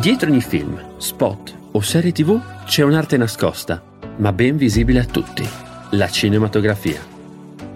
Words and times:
Dietro 0.00 0.30
ogni 0.30 0.40
film, 0.40 0.96
spot 0.96 1.54
o 1.72 1.80
serie 1.82 2.10
tv 2.10 2.40
c'è 2.64 2.82
un'arte 2.82 3.18
nascosta, 3.18 3.82
ma 4.16 4.32
ben 4.32 4.56
visibile 4.56 5.00
a 5.00 5.04
tutti, 5.04 5.46
la 5.90 6.08
cinematografia. 6.08 6.98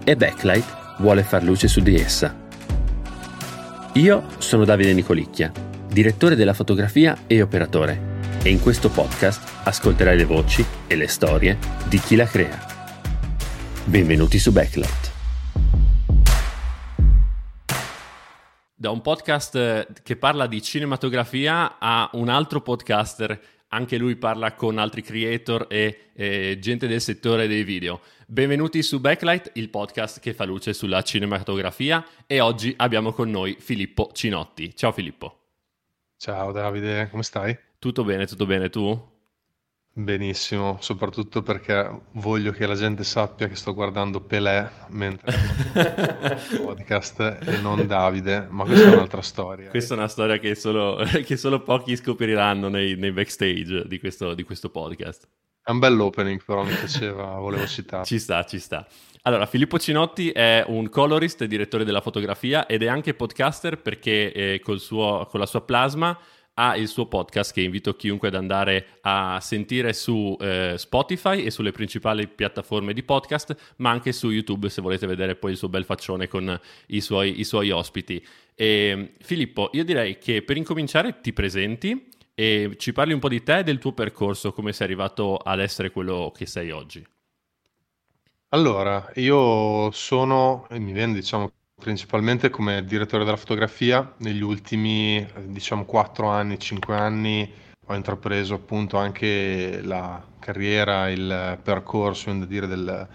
E 0.03 0.15
Backlight 0.15 0.97
vuole 0.97 1.21
far 1.21 1.43
luce 1.43 1.67
su 1.67 1.81
di 1.81 1.95
essa. 1.95 2.35
Io 3.93 4.23
sono 4.39 4.65
Davide 4.65 4.93
Nicolicchia, 4.93 5.51
direttore 5.87 6.35
della 6.35 6.55
fotografia 6.55 7.15
e 7.27 7.43
operatore, 7.43 8.01
e 8.41 8.49
in 8.49 8.59
questo 8.59 8.89
podcast 8.89 9.47
ascolterai 9.61 10.17
le 10.17 10.25
voci 10.25 10.65
e 10.87 10.95
le 10.95 11.07
storie 11.07 11.59
di 11.87 11.99
chi 11.99 12.15
la 12.15 12.25
crea. 12.25 12.59
Benvenuti 13.83 14.39
su 14.39 14.51
Backlight. 14.51 15.04
Da 18.77 18.89
un 18.89 19.01
podcast 19.01 19.55
eh, 19.55 19.87
che 20.03 20.17
parla 20.17 20.47
di 20.47 20.61
cinematografia 20.61 21.79
a 21.79 22.09
un 22.13 22.27
altro 22.27 22.61
podcaster, 22.61 23.39
anche 23.69 23.97
lui 23.97 24.17
parla 24.17 24.53
con 24.53 24.77
altri 24.77 25.01
creator 25.01 25.65
e, 25.69 26.11
e 26.13 26.57
gente 26.59 26.85
del 26.87 27.01
settore 27.01 27.47
dei 27.47 27.63
video. 27.63 28.01
Benvenuti 28.27 28.83
su 28.83 28.99
Backlight, 28.99 29.51
il 29.53 29.69
podcast 29.69 30.19
che 30.19 30.33
fa 30.33 30.43
luce 30.43 30.73
sulla 30.73 31.01
cinematografia 31.03 32.05
e 32.27 32.41
oggi 32.41 32.73
abbiamo 32.77 33.13
con 33.13 33.29
noi 33.29 33.55
Filippo 33.59 34.11
Cinotti. 34.13 34.75
Ciao 34.75 34.91
Filippo. 34.91 35.39
Ciao 36.17 36.51
Davide, 36.51 37.07
come 37.09 37.23
stai? 37.23 37.57
Tutto 37.79 38.03
bene, 38.03 38.25
tutto 38.25 38.45
bene, 38.45 38.69
tu? 38.69 39.14
Benissimo, 39.97 40.77
soprattutto 40.81 41.41
perché 41.41 41.89
voglio 42.15 42.51
che 42.51 42.67
la 42.67 42.75
gente 42.75 43.05
sappia 43.05 43.47
che 43.47 43.55
sto 43.55 43.73
guardando 43.73 44.19
Pelé 44.19 44.69
mentre 44.89 45.33
podcast 46.61 47.37
e 47.41 47.61
non 47.61 47.87
Davide, 47.87 48.45
ma 48.49 48.65
questa 48.65 48.89
è 48.89 48.93
un'altra 48.93 49.21
storia. 49.21 49.69
Questa 49.69 49.93
è 49.93 49.97
una 49.97 50.09
storia 50.09 50.37
che 50.37 50.53
solo, 50.53 51.01
che 51.23 51.37
solo 51.37 51.61
pochi 51.61 51.95
scopriranno 51.95 52.67
nei, 52.67 52.97
nei 52.97 53.13
backstage 53.13 53.87
di 53.87 53.97
questo, 53.97 54.33
di 54.33 54.43
questo, 54.43 54.69
podcast. 54.69 55.29
È 55.63 55.71
un 55.71 55.79
bell'opening 55.79 56.43
però, 56.43 56.63
mi 56.63 56.73
piaceva, 56.73 57.39
volevo 57.39 57.65
citare. 57.65 58.03
Ci 58.03 58.19
sta, 58.19 58.43
ci 58.43 58.59
sta. 58.59 58.85
Allora, 59.21 59.45
Filippo 59.45 59.79
Cinotti 59.79 60.29
è 60.29 60.65
un 60.67 60.89
colorist 60.89 61.41
e 61.43 61.47
direttore 61.47 61.85
della 61.85 62.01
fotografia 62.01 62.65
ed 62.65 62.83
è 62.83 62.87
anche 62.87 63.13
podcaster 63.13 63.81
perché 63.81 64.33
eh, 64.33 64.61
suo, 64.75 65.25
con 65.31 65.39
la 65.39 65.45
sua 65.45 65.61
plasma 65.61 66.19
ha 66.55 66.75
il 66.75 66.87
suo 66.87 67.07
podcast 67.07 67.53
che 67.53 67.61
invito 67.61 67.95
chiunque 67.95 68.27
ad 68.29 68.35
andare 68.35 68.99
a 69.01 69.39
sentire 69.41 69.93
su 69.93 70.35
eh, 70.39 70.75
Spotify 70.77 71.43
e 71.43 71.51
sulle 71.51 71.71
principali 71.71 72.27
piattaforme 72.27 72.93
di 72.93 73.03
podcast, 73.03 73.73
ma 73.77 73.89
anche 73.89 74.11
su 74.11 74.29
YouTube 74.29 74.69
se 74.69 74.81
volete 74.81 75.07
vedere 75.07 75.35
poi 75.35 75.51
il 75.51 75.57
suo 75.57 75.69
bel 75.69 75.85
faccione 75.85 76.27
con 76.27 76.59
i 76.87 77.01
suoi, 77.01 77.39
i 77.39 77.43
suoi 77.43 77.71
ospiti. 77.71 78.25
E, 78.55 79.13
Filippo, 79.19 79.69
io 79.73 79.83
direi 79.83 80.17
che 80.17 80.43
per 80.43 80.57
incominciare 80.57 81.19
ti 81.19 81.33
presenti 81.33 82.09
e 82.33 82.75
ci 82.77 82.93
parli 82.93 83.13
un 83.13 83.19
po' 83.19 83.29
di 83.29 83.43
te 83.43 83.59
e 83.59 83.63
del 83.63 83.79
tuo 83.79 83.93
percorso, 83.93 84.53
come 84.53 84.73
sei 84.73 84.87
arrivato 84.87 85.37
ad 85.37 85.59
essere 85.59 85.91
quello 85.91 86.31
che 86.35 86.45
sei 86.45 86.71
oggi. 86.71 87.05
Allora, 88.49 89.11
io 89.15 89.91
sono, 89.91 90.67
mi 90.71 90.93
viene 90.93 91.13
diciamo 91.13 91.51
principalmente 91.79 92.49
come 92.49 92.83
direttore 92.85 93.25
della 93.25 93.37
fotografia. 93.37 94.13
Negli 94.17 94.41
ultimi, 94.41 95.25
diciamo, 95.43 95.85
4 95.85 96.27
anni, 96.27 96.57
5 96.57 96.95
anni 96.95 97.51
ho 97.87 97.93
intrapreso 97.93 98.55
appunto 98.55 98.97
anche 98.97 99.81
la 99.83 100.23
carriera, 100.39 101.09
il 101.09 101.59
percorso, 101.61 102.33
dire, 102.45 102.65
del 102.65 103.07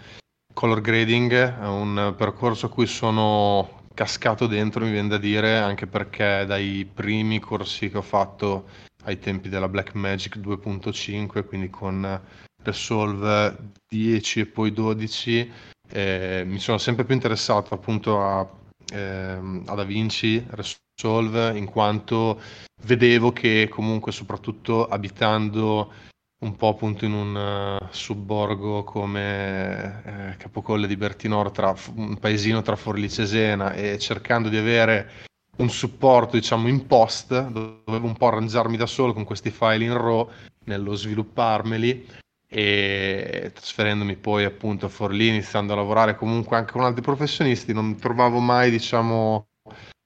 color 0.53 0.79
grading, 0.79 1.33
è 1.33 1.67
un 1.67 2.13
percorso 2.15 2.67
a 2.67 2.69
cui 2.69 2.85
sono 2.85 3.83
cascato 3.93 4.47
dentro, 4.47 4.85
mi 4.85 4.91
viene 4.91 5.09
da 5.09 5.17
dire, 5.17 5.57
anche 5.57 5.87
perché 5.87 6.45
dai 6.47 6.89
primi 6.91 7.39
corsi 7.39 7.89
che 7.89 7.97
ho 7.97 8.01
fatto 8.01 8.67
ai 9.03 9.19
tempi 9.19 9.49
della 9.49 9.67
Blackmagic 9.67 10.37
2.5, 10.37 11.45
quindi 11.45 11.69
con 11.69 12.21
Resolve 12.63 13.71
10 13.89 14.39
e 14.39 14.45
poi 14.45 14.71
12, 14.71 15.51
eh, 15.91 16.43
mi 16.45 16.59
sono 16.59 16.77
sempre 16.77 17.03
più 17.03 17.13
interessato 17.13 17.73
appunto 17.73 18.21
a, 18.21 18.47
eh, 18.91 19.61
a 19.65 19.75
Da 19.75 19.83
Vinci 19.83 20.45
Resolve 20.49 21.57
in 21.57 21.65
quanto 21.65 22.39
vedevo 22.83 23.31
che 23.31 23.67
comunque 23.69 24.11
soprattutto 24.11 24.87
abitando 24.87 25.91
un 26.41 26.55
po' 26.55 26.69
appunto 26.69 27.05
in 27.05 27.13
un 27.13 27.79
uh, 27.79 27.87
subborgo 27.91 28.83
come 28.83 30.01
eh, 30.03 30.37
Capocolle 30.37 30.87
di 30.87 30.97
Bertinoro, 30.97 31.51
tra, 31.51 31.75
un 31.95 32.17
paesino 32.17 32.63
tra 32.63 32.75
Forlì 32.75 33.09
Cesena 33.09 33.73
e 33.73 33.99
cercando 33.99 34.49
di 34.49 34.57
avere 34.57 35.29
un 35.57 35.69
supporto 35.69 36.37
diciamo 36.37 36.67
in 36.67 36.87
post, 36.87 37.47
dovevo 37.49 38.07
un 38.07 38.17
po' 38.17 38.27
arrangiarmi 38.27 38.75
da 38.75 38.87
solo 38.87 39.13
con 39.13 39.23
questi 39.23 39.51
file 39.51 39.83
in 39.83 39.95
RAW 39.95 40.29
nello 40.65 40.95
svilupparmeli 40.95 42.07
e 42.53 43.51
trasferendomi 43.53 44.17
poi 44.17 44.43
appunto 44.43 44.87
a 44.87 44.89
Forlì, 44.89 45.29
iniziando 45.29 45.71
a 45.71 45.77
lavorare 45.77 46.17
comunque 46.17 46.57
anche 46.57 46.73
con 46.73 46.83
altri 46.83 47.01
professionisti, 47.01 47.71
non 47.71 47.95
trovavo 47.95 48.39
mai 48.39 48.69
diciamo 48.69 49.47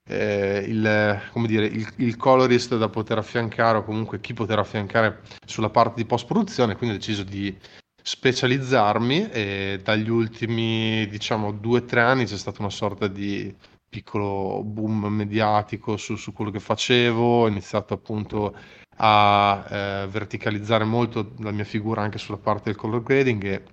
eh, 0.08 0.64
il, 0.68 1.22
come 1.32 1.48
dire, 1.48 1.66
il, 1.66 1.92
il, 1.96 2.16
colorist 2.18 2.78
da 2.78 2.88
poter 2.88 3.18
affiancare 3.18 3.80
o 3.80 3.84
comunque 3.84 4.20
chi 4.22 4.34
poter 4.34 4.60
affiancare 4.60 5.22
sulla 5.44 5.72
parte 5.72 5.96
di 5.96 6.06
post 6.06 6.28
produzione, 6.28 6.76
quindi 6.76 6.96
ho 6.96 7.00
deciso 7.00 7.24
di 7.24 7.58
specializzarmi 8.00 9.32
e 9.32 9.80
dagli 9.84 10.10
ultimi 10.10 11.08
diciamo 11.08 11.52
due 11.52 11.80
o 11.80 11.86
tre 11.86 12.02
anni 12.02 12.26
c'è 12.26 12.38
stata 12.38 12.62
una 12.62 12.70
sorta 12.70 13.08
di 13.08 13.52
piccolo 13.90 14.62
boom 14.64 15.06
mediatico 15.06 15.98
su, 15.98 16.16
su 16.16 16.32
quello 16.32 16.52
che 16.52 16.60
facevo, 16.60 17.42
ho 17.42 17.48
iniziato 17.48 17.96
appunto 17.96 18.56
a 18.98 19.66
eh, 19.70 20.08
verticalizzare 20.10 20.84
molto 20.84 21.34
la 21.40 21.52
mia 21.52 21.64
figura 21.64 22.02
anche 22.02 22.18
sulla 22.18 22.38
parte 22.38 22.64
del 22.66 22.76
color 22.76 23.04
grading 23.04 23.44
e 23.44 23.64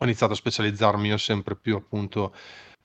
ho 0.00 0.04
iniziato 0.04 0.32
a 0.32 0.36
specializzarmi 0.36 1.08
io 1.08 1.16
sempre 1.16 1.56
più 1.56 1.76
appunto 1.76 2.32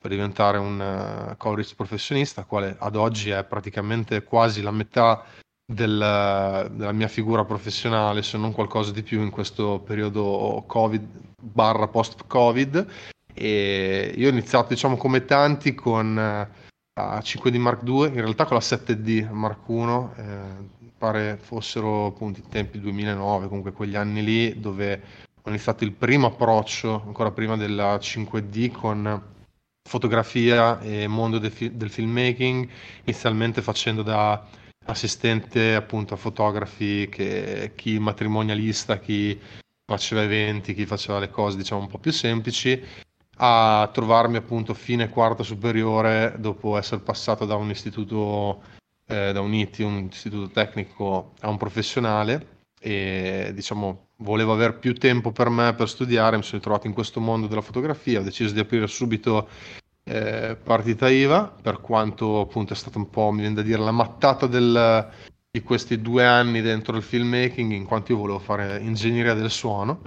per 0.04 0.10
diventare 0.10 0.58
un 0.58 1.30
uh, 1.30 1.36
colorist 1.38 1.76
professionista, 1.76 2.44
quale 2.44 2.76
ad 2.78 2.94
oggi 2.94 3.30
è 3.30 3.42
praticamente 3.44 4.22
quasi 4.22 4.60
la 4.60 4.70
metà 4.70 5.24
del, 5.64 6.70
della 6.72 6.92
mia 6.92 7.08
figura 7.08 7.46
professionale, 7.46 8.22
se 8.22 8.36
non 8.36 8.52
qualcosa 8.52 8.92
di 8.92 9.02
più 9.02 9.22
in 9.22 9.30
questo 9.30 9.80
periodo 9.80 10.62
Covid 10.66 11.08
barra 11.40 11.88
post-Covid. 11.88 12.86
E 13.32 14.12
io 14.14 14.26
ho 14.26 14.30
iniziato, 14.30 14.68
diciamo, 14.68 14.98
come 14.98 15.24
tanti 15.24 15.74
con 15.74 16.50
la 16.94 17.20
5D 17.20 17.56
Mark 17.56 17.82
II, 17.84 18.06
in 18.06 18.14
realtà 18.20 18.44
con 18.44 18.56
la 18.56 18.62
7D 18.62 19.28
Mark 19.30 19.68
I, 19.68 20.20
eh, 20.20 20.92
pare 20.96 21.36
fossero 21.36 22.06
appunto 22.06 22.38
i 22.38 22.44
tempi 22.48 22.78
2009, 22.78 23.48
comunque 23.48 23.72
quegli 23.72 23.96
anni 23.96 24.22
lì 24.22 24.60
dove 24.60 25.02
ho 25.42 25.48
iniziato 25.48 25.82
il 25.84 25.92
primo 25.92 26.28
approccio, 26.28 27.02
ancora 27.04 27.32
prima 27.32 27.56
della 27.56 27.98
5D, 27.98 28.70
con 28.70 29.22
fotografia 29.86 30.80
e 30.80 31.08
mondo 31.08 31.40
fi- 31.50 31.76
del 31.76 31.90
filmmaking, 31.90 32.68
inizialmente 33.04 33.60
facendo 33.60 34.02
da 34.02 34.46
assistente 34.86 35.74
appunto 35.74 36.14
a 36.14 36.16
fotografi, 36.16 37.08
che, 37.10 37.72
chi 37.74 37.98
matrimonialista, 37.98 38.98
chi 39.00 39.38
faceva 39.84 40.22
eventi, 40.22 40.74
chi 40.74 40.86
faceva 40.86 41.18
le 41.18 41.28
cose 41.28 41.56
diciamo 41.56 41.82
un 41.82 41.88
po' 41.88 41.98
più 41.98 42.12
semplici, 42.12 42.80
a 43.36 43.88
trovarmi 43.92 44.36
appunto 44.36 44.74
fine 44.74 45.08
quarta 45.08 45.42
superiore 45.42 46.34
dopo 46.38 46.76
essere 46.76 47.00
passato 47.00 47.44
da 47.44 47.56
un 47.56 47.70
istituto 47.70 48.62
eh, 49.06 49.32
da 49.32 49.40
un 49.40 49.52
ITI, 49.52 49.82
un 49.82 50.08
istituto 50.10 50.48
tecnico, 50.50 51.32
a 51.40 51.48
un 51.48 51.56
professionale 51.56 52.52
e 52.80 53.50
diciamo 53.54 54.08
volevo 54.18 54.52
avere 54.52 54.74
più 54.74 54.94
tempo 54.94 55.32
per 55.32 55.48
me 55.48 55.74
per 55.74 55.88
studiare, 55.88 56.36
mi 56.36 56.42
sono 56.42 56.58
ritrovato 56.58 56.86
in 56.86 56.92
questo 56.92 57.20
mondo 57.20 57.46
della 57.46 57.60
fotografia, 57.60 58.20
ho 58.20 58.22
deciso 58.22 58.54
di 58.54 58.60
aprire 58.60 58.86
subito 58.86 59.48
eh, 60.04 60.56
partita 60.62 61.08
IVA, 61.08 61.54
per 61.62 61.80
quanto 61.80 62.40
appunto 62.40 62.72
è 62.72 62.76
stata 62.76 62.98
un 62.98 63.08
po', 63.08 63.30
mi 63.30 63.40
viene 63.40 63.54
da 63.54 63.62
dire, 63.62 63.78
la 63.78 63.90
mattata 63.90 64.46
del, 64.46 65.10
di 65.50 65.62
questi 65.62 66.00
due 66.00 66.24
anni 66.24 66.60
dentro 66.60 66.96
il 66.96 67.02
filmmaking, 67.02 67.72
in 67.72 67.84
quanto 67.84 68.12
io 68.12 68.18
volevo 68.18 68.38
fare 68.38 68.78
ingegneria 68.80 69.34
del 69.34 69.50
suono. 69.50 70.02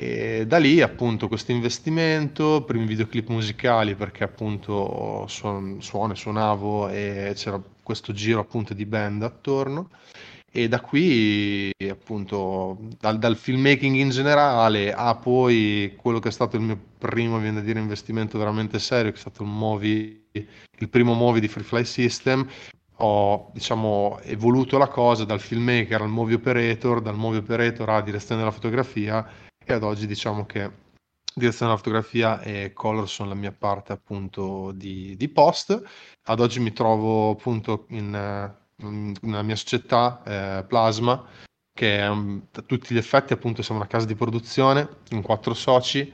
E 0.00 0.46
da 0.46 0.58
lì 0.58 0.80
appunto 0.80 1.26
questo 1.26 1.50
investimento, 1.50 2.62
primi 2.62 2.86
videoclip 2.86 3.30
musicali 3.30 3.96
perché 3.96 4.22
appunto 4.22 5.24
suon, 5.26 5.82
suono 5.82 6.12
e 6.12 6.16
suonavo 6.16 6.88
e 6.88 7.32
c'era 7.34 7.60
questo 7.82 8.12
giro 8.12 8.38
appunto 8.38 8.74
di 8.74 8.86
band 8.86 9.24
attorno. 9.24 9.90
E 10.52 10.68
da 10.68 10.80
qui 10.80 11.72
appunto 11.90 12.78
dal, 13.00 13.18
dal, 13.18 13.36
filmmaking 13.36 13.96
in 13.96 14.10
generale 14.10 14.92
a 14.92 15.16
poi 15.16 15.94
quello 15.96 16.20
che 16.20 16.28
è 16.28 16.32
stato 16.32 16.54
il 16.54 16.62
mio 16.62 16.78
primo 16.96 17.38
viene 17.38 17.56
da 17.56 17.66
dire 17.66 17.80
investimento 17.80 18.38
veramente 18.38 18.78
serio 18.78 19.10
che 19.10 19.16
è 19.16 19.20
stato 19.20 19.42
il 19.42 19.48
movie 19.48 20.26
il 20.30 20.88
primo 20.88 21.14
movie 21.14 21.40
di 21.40 21.48
Free 21.48 21.64
Fly 21.64 21.84
System. 21.84 22.46
Ho 23.00 23.50
diciamo 23.52 24.20
evoluto 24.22 24.78
la 24.78 24.86
cosa 24.86 25.24
dal 25.24 25.40
filmmaker 25.40 26.02
al 26.02 26.08
movie 26.08 26.36
operator 26.36 27.00
dal 27.00 27.16
movie 27.16 27.40
operator 27.40 27.90
a 27.90 28.00
direzione 28.00 28.40
della 28.40 28.52
fotografia 28.52 29.28
e 29.68 29.74
ad 29.74 29.82
oggi 29.82 30.06
diciamo 30.06 30.46
che 30.46 30.86
direzione 31.34 31.70
della 31.70 31.76
fotografia 31.76 32.40
e 32.40 32.72
color 32.72 33.06
sono 33.08 33.28
la 33.28 33.34
mia 33.34 33.52
parte 33.52 33.92
appunto 33.92 34.72
di, 34.72 35.14
di 35.16 35.28
post. 35.28 35.80
Ad 36.24 36.40
oggi 36.40 36.58
mi 36.58 36.72
trovo 36.72 37.30
appunto 37.30 37.84
in, 37.90 38.54
mm, 38.82 39.12
nella 39.20 39.42
mia 39.42 39.56
società 39.56 40.22
eh, 40.24 40.64
Plasma, 40.64 41.22
che 41.72 41.98
è, 41.98 42.08
um, 42.08 42.42
a 42.50 42.62
tutti 42.62 42.94
gli 42.94 42.98
effetti 42.98 43.34
appunto 43.34 43.62
siamo 43.62 43.80
una 43.80 43.88
casa 43.88 44.06
di 44.06 44.14
produzione 44.14 44.88
in 45.10 45.20
quattro 45.20 45.52
soci 45.52 46.12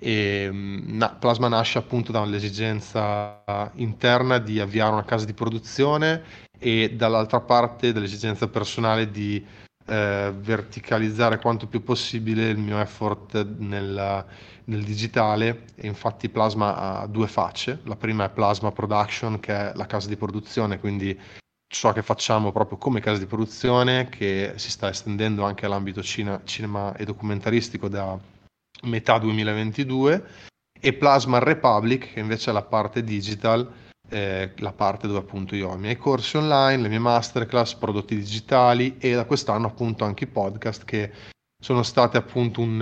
e 0.00 0.48
mm, 0.50 0.96
na- 0.96 1.14
Plasma 1.14 1.48
nasce 1.48 1.76
appunto 1.78 2.10
dall'esigenza 2.10 3.70
interna 3.74 4.38
di 4.38 4.60
avviare 4.60 4.92
una 4.92 5.04
casa 5.04 5.26
di 5.26 5.34
produzione 5.34 6.22
e 6.58 6.94
dall'altra 6.96 7.40
parte 7.40 7.92
dall'esigenza 7.92 8.48
personale 8.48 9.10
di 9.10 9.44
eh, 9.86 10.32
verticalizzare 10.36 11.38
quanto 11.38 11.66
più 11.66 11.82
possibile 11.82 12.48
il 12.48 12.58
mio 12.58 12.78
effort 12.80 13.46
nel, 13.58 14.24
nel, 14.64 14.84
digitale. 14.84 15.64
E 15.74 15.86
infatti 15.86 16.28
Plasma 16.28 16.76
ha 16.76 17.06
due 17.06 17.26
facce, 17.26 17.80
la 17.84 17.96
prima 17.96 18.24
è 18.24 18.30
Plasma 18.30 18.72
Production 18.72 19.40
che 19.40 19.54
è 19.54 19.72
la 19.74 19.86
casa 19.86 20.08
di 20.08 20.16
produzione, 20.16 20.78
quindi 20.78 21.18
ciò 21.66 21.92
che 21.92 22.02
facciamo 22.02 22.52
proprio 22.52 22.78
come 22.78 23.00
casa 23.00 23.18
di 23.18 23.26
produzione 23.26 24.08
che 24.08 24.52
si 24.56 24.70
sta 24.70 24.88
estendendo 24.88 25.44
anche 25.44 25.66
all'ambito 25.66 26.02
cine, 26.02 26.40
cinema 26.44 26.94
e 26.94 27.04
documentaristico 27.04 27.88
da 27.88 28.16
metà 28.82 29.18
2022 29.18 30.24
e 30.80 30.92
Plasma 30.92 31.38
Republic 31.38 32.12
che 32.12 32.20
invece 32.20 32.50
è 32.50 32.52
la 32.52 32.62
parte 32.62 33.02
digital 33.02 33.68
eh, 34.08 34.52
la 34.56 34.72
parte 34.72 35.06
dove 35.06 35.20
appunto 35.20 35.54
io 35.54 35.70
ho 35.70 35.74
i 35.74 35.78
miei 35.78 35.96
corsi 35.96 36.36
online, 36.36 36.82
le 36.82 36.88
mie 36.88 36.98
masterclass, 36.98 37.74
prodotti 37.74 38.16
digitali 38.16 38.96
e 38.98 39.14
da 39.14 39.24
quest'anno 39.24 39.66
appunto 39.66 40.04
anche 40.04 40.24
i 40.24 40.28
podcast 40.28 40.84
che 40.84 41.12
sono 41.62 41.82
state 41.82 42.16
appunto 42.16 42.60
un, 42.60 42.74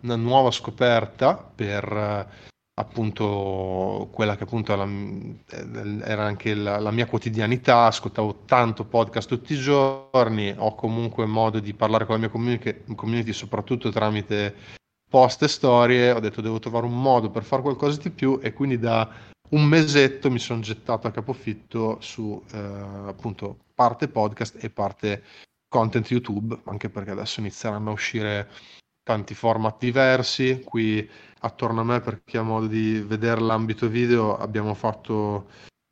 una 0.00 0.16
nuova 0.16 0.50
scoperta 0.50 1.34
per 1.34 2.46
appunto 2.78 4.08
quella 4.12 4.36
che 4.36 4.44
appunto 4.44 4.72
era, 4.72 4.86
era 6.04 6.24
anche 6.24 6.54
la, 6.54 6.78
la, 6.78 6.92
mia 6.92 7.06
quotidianità, 7.06 7.86
ascoltavo 7.86 8.42
tanto 8.46 8.84
podcast 8.84 9.28
tutti 9.28 9.54
i 9.54 9.58
giorni, 9.58 10.54
ho 10.56 10.74
comunque 10.76 11.26
modo 11.26 11.58
di 11.58 11.74
parlare 11.74 12.04
con 12.04 12.14
la 12.14 12.20
mia 12.20 12.30
community, 12.30 12.84
community 12.94 13.32
soprattutto 13.32 13.90
tramite 13.90 14.54
post 15.10 15.42
e 15.42 15.48
storie, 15.48 16.12
ho 16.12 16.20
detto 16.20 16.40
devo 16.40 16.60
trovare 16.60 16.86
un 16.86 17.00
modo 17.00 17.30
per 17.30 17.42
fare 17.42 17.62
qualcosa 17.62 18.00
di 18.00 18.10
più 18.10 18.38
e 18.40 18.52
quindi 18.52 18.78
da 18.78 19.08
un 19.50 19.64
mesetto 19.64 20.30
mi 20.30 20.38
sono 20.38 20.60
gettato 20.60 21.06
a 21.06 21.10
capofitto 21.10 21.98
su 22.00 22.42
eh, 22.52 22.58
appunto 22.58 23.58
parte 23.74 24.08
podcast 24.08 24.62
e 24.62 24.70
parte 24.70 25.22
content 25.68 26.10
YouTube, 26.10 26.60
anche 26.64 26.88
perché 26.88 27.10
adesso 27.10 27.40
inizieranno 27.40 27.90
a 27.90 27.92
uscire 27.92 28.48
tanti 29.02 29.34
format 29.34 29.78
diversi. 29.78 30.62
Qui 30.64 31.08
attorno 31.40 31.80
a 31.80 31.84
me, 31.84 32.00
per 32.00 32.22
chi 32.24 32.36
ha 32.36 32.42
modo 32.42 32.66
di 32.66 33.00
vedere 33.00 33.40
l'ambito 33.40 33.88
video, 33.88 34.36
abbiamo 34.36 34.74
fatto 34.74 35.46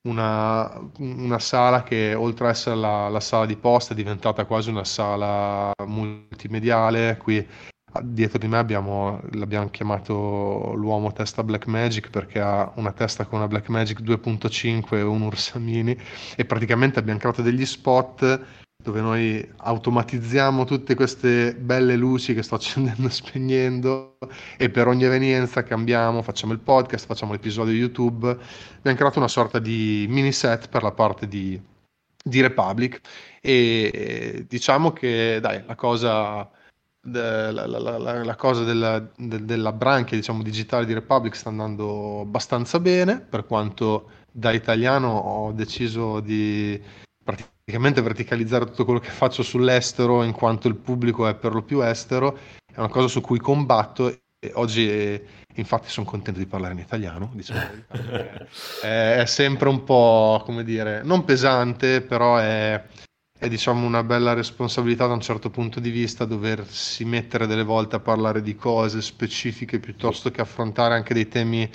una, 0.08 0.80
una 0.98 1.38
sala 1.38 1.82
che 1.82 2.14
oltre 2.14 2.46
ad 2.46 2.50
essere 2.52 2.76
la, 2.76 3.08
la, 3.08 3.20
sala 3.20 3.46
di 3.46 3.56
posta 3.56 3.92
è 3.92 3.96
diventata 3.96 4.44
quasi 4.44 4.70
una 4.70 4.84
sala 4.84 5.72
multimediale. 5.86 7.16
Qui 7.16 7.46
dietro 8.02 8.38
di 8.38 8.46
me 8.48 8.58
abbiamo, 8.58 9.20
l'abbiamo 9.32 9.68
chiamato 9.70 10.72
l'uomo 10.74 11.12
testa 11.12 11.42
Black 11.42 11.66
Magic 11.66 12.10
perché 12.10 12.40
ha 12.40 12.72
una 12.76 12.92
testa 12.92 13.24
con 13.24 13.38
una 13.38 13.48
Black 13.48 13.68
Magic 13.68 14.00
2.5 14.00 14.96
e 14.96 15.02
un 15.02 15.22
Ursamini 15.22 15.96
e 16.36 16.44
praticamente 16.44 16.98
abbiamo 16.98 17.18
creato 17.18 17.42
degli 17.42 17.64
spot 17.66 18.64
dove 18.86 19.00
noi 19.00 19.52
automatizziamo 19.56 20.64
tutte 20.64 20.94
queste 20.94 21.54
belle 21.54 21.96
luci 21.96 22.34
che 22.34 22.42
sto 22.42 22.54
accendendo 22.56 23.08
e 23.08 23.10
spegnendo 23.10 24.18
e 24.56 24.70
per 24.70 24.86
ogni 24.86 25.04
evenienza 25.04 25.64
cambiamo, 25.64 26.22
facciamo 26.22 26.52
il 26.52 26.60
podcast, 26.60 27.06
facciamo 27.06 27.32
l'episodio 27.32 27.74
YouTube. 27.74 28.28
Abbiamo 28.78 28.96
creato 28.96 29.18
una 29.18 29.28
sorta 29.28 29.58
di 29.58 30.06
mini 30.08 30.30
set 30.32 30.68
per 30.68 30.84
la 30.84 30.92
parte 30.92 31.26
di, 31.26 31.60
di 32.22 32.40
Republic 32.40 33.00
e 33.40 34.44
diciamo 34.48 34.92
che 34.92 35.38
dai, 35.40 35.62
la 35.66 35.74
cosa 35.74 36.48
la, 37.12 37.66
la, 37.66 37.98
la, 37.98 38.24
la, 38.24 38.34
cosa 38.36 38.64
della, 38.64 38.98
de, 39.16 39.44
della 39.44 39.72
branchia 39.72 40.16
diciamo, 40.16 40.42
digitale 40.42 40.86
di 40.86 40.92
Republic 40.92 41.34
sta 41.34 41.48
andando 41.48 42.20
abbastanza 42.20 42.80
bene, 42.80 43.20
per 43.20 43.46
quanto 43.46 44.10
da 44.30 44.52
italiano 44.52 45.08
ho 45.08 45.52
deciso 45.52 46.20
di 46.20 46.80
praticamente 47.22 48.02
verticalizzare 48.02 48.66
tutto 48.66 48.84
quello 48.84 49.00
che 49.00 49.10
faccio 49.10 49.42
sull'estero, 49.42 50.22
in 50.22 50.32
quanto 50.32 50.68
il 50.68 50.76
pubblico 50.76 51.26
è 51.26 51.34
per 51.34 51.52
lo 51.54 51.62
più 51.62 51.82
estero, 51.82 52.38
è 52.72 52.78
una 52.78 52.88
cosa 52.88 53.08
su 53.08 53.20
cui 53.20 53.38
combatto 53.38 54.08
e 54.08 54.52
oggi 54.54 55.20
infatti 55.54 55.88
sono 55.88 56.06
contento 56.06 56.38
di 56.38 56.46
parlare 56.46 56.74
in 56.74 56.80
italiano, 56.80 57.30
diciamo, 57.34 57.60
è, 58.82 59.16
è 59.20 59.26
sempre 59.26 59.68
un 59.68 59.82
po', 59.84 60.42
come 60.44 60.62
dire, 60.62 61.02
non 61.02 61.24
pesante, 61.24 62.02
però 62.02 62.36
è 62.36 62.82
è 63.46 63.48
diciamo 63.48 63.86
una 63.86 64.02
bella 64.02 64.34
responsabilità 64.34 65.06
da 65.06 65.14
un 65.14 65.20
certo 65.20 65.50
punto 65.50 65.78
di 65.80 65.90
vista 65.90 66.24
doversi 66.24 67.04
mettere 67.04 67.46
delle 67.46 67.62
volte 67.62 67.96
a 67.96 68.00
parlare 68.00 68.42
di 68.42 68.56
cose 68.56 69.00
specifiche 69.00 69.78
piuttosto 69.78 70.30
che 70.30 70.40
affrontare 70.40 70.94
anche 70.94 71.14
dei 71.14 71.28
temi 71.28 71.68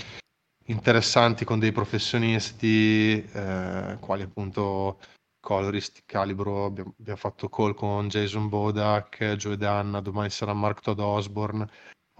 interessanti 0.66 1.44
con 1.44 1.58
dei 1.58 1.72
professionisti 1.72 3.24
eh, 3.24 3.96
quali 4.00 4.22
appunto 4.22 5.00
Colorist, 5.40 6.02
Calibro, 6.06 6.66
abbiamo, 6.66 6.94
fatto 7.16 7.48
call 7.48 7.74
con 7.74 8.06
Jason 8.08 8.48
Bodak, 8.48 9.34
Joe 9.34 9.56
Danna, 9.56 10.00
domani 10.00 10.30
sarà 10.30 10.52
Mark 10.52 10.80
Todd 10.80 11.00
Osborne 11.00 11.68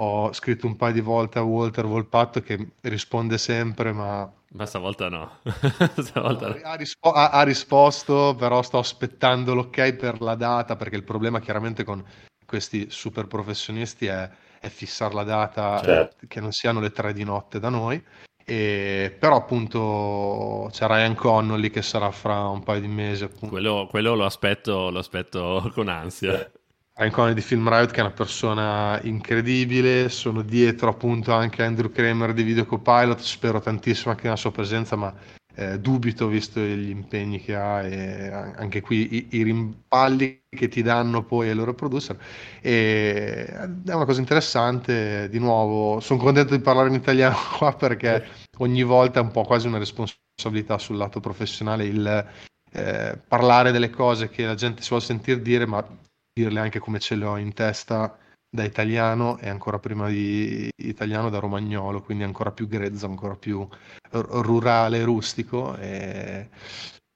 ho 0.02 0.32
scritto 0.32 0.66
un 0.66 0.76
paio 0.76 0.92
di 0.92 1.00
volte 1.00 1.38
a 1.38 1.42
Walter 1.42 1.86
Volpatto 1.86 2.40
che 2.40 2.72
risponde 2.80 3.38
sempre, 3.38 3.92
ma... 3.92 4.30
Ma 4.54 4.66
stavolta 4.66 5.08
no. 5.08 5.38
stavolta 5.96 6.48
no. 6.48 6.58
Ha, 6.62 6.74
rispo- 6.74 7.12
ha, 7.12 7.30
ha, 7.30 7.42
risposto, 7.42 8.34
però 8.36 8.62
sto 8.62 8.78
aspettando 8.78 9.54
l'ok 9.54 9.92
per 9.94 10.20
la 10.20 10.34
data, 10.34 10.76
perché 10.76 10.96
il 10.96 11.04
problema 11.04 11.40
chiaramente 11.40 11.84
con 11.84 12.04
questi 12.44 12.90
super 12.90 13.28
professionisti 13.28 14.06
è, 14.06 14.28
è 14.60 14.68
fissare 14.68 15.14
la 15.14 15.24
data 15.24 15.80
certo. 15.82 16.26
che 16.26 16.40
non 16.40 16.52
siano 16.52 16.80
le 16.80 16.90
tre 16.90 17.12
di 17.12 17.24
notte 17.24 17.60
da 17.60 17.68
noi. 17.68 18.02
E, 18.44 19.16
però 19.16 19.36
appunto 19.36 20.68
c'è 20.72 20.86
Ryan 20.86 21.14
Connolly 21.14 21.70
che 21.70 21.80
sarà 21.80 22.10
fra 22.10 22.48
un 22.48 22.62
paio 22.62 22.80
di 22.80 22.88
mesi. 22.88 23.28
Quello, 23.48 23.86
quello, 23.88 24.16
lo, 24.16 24.24
aspetto, 24.24 24.90
lo 24.90 24.98
aspetto 24.98 25.70
con 25.72 25.88
ansia. 25.88 26.50
Icone 26.98 27.32
di 27.32 27.40
Film 27.40 27.68
Riot 27.68 27.90
che 27.90 27.98
è 27.98 28.02
una 28.02 28.10
persona 28.10 29.00
incredibile, 29.02 30.10
sono 30.10 30.42
dietro 30.42 30.90
appunto 30.90 31.32
anche 31.32 31.62
Andrew 31.62 31.90
Kramer 31.90 32.34
di 32.34 32.42
Video 32.42 32.66
Copilot, 32.66 33.18
spero 33.18 33.60
tantissimo 33.60 34.10
anche 34.10 34.24
nella 34.24 34.36
sua 34.36 34.52
presenza, 34.52 34.94
ma 34.94 35.12
eh, 35.54 35.80
dubito 35.80 36.28
visto 36.28 36.60
gli 36.60 36.90
impegni 36.90 37.40
che 37.40 37.56
ha 37.56 37.82
e 37.82 38.30
anche 38.30 38.82
qui 38.82 39.14
i, 39.14 39.28
i, 39.38 39.42
rimpalli 39.42 40.42
che 40.48 40.68
ti 40.68 40.82
danno 40.82 41.24
poi 41.24 41.48
ai 41.48 41.54
loro 41.54 41.72
producer. 41.72 42.16
E 42.60 43.46
è 43.46 43.94
una 43.94 44.04
cosa 44.04 44.20
interessante, 44.20 45.30
di 45.30 45.38
nuovo 45.38 45.98
sono 46.00 46.22
contento 46.22 46.54
di 46.54 46.62
parlare 46.62 46.88
in 46.88 46.94
italiano 46.94 47.36
qua 47.56 47.74
perché 47.74 48.22
ogni 48.58 48.82
volta 48.82 49.18
è 49.18 49.22
un 49.22 49.30
po' 49.30 49.44
quasi 49.44 49.66
una 49.66 49.78
responsabilità 49.78 50.76
sul 50.76 50.98
lato 50.98 51.20
professionale 51.20 51.84
il 51.84 52.26
eh, 52.74 53.18
parlare 53.28 53.70
delle 53.72 53.90
cose 53.90 54.28
che 54.28 54.44
la 54.44 54.54
gente 54.54 54.82
si 54.82 54.88
vuole 54.88 55.04
sentire 55.04 55.42
dire, 55.42 55.66
ma 55.66 55.84
dirle 56.32 56.60
anche 56.60 56.78
come 56.78 56.98
ce 56.98 57.14
le 57.14 57.24
ho 57.24 57.36
in 57.36 57.52
testa 57.52 58.18
da 58.48 58.64
italiano 58.64 59.38
e 59.38 59.48
ancora 59.48 59.78
prima 59.78 60.08
di 60.08 60.68
italiano 60.76 61.30
da 61.30 61.38
romagnolo, 61.38 62.02
quindi 62.02 62.24
ancora 62.24 62.52
più 62.52 62.66
grezzo, 62.68 63.06
ancora 63.06 63.34
più 63.36 63.66
rurale, 64.10 65.04
rustico 65.04 65.76
e, 65.76 66.50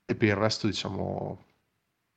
e 0.04 0.14
per 0.14 0.28
il 0.28 0.36
resto 0.36 0.66
diciamo 0.66 1.44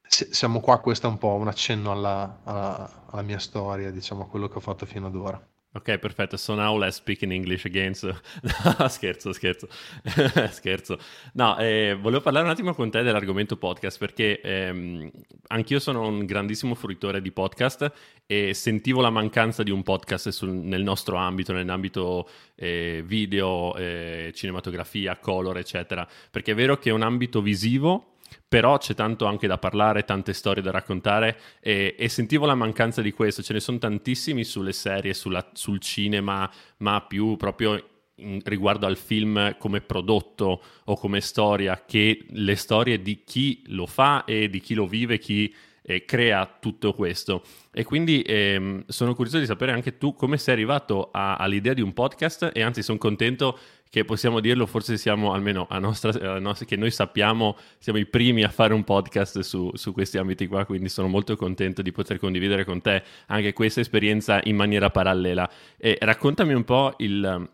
siamo 0.09 0.59
qua, 0.59 0.79
questo 0.79 1.07
è 1.07 1.09
un 1.09 1.17
po' 1.17 1.35
un 1.35 1.47
accenno 1.47 1.91
alla, 1.91 2.41
alla, 2.43 3.05
alla 3.07 3.21
mia 3.21 3.39
storia, 3.39 3.91
diciamo 3.91 4.23
a 4.23 4.27
quello 4.27 4.47
che 4.47 4.57
ho 4.57 4.61
fatto 4.61 4.85
fino 4.85 5.07
ad 5.07 5.15
ora. 5.15 5.48
Ok, 5.71 5.99
perfetto. 5.99 6.35
So 6.35 6.55
now 6.55 6.75
let's 6.75 6.95
speak 6.95 7.21
in 7.21 7.31
English 7.31 7.65
again. 7.65 7.93
So... 7.93 8.19
scherzo, 8.89 9.31
scherzo. 9.31 9.67
scherzo. 10.49 10.97
No, 11.33 11.59
eh, 11.59 11.95
volevo 11.99 12.21
parlare 12.21 12.45
un 12.45 12.51
attimo 12.51 12.73
con 12.73 12.89
te 12.89 13.03
dell'argomento 13.03 13.55
podcast 13.55 13.99
perché 13.99 14.41
ehm, 14.41 15.11
anch'io 15.47 15.77
sono 15.77 16.07
un 16.07 16.25
grandissimo 16.25 16.73
fruitore 16.73 17.21
di 17.21 17.31
podcast 17.31 17.91
e 18.25 18.55
sentivo 18.55 19.01
la 19.01 19.11
mancanza 19.11 19.61
di 19.61 19.69
un 19.69 19.83
podcast 19.83 20.29
sul, 20.29 20.49
nel 20.49 20.81
nostro 20.81 21.17
ambito, 21.17 21.53
nell'ambito 21.53 22.27
eh, 22.55 23.03
video, 23.05 23.75
eh, 23.75 24.31
cinematografia, 24.33 25.17
color, 25.17 25.59
eccetera. 25.59 26.07
Perché 26.31 26.53
è 26.53 26.55
vero 26.55 26.79
che 26.79 26.89
è 26.89 26.93
un 26.93 27.03
ambito 27.03 27.43
visivo 27.43 28.15
però 28.49 28.79
c'è 28.79 28.95
tanto 28.95 29.25
anche 29.25 29.45
da 29.45 29.59
parlare, 29.59 30.03
tante 30.03 30.33
storie 30.33 30.63
da 30.63 30.71
raccontare 30.71 31.39
e, 31.61 31.95
e 31.97 32.09
sentivo 32.09 32.47
la 32.47 32.55
mancanza 32.55 33.03
di 33.03 33.11
questo, 33.11 33.43
ce 33.43 33.53
ne 33.53 33.59
sono 33.59 33.77
tantissimi 33.77 34.43
sulle 34.43 34.73
serie, 34.73 35.13
sulla, 35.13 35.51
sul 35.53 35.79
cinema, 35.79 36.51
ma 36.77 37.01
più 37.01 37.37
proprio 37.37 37.81
in, 38.15 38.41
riguardo 38.43 38.87
al 38.87 38.97
film 38.97 39.55
come 39.59 39.81
prodotto 39.81 40.61
o 40.83 40.95
come 40.97 41.21
storia, 41.21 41.83
che 41.85 42.25
le 42.29 42.55
storie 42.55 43.03
di 43.03 43.23
chi 43.23 43.61
lo 43.67 43.85
fa 43.85 44.25
e 44.25 44.49
di 44.49 44.59
chi 44.59 44.73
lo 44.73 44.87
vive, 44.87 45.19
chi 45.19 45.53
eh, 45.83 46.05
crea 46.05 46.57
tutto 46.59 46.93
questo. 46.93 47.43
E 47.71 47.83
quindi 47.83 48.21
ehm, 48.21 48.83
sono 48.87 49.15
curioso 49.15 49.39
di 49.39 49.45
sapere 49.45 49.71
anche 49.71 49.97
tu 49.97 50.13
come 50.13 50.37
sei 50.37 50.55
arrivato 50.55 51.09
a, 51.11 51.35
all'idea 51.35 51.73
di 51.73 51.81
un 51.81 51.93
podcast 51.93 52.51
e 52.53 52.61
anzi 52.61 52.81
sono 52.81 52.97
contento 52.97 53.57
che 53.89 54.05
possiamo 54.05 54.39
dirlo, 54.39 54.67
forse 54.67 54.97
siamo 54.97 55.33
almeno 55.33 55.65
a 55.67 55.79
nostra, 55.79 56.35
a 56.35 56.39
nostra, 56.39 56.65
che 56.65 56.75
noi 56.75 56.91
sappiamo, 56.91 57.57
siamo 57.79 57.97
i 57.97 58.05
primi 58.05 58.43
a 58.43 58.49
fare 58.49 58.73
un 58.73 58.83
podcast 58.83 59.39
su, 59.39 59.71
su, 59.73 59.93
questi 59.93 60.19
ambiti 60.19 60.45
qua, 60.45 60.65
quindi 60.65 60.89
sono 60.89 61.07
molto 61.07 61.35
contento 61.35 61.81
di 61.81 61.91
poter 61.91 62.19
condividere 62.19 62.65
con 62.65 62.81
te 62.81 63.03
anche 63.27 63.51
questa 63.53 63.79
esperienza 63.79 64.39
in 64.43 64.55
maniera 64.55 64.91
parallela. 64.91 65.49
E 65.75 65.97
raccontami 65.99 66.53
un 66.53 66.63
po' 66.65 66.93
il, 66.97 67.49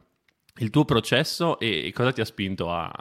il 0.58 0.70
tuo 0.70 0.84
processo 0.84 1.58
e 1.58 1.92
cosa 1.94 2.12
ti 2.12 2.20
ha 2.20 2.26
spinto 2.26 2.70
a, 2.70 2.92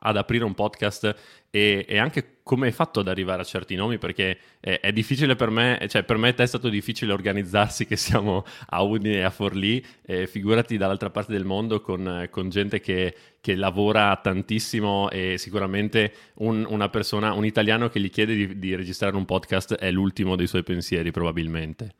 ad 0.00 0.16
aprire 0.16 0.44
un 0.44 0.54
podcast 0.54 1.14
e, 1.50 1.84
e, 1.88 1.98
anche 1.98 2.31
come 2.42 2.66
hai 2.66 2.72
fatto 2.72 3.00
ad 3.00 3.08
arrivare 3.08 3.42
a 3.42 3.44
certi 3.44 3.74
nomi 3.74 3.98
perché 3.98 4.38
è, 4.60 4.80
è, 4.80 4.92
difficile 4.92 5.36
per 5.36 5.50
me, 5.50 5.84
cioè 5.88 6.02
per 6.02 6.16
me 6.16 6.34
è 6.34 6.46
stato 6.46 6.68
difficile 6.68 7.12
organizzarsi 7.12 7.86
che 7.86 7.96
siamo 7.96 8.44
a 8.68 8.82
Udine 8.82 9.16
e 9.16 9.22
a 9.22 9.30
Forlì, 9.30 9.84
eh, 10.02 10.26
figurati 10.26 10.76
dall'altra 10.76 11.10
parte 11.10 11.32
del 11.32 11.44
mondo 11.44 11.80
con, 11.80 12.28
con 12.30 12.48
gente 12.48 12.80
che, 12.80 13.14
che, 13.40 13.54
lavora 13.54 14.16
tantissimo 14.16 15.10
e 15.10 15.36
sicuramente 15.38 16.12
un, 16.36 16.66
una 16.68 16.88
persona, 16.88 17.32
un 17.32 17.44
italiano 17.44 17.88
che 17.88 18.00
gli 18.00 18.10
chiede 18.10 18.34
di, 18.34 18.58
di 18.58 18.74
registrare 18.74 19.16
un 19.16 19.24
podcast 19.24 19.74
è 19.74 19.90
l'ultimo 19.90 20.36
dei 20.36 20.46
suoi 20.46 20.64
pensieri 20.64 21.10
probabilmente. 21.10 21.94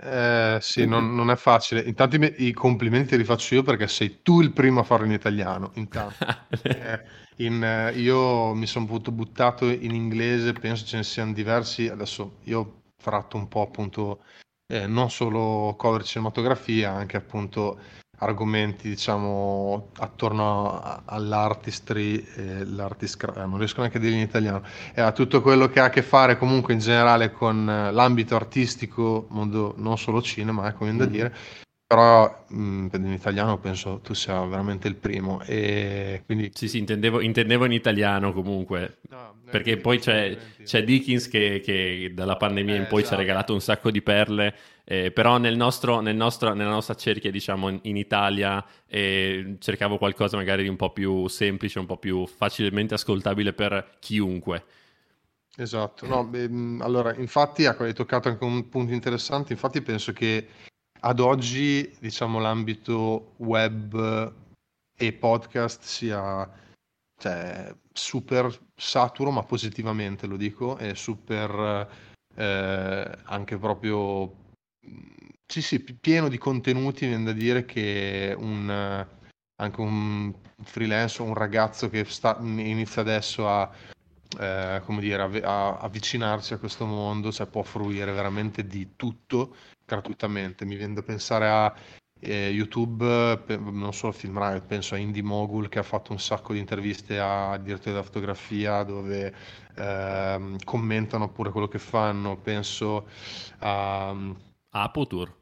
Eh, 0.00 0.58
sì, 0.60 0.86
non, 0.86 1.14
non 1.14 1.30
è 1.30 1.36
facile. 1.36 1.80
Intanto 1.80 2.16
i, 2.16 2.34
i 2.46 2.52
complimenti 2.52 3.16
li 3.16 3.24
faccio 3.24 3.56
io 3.56 3.62
perché 3.62 3.88
sei 3.88 4.22
tu 4.22 4.40
il 4.40 4.52
primo 4.52 4.80
a 4.80 4.84
farlo 4.84 5.06
in 5.06 5.12
italiano. 5.12 5.72
Intanto, 5.74 6.24
eh, 6.62 7.02
in, 7.38 7.62
eh, 7.62 7.92
io 7.98 8.54
mi 8.54 8.66
sono 8.66 8.86
buttato 8.86 9.66
in 9.68 9.94
inglese, 9.94 10.52
penso 10.52 10.84
ce 10.84 10.96
ne 10.96 11.04
siano 11.04 11.32
diversi. 11.32 11.88
Adesso 11.88 12.38
io 12.44 12.60
ho 12.60 12.82
tratto 12.96 13.36
un 13.36 13.48
po' 13.48 13.62
appunto 13.62 14.22
eh, 14.66 14.86
non 14.86 15.10
solo 15.10 15.74
cover 15.76 16.02
cinematografia, 16.04 16.92
anche 16.92 17.16
appunto 17.16 17.78
argomenti, 18.20 18.88
diciamo, 18.88 19.90
attorno 19.98 21.02
all'artistry, 21.04 22.16
eh, 22.36 22.64
l'artist, 22.64 23.22
eh, 23.22 23.46
non 23.46 23.58
riesco 23.58 23.78
neanche 23.80 23.98
a 23.98 24.00
dire 24.00 24.14
in 24.14 24.20
italiano, 24.20 24.62
e 24.92 25.00
a 25.00 25.12
tutto 25.12 25.40
quello 25.40 25.68
che 25.68 25.80
ha 25.80 25.84
a 25.84 25.90
che 25.90 26.02
fare 26.02 26.36
comunque 26.36 26.72
in 26.72 26.80
generale 26.80 27.30
con 27.30 27.68
eh, 27.68 27.92
l'ambito 27.92 28.34
artistico, 28.34 29.26
mondo 29.30 29.74
non 29.76 29.96
solo 29.98 30.20
cinema, 30.20 30.74
viene 30.78 30.96
da 30.98 31.06
mm. 31.06 31.10
dire, 31.10 31.34
però 31.88 32.44
mh, 32.48 32.60
mm, 32.60 32.88
in 32.92 33.12
italiano 33.12 33.58
penso 33.58 34.00
tu 34.02 34.12
sia 34.12 34.44
veramente 34.44 34.88
il 34.88 34.94
primo 34.94 35.40
e 35.40 36.22
quindi... 36.26 36.50
Sì, 36.54 36.68
sì, 36.68 36.76
intendevo, 36.76 37.22
intendevo 37.22 37.64
in 37.64 37.72
italiano 37.72 38.34
comunque, 38.34 38.98
no, 39.08 39.36
perché 39.50 39.78
poi 39.78 39.98
c'è, 39.98 40.36
c'è 40.62 40.84
Dickens 40.84 41.28
che, 41.28 41.62
che, 41.64 42.12
dalla 42.12 42.36
pandemia 42.36 42.74
eh, 42.74 42.76
in 42.76 42.86
poi 42.88 43.00
esatto. 43.00 43.00
ci 43.00 43.04
ha 43.04 43.06
esatto. 43.06 43.20
regalato 43.22 43.54
un 43.54 43.62
sacco 43.62 43.90
di 43.90 44.02
perle, 44.02 44.54
eh, 44.84 45.10
però 45.12 45.38
nel 45.38 45.56
nostro, 45.56 46.00
nel 46.00 46.14
nostro, 46.14 46.52
nella 46.52 46.68
nostra 46.68 46.94
cerchia, 46.94 47.30
diciamo, 47.30 47.70
in, 47.70 47.78
in 47.84 47.96
Italia 47.96 48.62
eh, 48.86 49.56
cercavo 49.58 49.96
qualcosa 49.96 50.36
magari 50.36 50.64
di 50.64 50.68
un 50.68 50.76
po' 50.76 50.92
più 50.92 51.26
semplice, 51.26 51.78
un 51.78 51.86
po' 51.86 51.96
più 51.96 52.26
facilmente 52.26 52.92
ascoltabile 52.92 53.54
per 53.54 53.96
chiunque. 53.98 54.64
Esatto, 55.56 56.06
no, 56.06 56.22
beh, 56.22 56.50
mm, 56.50 56.82
allora 56.82 57.14
infatti 57.14 57.64
ecco, 57.64 57.84
hai 57.84 57.94
toccato 57.94 58.28
anche 58.28 58.44
un 58.44 58.68
punto 58.68 58.92
interessante, 58.92 59.54
infatti 59.54 59.80
penso 59.80 60.12
che 60.12 60.46
ad 61.00 61.20
oggi, 61.20 61.94
diciamo, 62.00 62.38
l'ambito 62.38 63.34
web 63.38 64.32
e 64.96 65.12
podcast 65.12 65.82
sia 65.82 66.50
cioè, 67.16 67.74
super 67.92 68.56
saturo, 68.74 69.30
ma 69.30 69.42
positivamente 69.42 70.26
lo 70.26 70.36
dico, 70.36 70.76
è 70.76 70.94
super 70.94 71.88
eh, 72.34 73.18
anche 73.24 73.58
proprio 73.58 74.46
sì, 75.46 75.62
sì, 75.62 75.80
pieno 75.80 76.28
di 76.28 76.38
contenuti, 76.38 77.06
viene 77.06 77.24
da 77.24 77.32
dire 77.32 77.64
che 77.64 78.34
un, 78.38 79.06
anche 79.56 79.80
un 79.80 80.34
freelance 80.62 81.22
o 81.22 81.24
un 81.24 81.34
ragazzo 81.34 81.88
che 81.88 82.04
sta, 82.04 82.36
inizia 82.40 83.02
adesso 83.02 83.48
a, 83.48 83.70
eh, 84.38 84.82
come 84.84 85.00
dire, 85.00 85.22
a, 85.22 85.30
a 85.42 85.78
avvicinarsi 85.78 86.52
a 86.52 86.58
questo 86.58 86.84
mondo, 86.84 87.32
cioè 87.32 87.46
può 87.46 87.62
fruire 87.62 88.12
veramente 88.12 88.66
di 88.66 88.96
tutto 88.96 89.54
gratuitamente. 89.84 90.64
Mi 90.64 90.76
viene 90.76 90.94
da 90.94 91.02
pensare 91.02 91.48
a 91.48 91.74
eh, 92.20 92.48
YouTube, 92.48 93.42
pe- 93.44 93.56
non 93.56 93.92
solo 93.92 94.12
Film 94.12 94.38
Riot, 94.38 94.66
penso 94.66 94.94
a 94.94 94.98
Indie 94.98 95.22
Mogul 95.22 95.68
che 95.68 95.78
ha 95.78 95.84
fatto 95.84 96.12
un 96.12 96.20
sacco 96.20 96.52
di 96.52 96.58
interviste 96.58 97.18
a 97.18 97.56
direttori 97.56 97.92
della 97.92 98.02
fotografia 98.02 98.82
dove 98.82 99.34
eh, 99.74 100.56
commentano 100.64 101.30
pure 101.30 101.50
quello 101.50 101.68
che 101.68 101.78
fanno. 101.78 102.36
Penso 102.36 103.08
a 103.60 104.14
Aputur. 104.70 105.36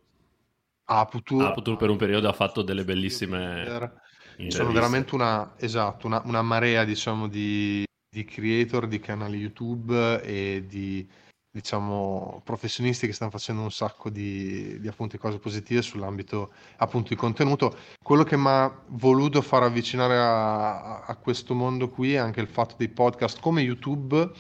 Aputur. 0.84 1.42
Aputur 1.44 1.76
per 1.76 1.90
un 1.90 1.96
periodo 1.96 2.28
ha 2.28 2.32
fatto 2.32 2.62
delle 2.62 2.84
bellissime... 2.84 4.04
Sono 4.48 4.70
veramente 4.70 5.14
una, 5.14 5.54
esatto, 5.56 6.06
una, 6.06 6.20
una 6.26 6.42
marea 6.42 6.84
diciamo 6.84 7.26
di, 7.26 7.85
di 8.16 8.24
creator, 8.24 8.88
di 8.88 8.98
canali 8.98 9.36
YouTube 9.36 10.22
e 10.22 10.64
di 10.66 11.06
diciamo, 11.50 12.40
professionisti 12.44 13.06
che 13.06 13.12
stanno 13.12 13.30
facendo 13.30 13.62
un 13.62 13.70
sacco 13.70 14.08
di, 14.08 14.80
di 14.80 14.88
appunto 14.88 15.18
cose 15.18 15.38
positive 15.38 15.82
sull'ambito 15.82 16.52
appunto 16.76 17.10
di 17.10 17.16
contenuto. 17.16 17.76
Quello 18.02 18.24
che 18.24 18.36
mi 18.38 18.48
ha 18.48 18.74
voluto 18.88 19.42
far 19.42 19.64
avvicinare 19.64 20.16
a, 20.16 21.02
a, 21.02 21.16
questo 21.16 21.54
mondo 21.54 21.90
qui 21.90 22.14
è 22.14 22.16
anche 22.16 22.40
il 22.40 22.48
fatto 22.48 22.74
dei 22.78 22.88
podcast 22.88 23.40
come 23.40 23.60
YouTube, 23.60 24.30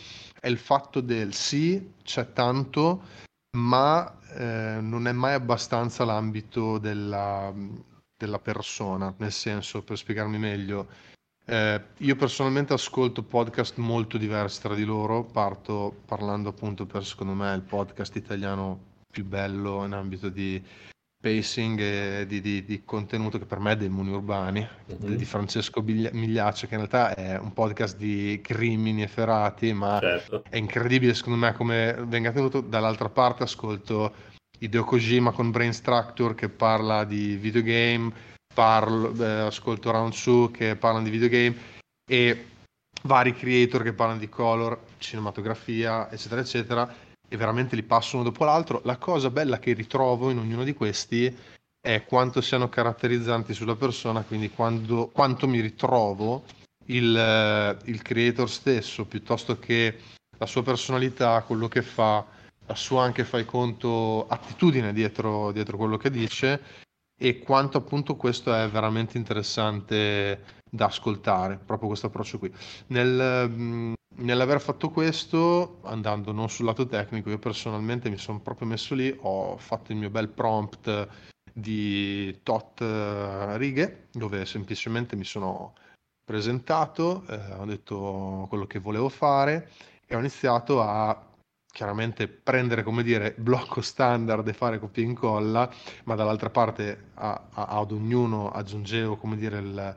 è 0.40 0.48
il 0.48 0.58
fatto 0.58 1.00
del 1.00 1.34
sì, 1.34 1.92
c'è 2.02 2.32
tanto, 2.32 3.02
ma 3.58 4.18
eh, 4.36 4.78
non 4.80 5.06
è 5.06 5.12
mai 5.12 5.34
abbastanza 5.34 6.04
l'ambito 6.04 6.78
della, 6.78 7.52
della 8.16 8.38
persona, 8.38 9.14
nel 9.18 9.32
senso, 9.32 9.82
per 9.82 9.96
spiegarmi 9.96 10.38
meglio, 10.38 10.88
eh, 11.48 11.80
io 11.98 12.16
personalmente 12.16 12.72
ascolto 12.72 13.22
podcast 13.22 13.76
molto 13.76 14.18
diversi 14.18 14.60
tra 14.60 14.74
di 14.74 14.84
loro, 14.84 15.22
parto 15.22 15.94
parlando 16.04 16.48
appunto 16.48 16.86
per 16.86 17.04
secondo 17.04 17.34
me 17.34 17.54
il 17.54 17.62
podcast 17.62 18.16
italiano 18.16 18.78
più 19.08 19.24
bello 19.24 19.84
in 19.84 19.92
ambito 19.92 20.28
di 20.28 20.60
pacing 21.18 21.80
e 21.80 22.26
di, 22.26 22.40
di, 22.40 22.64
di 22.64 22.84
contenuto 22.84 23.38
che 23.38 23.46
per 23.46 23.58
me 23.58 23.72
è 23.72 23.76
Demoni 23.76 24.10
Urbani, 24.10 24.68
mm-hmm. 24.92 25.14
di 25.14 25.24
Francesco 25.24 25.82
Migliaccio, 25.82 26.66
che 26.66 26.74
in 26.74 26.86
realtà 26.86 27.14
è 27.14 27.38
un 27.38 27.52
podcast 27.52 27.96
di 27.96 28.40
crimini 28.42 29.02
efferati, 29.02 29.72
ma 29.72 29.98
certo. 30.00 30.42
è 30.48 30.56
incredibile 30.56 31.14
secondo 31.14 31.38
me 31.38 31.52
come 31.52 31.94
venga 32.06 32.32
tenuto. 32.32 32.60
Dall'altra 32.60 33.08
parte 33.08 33.44
ascolto 33.44 34.12
Hideo 34.58 34.84
Kojima 34.84 35.30
con 35.32 35.50
Brain 35.50 35.72
Structure 35.72 36.34
che 36.34 36.48
parla 36.48 37.04
di 37.04 37.36
videogame, 37.36 38.12
parlo, 38.56 39.14
eh, 39.22 39.40
ascolto 39.40 39.90
Round 39.90 40.14
2 40.18 40.50
che 40.50 40.76
parlano 40.76 41.04
di 41.04 41.10
videogame 41.10 41.54
e 42.10 42.46
vari 43.02 43.34
creator 43.34 43.82
che 43.82 43.92
parlano 43.92 44.18
di 44.18 44.30
color, 44.30 44.80
cinematografia, 44.96 46.10
eccetera, 46.10 46.40
eccetera, 46.40 46.94
e 47.28 47.36
veramente 47.36 47.76
li 47.76 47.82
passo 47.82 48.16
uno 48.16 48.24
dopo 48.24 48.44
l'altro. 48.44 48.80
La 48.84 48.96
cosa 48.96 49.28
bella 49.28 49.58
che 49.58 49.74
ritrovo 49.74 50.30
in 50.30 50.38
ognuno 50.38 50.64
di 50.64 50.72
questi 50.72 51.36
è 51.78 52.04
quanto 52.06 52.40
siano 52.40 52.70
caratterizzanti 52.70 53.52
sulla 53.52 53.76
persona, 53.76 54.22
quindi 54.22 54.48
quando, 54.48 55.08
quanto 55.08 55.46
mi 55.46 55.60
ritrovo 55.60 56.44
il, 56.86 57.14
eh, 57.14 57.76
il 57.90 58.00
creator 58.00 58.48
stesso, 58.48 59.04
piuttosto 59.04 59.58
che 59.58 59.98
la 60.38 60.46
sua 60.46 60.62
personalità, 60.62 61.42
quello 61.42 61.68
che 61.68 61.82
fa, 61.82 62.24
la 62.66 62.74
sua 62.74 63.02
anche 63.02 63.24
fai 63.24 63.44
conto 63.44 64.26
attitudine 64.26 64.94
dietro, 64.94 65.52
dietro 65.52 65.76
quello 65.76 65.98
che 65.98 66.10
dice 66.10 66.84
e 67.18 67.38
quanto 67.38 67.78
appunto 67.78 68.16
questo 68.16 68.54
è 68.54 68.68
veramente 68.68 69.16
interessante 69.16 70.42
da 70.70 70.86
ascoltare, 70.86 71.58
proprio 71.64 71.88
questo 71.88 72.06
approccio 72.06 72.38
qui. 72.38 72.52
Nel, 72.88 73.50
mh, 73.50 73.94
nell'aver 74.16 74.60
fatto 74.60 74.90
questo, 74.90 75.78
andando 75.82 76.32
non 76.32 76.50
sul 76.50 76.66
lato 76.66 76.86
tecnico, 76.86 77.30
io 77.30 77.38
personalmente 77.38 78.10
mi 78.10 78.18
sono 78.18 78.40
proprio 78.40 78.68
messo 78.68 78.94
lì, 78.94 79.14
ho 79.22 79.56
fatto 79.56 79.92
il 79.92 79.98
mio 79.98 80.10
bel 80.10 80.28
prompt 80.28 81.08
di 81.52 82.40
tot 82.42 82.80
uh, 82.80 83.56
righe, 83.56 84.08
dove 84.12 84.44
semplicemente 84.44 85.16
mi 85.16 85.24
sono 85.24 85.72
presentato, 86.22 87.24
eh, 87.28 87.52
ho 87.52 87.64
detto 87.64 88.46
quello 88.48 88.66
che 88.66 88.80
volevo 88.80 89.08
fare 89.08 89.70
e 90.06 90.14
ho 90.16 90.18
iniziato 90.18 90.82
a 90.82 91.25
chiaramente 91.76 92.26
prendere 92.26 92.82
come 92.82 93.02
dire 93.02 93.34
blocco 93.36 93.82
standard 93.82 94.48
e 94.48 94.54
fare 94.54 94.78
copia 94.78 95.02
e 95.02 95.06
incolla, 95.06 95.70
ma 96.04 96.14
dall'altra 96.14 96.48
parte 96.48 97.10
a, 97.16 97.48
a, 97.52 97.66
ad 97.66 97.92
ognuno 97.92 98.48
aggiungevo 98.48 99.16
come 99.16 99.36
dire 99.36 99.58
il 99.58 99.96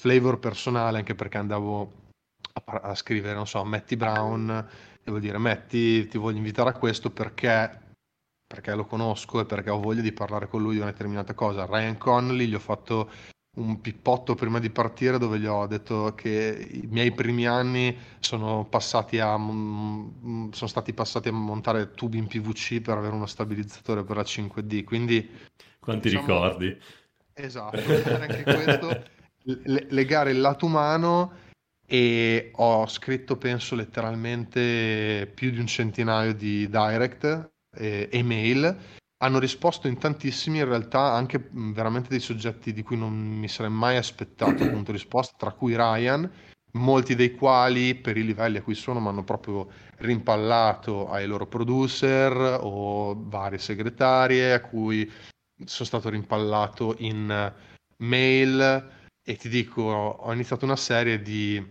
flavor 0.00 0.38
personale 0.38 0.98
anche 0.98 1.16
perché 1.16 1.38
andavo 1.38 1.92
a, 2.64 2.74
a 2.74 2.94
scrivere, 2.94 3.34
non 3.34 3.48
so, 3.48 3.64
Matty 3.64 3.96
Brown, 3.96 4.68
devo 5.02 5.18
dire 5.18 5.36
Matty 5.38 6.06
ti 6.06 6.16
voglio 6.16 6.36
invitare 6.36 6.70
a 6.70 6.74
questo 6.74 7.10
perché 7.10 7.82
perché 8.46 8.72
lo 8.76 8.84
conosco 8.84 9.40
e 9.40 9.46
perché 9.46 9.70
ho 9.70 9.80
voglia 9.80 10.02
di 10.02 10.12
parlare 10.12 10.46
con 10.46 10.62
lui 10.62 10.74
di 10.74 10.80
una 10.80 10.92
determinata 10.92 11.34
cosa. 11.34 11.66
Ryan 11.66 11.98
Connolly 11.98 12.46
gli 12.46 12.54
ho 12.54 12.60
fatto 12.60 13.10
un 13.56 13.80
pippotto 13.80 14.34
prima 14.34 14.58
di 14.58 14.70
partire 14.70 15.18
dove 15.18 15.38
gli 15.38 15.46
ho 15.46 15.66
detto 15.66 16.14
che 16.14 16.68
i 16.72 16.86
miei 16.88 17.12
primi 17.12 17.46
anni 17.46 17.96
sono, 18.18 18.64
passati 18.64 19.18
a, 19.18 19.36
sono 19.36 20.50
stati 20.50 20.92
passati 20.92 21.28
a 21.28 21.32
montare 21.32 21.92
tubi 21.92 22.18
in 22.18 22.26
PVC 22.26 22.80
per 22.80 22.98
avere 22.98 23.14
uno 23.14 23.26
stabilizzatore 23.26 24.04
per 24.04 24.16
la 24.16 24.22
5D. 24.22 24.84
Quindi, 24.84 25.30
Quanti 25.78 26.08
diciamo, 26.08 26.26
ricordi? 26.26 26.78
Esatto, 27.32 27.76
anche 27.76 28.42
questo 28.42 29.04
legare 29.88 30.32
il 30.32 30.40
lato 30.40 30.66
umano 30.66 31.44
e 31.86 32.50
ho 32.52 32.86
scritto 32.88 33.36
penso 33.36 33.74
letteralmente 33.74 35.30
più 35.32 35.50
di 35.50 35.60
un 35.60 35.66
centinaio 35.66 36.34
di 36.34 36.68
direct 36.68 37.50
e 37.74 38.08
email 38.10 38.76
hanno 39.18 39.38
risposto 39.38 39.88
in 39.88 39.98
tantissimi 39.98 40.58
in 40.58 40.66
realtà 40.66 41.12
anche 41.12 41.48
veramente 41.52 42.08
dei 42.08 42.20
soggetti 42.20 42.72
di 42.72 42.82
cui 42.82 42.96
non 42.96 43.14
mi 43.14 43.48
sarei 43.48 43.70
mai 43.70 43.96
aspettato 43.96 44.62
appunto 44.64 44.92
risposta 44.92 45.34
tra 45.36 45.52
cui 45.52 45.74
Ryan 45.74 46.30
molti 46.76 47.14
dei 47.14 47.34
quali 47.34 47.94
per 47.94 48.16
i 48.16 48.24
livelli 48.24 48.58
a 48.58 48.62
cui 48.62 48.74
sono 48.74 49.00
mi 49.00 49.08
hanno 49.08 49.24
proprio 49.24 49.68
rimpallato 49.98 51.08
ai 51.08 51.26
loro 51.26 51.46
producer 51.46 52.58
o 52.60 53.14
varie 53.18 53.58
segretarie 53.58 54.52
a 54.52 54.60
cui 54.60 55.10
sono 55.64 55.86
stato 55.86 56.08
rimpallato 56.08 56.94
in 56.98 57.52
mail. 57.98 58.90
E 59.28 59.36
ti 59.36 59.48
dico 59.48 59.82
ho 59.82 60.32
iniziato 60.32 60.64
una 60.64 60.76
serie 60.76 61.20
di 61.20 61.64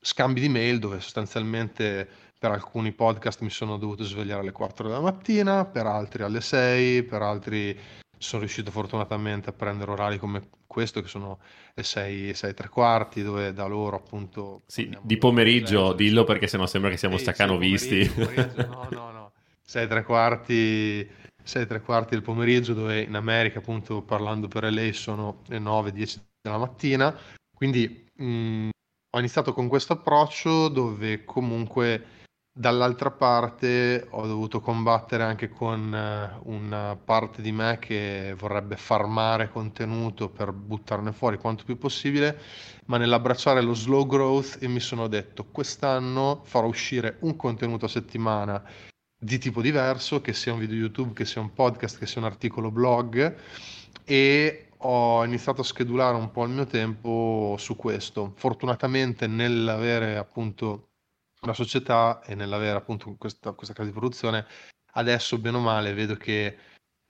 scambi 0.00 0.40
di 0.40 0.48
mail 0.48 0.78
dove 0.78 1.00
sostanzialmente 1.00 2.27
per 2.38 2.52
alcuni 2.52 2.92
podcast 2.92 3.40
mi 3.40 3.50
sono 3.50 3.76
dovuto 3.76 4.04
svegliare 4.04 4.40
alle 4.40 4.52
4 4.52 4.86
della 4.86 5.00
mattina, 5.00 5.64
per 5.64 5.86
altri 5.86 6.22
alle 6.22 6.40
6, 6.40 7.02
per 7.02 7.22
altri 7.22 7.76
sono 8.16 8.42
riuscito 8.42 8.70
fortunatamente 8.70 9.50
a 9.50 9.52
prendere 9.52 9.90
orari 9.90 10.18
come 10.18 10.48
questo 10.66 11.00
che 11.00 11.08
sono 11.08 11.38
le 11.74 11.82
6, 11.82 12.34
6 12.34 12.54
tre 12.54 12.68
quarti 12.68 13.22
dove 13.22 13.52
da 13.52 13.66
loro 13.66 13.96
appunto... 13.96 14.62
Sì, 14.66 14.96
di 15.02 15.16
pomeriggio 15.16 15.92
dillo 15.92 16.24
perché 16.24 16.46
sennò 16.46 16.66
sembra 16.66 16.90
che 16.90 16.96
siamo 16.96 17.16
sì, 17.16 17.22
staccanovisti. 17.22 18.04
Sì, 18.04 18.20
no, 18.68 18.88
no, 18.90 19.10
no. 19.10 19.32
6 19.62 19.86
tre 19.86 20.02
quarti 20.02 21.06
6 21.42 21.66
tre 21.66 21.80
quarti 21.80 22.10
del 22.14 22.22
pomeriggio 22.22 22.72
dove 22.72 23.02
in 23.02 23.14
America 23.14 23.58
appunto 23.58 24.02
parlando 24.02 24.48
per 24.48 24.64
lei 24.64 24.94
sono 24.94 25.42
le 25.48 25.58
9 25.58 25.92
10 25.92 26.20
della 26.40 26.56
mattina 26.56 27.14
quindi 27.54 28.06
mh, 28.14 28.24
mm, 28.24 28.68
ho 29.10 29.18
iniziato 29.18 29.52
con 29.52 29.68
questo 29.68 29.94
approccio 29.94 30.68
dove 30.68 31.24
comunque 31.24 32.02
dall'altra 32.58 33.12
parte 33.12 34.08
ho 34.10 34.26
dovuto 34.26 34.60
combattere 34.60 35.22
anche 35.22 35.48
con 35.48 35.94
eh, 35.94 36.40
una 36.42 36.96
parte 36.96 37.40
di 37.40 37.52
me 37.52 37.78
che 37.78 38.34
vorrebbe 38.36 38.76
farmare 38.76 39.48
contenuto 39.48 40.28
per 40.28 40.50
buttarne 40.50 41.12
fuori 41.12 41.38
quanto 41.38 41.62
più 41.62 41.78
possibile, 41.78 42.36
ma 42.86 42.96
nell'abbracciare 42.96 43.62
lo 43.62 43.74
slow 43.74 44.04
growth 44.04 44.58
e 44.60 44.66
mi 44.66 44.80
sono 44.80 45.06
detto 45.06 45.44
quest'anno 45.44 46.40
farò 46.42 46.66
uscire 46.66 47.18
un 47.20 47.36
contenuto 47.36 47.84
a 47.84 47.88
settimana 47.88 48.60
di 49.16 49.38
tipo 49.38 49.62
diverso, 49.62 50.20
che 50.20 50.32
sia 50.32 50.52
un 50.52 50.58
video 50.58 50.78
YouTube, 50.78 51.12
che 51.12 51.26
sia 51.26 51.40
un 51.40 51.52
podcast, 51.52 51.96
che 51.96 52.06
sia 52.06 52.20
un 52.20 52.26
articolo 52.26 52.72
blog 52.72 53.36
e 54.04 54.70
ho 54.78 55.24
iniziato 55.24 55.60
a 55.60 55.64
schedulare 55.64 56.16
un 56.16 56.32
po' 56.32 56.42
il 56.42 56.50
mio 56.50 56.66
tempo 56.66 57.54
su 57.56 57.76
questo. 57.76 58.32
Fortunatamente 58.34 59.28
nell'avere 59.28 60.16
appunto 60.16 60.88
la 61.40 61.52
società 61.52 62.20
e 62.24 62.34
nell'avere 62.34 62.78
appunto 62.78 63.14
questa, 63.18 63.52
questa 63.52 63.74
casa 63.74 63.88
di 63.88 63.94
produzione, 63.94 64.46
adesso 64.92 65.38
bene 65.38 65.56
o 65.56 65.60
male 65.60 65.92
vedo 65.94 66.14
che 66.16 66.56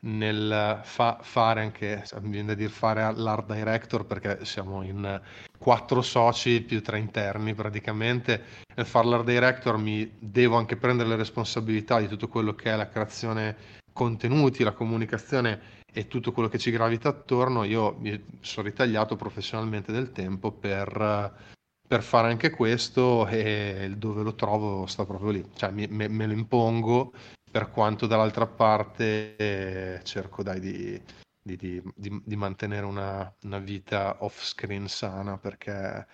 nel 0.01 0.81
fa- 0.85 1.19
fare 1.21 1.61
anche, 1.61 2.05
mi 2.21 2.31
viene 2.31 2.49
da 2.49 2.55
dire 2.55 2.69
fare 2.69 3.13
l'art 3.17 3.53
director 3.53 4.07
perché 4.07 4.45
siamo 4.45 4.83
in 4.83 5.21
quattro 5.59 6.03
soci 6.03 6.61
più 6.63 6.83
tre 6.83 6.99
interni 6.99 7.55
praticamente, 7.55 8.45
nel 8.77 8.87
fare 8.87 9.09
l'art 9.09 9.25
director 9.25 9.77
mi 9.77 10.11
devo 10.19 10.57
anche 10.57 10.77
prendere 10.77 11.09
le 11.09 11.17
responsabilità 11.17 11.99
di 11.99 12.07
tutto 12.07 12.29
quello 12.29 12.55
che 12.55 12.73
è 12.73 12.77
la 12.77 12.89
creazione 12.89 13.57
contenuti, 13.93 14.63
la 14.63 14.73
comunicazione 14.73 15.77
e 15.93 16.07
tutto 16.07 16.31
quello 16.31 16.49
che 16.49 16.59
ci 16.59 16.71
gravita 16.71 17.09
attorno, 17.09 17.65
io 17.65 17.97
mi 17.99 18.23
sono 18.41 18.69
ritagliato 18.69 19.17
professionalmente 19.17 19.91
del 19.91 20.13
tempo 20.13 20.53
per, 20.53 21.57
per 21.89 22.03
fare 22.03 22.29
anche 22.29 22.51
questo 22.51 23.27
e 23.27 23.93
dove 23.97 24.23
lo 24.23 24.35
trovo 24.35 24.87
sta 24.87 25.07
proprio 25.07 25.31
lì, 25.31 25.51
cioè 25.57 25.71
mi, 25.71 25.87
me, 25.89 26.07
me, 26.07 26.27
lo 26.27 26.35
impongo 26.35 27.13
per 27.51 27.71
quanto 27.71 28.07
dall'altra 28.07 28.47
parte 28.47 29.37
eh, 29.37 30.01
cerco 30.05 30.43
dai 30.43 30.61
di, 30.61 31.03
di, 31.43 31.83
di, 31.95 32.23
di 32.23 32.37
mantenere 32.37 32.85
una, 32.85 33.35
una 33.45 33.59
vita 33.59 34.19
off 34.21 34.43
screen 34.45 34.87
sana 34.87 35.39
perché 35.39 36.07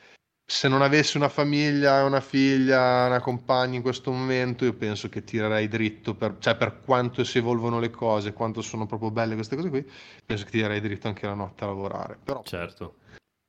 se 0.46 0.68
non 0.68 0.82
avessi 0.82 1.16
una 1.16 1.30
famiglia, 1.30 2.04
una 2.04 2.20
figlia, 2.20 3.06
una 3.06 3.20
compagna 3.20 3.76
in 3.76 3.82
questo 3.82 4.12
momento, 4.12 4.64
io 4.64 4.74
penso 4.74 5.08
che 5.08 5.24
tirerei 5.24 5.68
dritto, 5.68 6.14
per, 6.14 6.36
cioè 6.38 6.54
per 6.54 6.80
quanto 6.84 7.24
si 7.24 7.38
evolvono 7.38 7.80
le 7.80 7.90
cose, 7.90 8.34
quanto 8.34 8.60
sono 8.60 8.86
proprio 8.86 9.10
belle 9.10 9.34
queste 9.34 9.56
cose 9.56 9.70
qui, 9.70 9.90
penso 10.24 10.44
che 10.44 10.50
tirerei 10.50 10.80
dritto 10.80 11.08
anche 11.08 11.26
la 11.26 11.34
notte 11.34 11.64
a 11.64 11.68
lavorare. 11.68 12.18
Però 12.22 12.42
certo. 12.44 12.96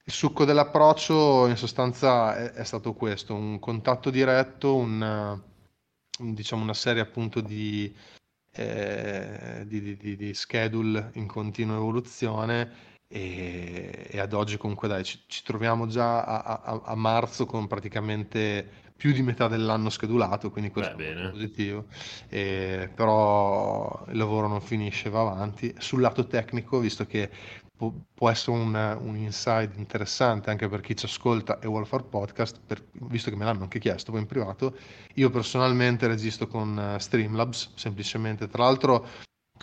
Il 0.08 0.14
succo 0.14 0.46
dell'approccio 0.46 1.48
in 1.48 1.58
sostanza 1.58 2.38
è, 2.38 2.52
è 2.52 2.64
stato 2.64 2.94
questo, 2.94 3.34
un 3.34 3.60
contatto 3.60 4.12
diretto, 4.12 4.76
un, 4.76 5.42
diciamo 6.20 6.62
una 6.62 6.76
serie 6.76 7.02
appunto 7.02 7.42
di, 7.42 7.94
eh, 8.52 9.64
di, 9.66 9.98
di, 9.98 10.16
di 10.16 10.34
schedule 10.36 11.10
in 11.14 11.26
continua 11.26 11.76
evoluzione 11.76 12.94
e, 13.08 14.08
e 14.10 14.20
ad 14.20 14.34
oggi 14.34 14.58
comunque 14.58 14.88
dai, 14.88 15.04
ci, 15.04 15.20
ci 15.26 15.42
troviamo 15.44 15.88
già 15.88 16.24
a, 16.24 16.62
a, 16.64 16.82
a, 16.86 16.96
marzo 16.96 17.48
con 17.48 17.66
praticamente 17.66 18.84
più 18.96 19.12
di 19.12 19.24
metà 19.24 19.48
dell'anno 19.48 19.90
schedulato, 19.90 20.52
quindi 20.52 20.70
questo 20.70 20.96
Beh, 20.96 21.16
è 21.16 21.30
positivo. 21.32 21.86
E, 22.30 22.90
però 22.94 24.06
il 24.10 24.18
lavoro 24.18 24.48
non 24.48 24.62
finisce, 24.62 25.10
va 25.10 25.22
avanti. 25.22 25.74
Sul 25.80 26.00
lato 26.00 26.28
tecnico, 26.28 26.80
visto 26.80 27.06
che 27.06 27.30
può, 27.76 27.94
può 28.14 28.30
essere 28.30 28.58
un, 28.58 28.98
un, 29.02 29.16
insight 29.18 29.78
interessante 29.78 30.50
anche 30.50 30.68
per 30.68 30.82
chi 30.82 30.96
ci 30.96 31.06
ascolta 31.06 31.60
e 31.60 31.68
vuole 31.68 31.86
fare 31.86 32.04
podcast, 32.04 32.60
per, 32.66 32.84
visto 32.92 33.30
che 33.30 33.36
me 33.36 33.46
l'hanno 33.46 33.64
anche 33.64 33.80
chiesto 33.80 34.12
poi 34.12 34.22
in 34.22 34.28
privato, 34.28 34.76
io 35.16 35.30
personalmente 35.30 36.08
registro 36.08 36.48
con 36.48 36.96
Streamlabs, 37.00 37.72
semplicemente. 37.76 38.48
Tra 38.48 38.64
l'altro 38.64 39.08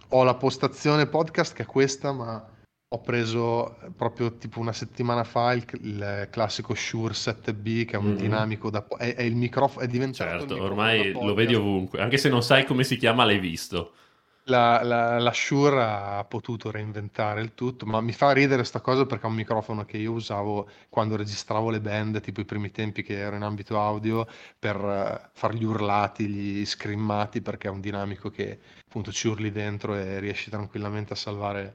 ho 0.09 0.25
la 0.25 0.35
postazione 0.35 1.07
podcast 1.07 1.55
che 1.55 1.63
è 1.63 1.67
questa, 1.67 2.13
ma 2.13 2.47
ho 2.95 3.01
preso 3.01 3.79
proprio 3.97 4.37
tipo 4.37 4.61
una 4.61 4.75
settimana 4.75 5.25
fa 5.25 5.55
il, 5.55 5.65
il 5.81 6.29
classico 6.31 6.75
Shure 6.75 7.15
7B 7.15 7.87
che 7.87 7.93
è 7.93 7.97
un 7.97 8.09
mm-hmm. 8.09 8.17
dinamico 8.17 8.69
da 8.69 8.87
è, 8.99 9.15
è, 9.15 9.23
il 9.23 9.35
microfono 9.35 9.83
è 9.83 9.89
diventato 9.89 10.47
certo 10.47 10.63
ormai 10.63 11.11
lo 11.13 11.33
vedi 11.33 11.55
ovunque 11.55 12.03
anche 12.03 12.19
se 12.19 12.29
non 12.29 12.43
sai 12.43 12.67
come 12.67 12.85
si 12.85 12.99
chiama 12.99 13.25
l'hai 13.25 13.39
visto 13.39 13.93
la, 14.45 14.83
la, 14.83 15.19
la, 15.19 15.33
Shure 15.33 15.83
ha 15.83 16.25
potuto 16.25 16.71
reinventare 16.71 17.41
il 17.41 17.55
tutto 17.55 17.87
ma 17.87 18.01
mi 18.01 18.13
fa 18.13 18.33
ridere 18.33 18.65
sta 18.65 18.81
cosa 18.81 19.07
perché 19.07 19.27
è 19.27 19.29
un 19.29 19.37
microfono 19.37 19.85
che 19.85 19.99
io 19.99 20.13
usavo 20.13 20.69
quando 20.89 21.17
registravo 21.17 21.71
le 21.71 21.81
band 21.81 22.21
tipo 22.21 22.41
i 22.41 22.45
primi 22.45 22.71
tempi 22.71 23.03
che 23.03 23.19
ero 23.19 23.37
in 23.37 23.43
ambito 23.43 23.79
audio 23.81 24.27
per 24.59 24.77
uh, 24.77 25.29
far 25.33 25.55
gli 25.55 25.65
urlati 25.65 26.27
gli 26.27 26.67
scrimmati 26.67 27.41
perché 27.41 27.69
è 27.69 27.71
un 27.71 27.81
dinamico 27.81 28.31
che 28.31 28.59
appunto 28.85 29.13
ci 29.13 29.29
urli 29.29 29.53
dentro 29.53 29.95
e 29.95 30.19
riesci 30.19 30.51
tranquillamente 30.51 31.13
a 31.13 31.17
salvare 31.17 31.75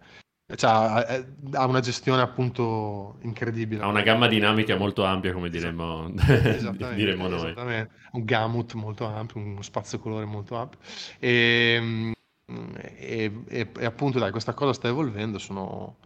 cioè, 0.55 1.25
ha 1.51 1.65
una 1.65 1.81
gestione 1.81 2.21
appunto 2.21 3.17
incredibile. 3.23 3.83
Ha 3.83 3.87
una 3.87 4.01
gamma 4.01 4.29
dinamica 4.29 4.77
molto 4.77 5.03
ampia, 5.03 5.33
come 5.33 5.49
diremmo, 5.49 6.09
esattamente, 6.25 6.95
diremmo 6.95 7.27
noi. 7.27 7.51
Esattamente. 7.51 7.91
Un 8.13 8.23
gamut 8.23 8.73
molto 8.75 9.05
ampio, 9.05 9.41
uno 9.41 9.61
spazio 9.61 9.99
colore 9.99 10.23
molto 10.23 10.55
ampio. 10.55 10.79
E, 11.19 12.13
e, 12.47 13.43
e, 13.47 13.71
e, 13.77 13.85
appunto, 13.85 14.19
dai, 14.19 14.31
questa 14.31 14.53
cosa 14.53 14.73
sta 14.73 14.87
evolvendo. 14.87 15.37
Sono, 15.37 15.97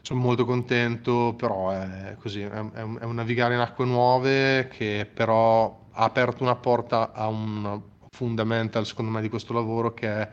sono 0.00 0.20
molto 0.20 0.44
contento, 0.44 1.34
però 1.36 1.70
è 1.70 2.16
così, 2.18 2.42
è, 2.42 2.48
è, 2.50 2.82
un, 2.82 3.14
navigare 3.14 3.54
in 3.54 3.60
acque 3.60 3.84
nuove 3.84 4.68
che 4.68 5.08
però 5.12 5.88
ha 5.92 6.04
aperto 6.04 6.42
una 6.42 6.56
porta 6.56 7.12
a 7.12 7.28
un 7.28 7.80
fundamental, 8.10 8.86
secondo 8.86 9.10
me, 9.10 9.20
di 9.20 9.28
questo 9.28 9.52
lavoro 9.52 9.94
che 9.94 10.08
è 10.08 10.30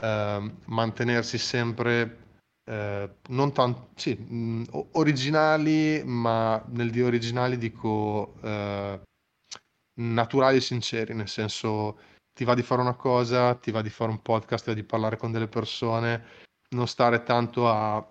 eh, 0.00 0.52
mantenersi 0.66 1.38
sempre 1.38 2.26
eh, 2.68 3.10
non 3.28 3.52
tanto, 3.52 3.88
sì, 3.94 4.14
mh, 4.14 4.64
originali, 4.92 6.02
ma 6.04 6.62
nel 6.68 6.90
dire 6.90 7.06
originali 7.06 7.56
dico 7.56 8.34
eh, 8.42 9.00
naturali 10.00 10.58
e 10.58 10.60
sinceri, 10.60 11.14
nel 11.14 11.28
senso 11.28 11.98
ti 12.38 12.44
va 12.44 12.54
di 12.54 12.62
fare 12.62 12.80
una 12.80 12.94
cosa, 12.94 13.56
ti 13.56 13.72
va 13.72 13.82
di 13.82 13.90
fare 13.90 14.12
un 14.12 14.22
podcast, 14.22 14.62
ti 14.62 14.70
va 14.70 14.76
di 14.76 14.84
parlare 14.84 15.16
con 15.16 15.32
delle 15.32 15.48
persone, 15.48 16.24
non 16.70 16.86
stare 16.86 17.24
tanto 17.24 17.68
a 17.68 18.06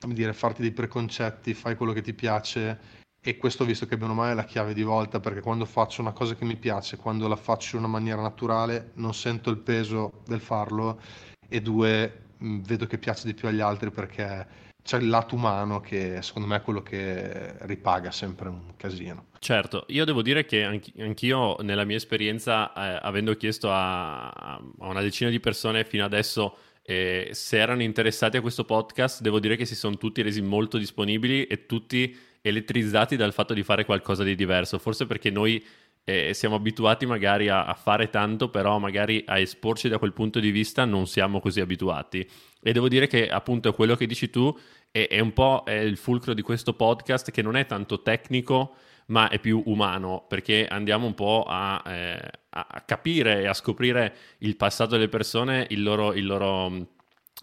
come 0.00 0.14
dire, 0.14 0.32
farti 0.32 0.62
dei 0.62 0.72
preconcetti, 0.72 1.52
fai 1.52 1.76
quello 1.76 1.92
che 1.92 2.00
ti 2.00 2.14
piace 2.14 2.98
e 3.20 3.36
questo 3.36 3.66
visto 3.66 3.84
che 3.84 3.98
bene 3.98 4.12
o 4.12 4.14
male 4.14 4.32
è 4.32 4.34
la 4.34 4.44
chiave 4.44 4.72
di 4.72 4.82
volta 4.82 5.20
perché 5.20 5.42
quando 5.42 5.66
faccio 5.66 6.00
una 6.00 6.12
cosa 6.12 6.34
che 6.34 6.46
mi 6.46 6.56
piace, 6.56 6.96
quando 6.96 7.28
la 7.28 7.36
faccio 7.36 7.76
in 7.76 7.82
una 7.82 7.92
maniera 7.92 8.22
naturale, 8.22 8.92
non 8.94 9.12
sento 9.12 9.50
il 9.50 9.58
peso 9.58 10.22
del 10.24 10.40
farlo 10.40 10.98
e 11.46 11.60
due 11.60 12.28
Mm, 12.42 12.60
vedo 12.62 12.86
che 12.86 12.98
piace 12.98 13.26
di 13.26 13.34
più 13.34 13.48
agli 13.48 13.60
altri 13.60 13.90
perché 13.90 14.68
c'è 14.82 14.98
il 14.98 15.08
lato 15.08 15.34
umano 15.34 15.80
che 15.80 16.22
secondo 16.22 16.48
me 16.48 16.56
è 16.56 16.62
quello 16.62 16.82
che 16.82 17.54
ripaga 17.60 18.10
sempre 18.10 18.48
un 18.48 18.76
casino. 18.76 19.26
Certo, 19.38 19.84
io 19.88 20.04
devo 20.04 20.22
dire 20.22 20.44
che 20.44 20.64
anch- 20.64 20.92
anch'io 20.98 21.56
nella 21.60 21.84
mia 21.84 21.96
esperienza, 21.96 22.72
eh, 22.72 22.98
avendo 23.02 23.36
chiesto 23.36 23.70
a, 23.70 24.28
a, 24.28 24.60
una 24.78 25.00
decina 25.00 25.30
di 25.30 25.40
persone 25.40 25.84
fino 25.84 26.04
adesso 26.04 26.56
eh, 26.82 27.28
se 27.32 27.58
erano 27.58 27.82
interessati 27.82 28.36
a 28.36 28.40
questo 28.40 28.64
podcast, 28.64 29.20
devo 29.20 29.38
dire 29.38 29.56
che 29.56 29.64
si 29.64 29.74
sono 29.74 29.96
tutti 29.96 30.22
resi 30.22 30.42
molto 30.42 30.76
disponibili 30.76 31.44
e 31.44 31.66
tutti 31.66 32.16
elettrizzati 32.42 33.16
dal 33.16 33.32
fatto 33.32 33.54
di 33.54 33.62
fare 33.62 33.84
qualcosa 33.84 34.24
di 34.24 34.34
diverso, 34.34 34.78
forse 34.78 35.06
perché 35.06 35.30
noi 35.30 35.64
eh, 36.10 36.34
siamo 36.34 36.56
abituati 36.56 37.06
magari 37.06 37.48
a, 37.48 37.64
a, 37.64 37.74
fare 37.74 38.10
tanto, 38.10 38.48
però 38.48 38.78
magari 38.78 39.22
a 39.26 39.38
esporci 39.38 39.88
da 39.88 39.98
quel 39.98 40.12
punto 40.12 40.40
di 40.40 40.50
vista 40.50 40.84
non 40.84 41.06
siamo 41.06 41.40
così 41.40 41.60
abituati. 41.60 42.28
E 42.62 42.72
devo 42.72 42.88
dire 42.88 43.06
che 43.06 43.28
appunto 43.28 43.72
quello 43.72 43.94
che 43.94 44.06
dici 44.06 44.28
tu 44.30 44.56
è, 44.90 45.06
è 45.08 45.20
un 45.20 45.32
po' 45.32 45.62
è 45.64 45.72
il 45.72 45.96
fulcro 45.96 46.34
di 46.34 46.42
questo 46.42 46.74
podcast 46.74 47.30
che 47.30 47.42
non 47.42 47.56
è 47.56 47.66
tanto 47.66 48.02
tecnico, 48.02 48.74
ma 49.06 49.28
è 49.28 49.38
più 49.38 49.62
umano, 49.66 50.24
perché 50.28 50.66
andiamo 50.66 51.06
un 51.06 51.14
po' 51.14 51.44
a, 51.46 51.82
eh, 51.86 52.30
a 52.50 52.82
capire 52.84 53.42
e 53.42 53.46
a 53.46 53.54
scoprire 53.54 54.14
il 54.38 54.56
passato 54.56 54.92
delle 54.92 55.08
persone, 55.08 55.66
il 55.70 55.82
loro, 55.82 56.12
il 56.12 56.26
loro, 56.26 56.88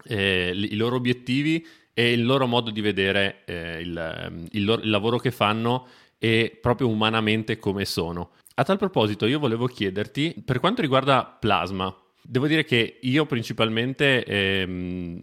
eh, 0.04 0.52
i 0.54 0.76
loro 0.76 0.96
obiettivi 0.96 1.66
e 1.92 2.12
il 2.12 2.24
loro 2.24 2.46
modo 2.46 2.70
di 2.70 2.80
vedere 2.80 3.42
eh, 3.44 3.80
il, 3.80 4.48
il, 4.52 4.64
loro, 4.64 4.82
il 4.82 4.90
lavoro 4.90 5.18
che 5.18 5.30
fanno 5.30 5.86
e 6.18 6.58
proprio 6.60 6.88
umanamente 6.88 7.58
come 7.58 7.84
sono. 7.84 8.30
A 8.58 8.64
tal 8.64 8.76
proposito, 8.76 9.24
io 9.26 9.38
volevo 9.38 9.66
chiederti, 9.66 10.42
per 10.44 10.58
quanto 10.58 10.80
riguarda 10.80 11.24
Plasma, 11.24 11.96
devo 12.20 12.48
dire 12.48 12.64
che 12.64 12.98
io 13.02 13.24
principalmente 13.24 14.24
ehm, 14.24 15.22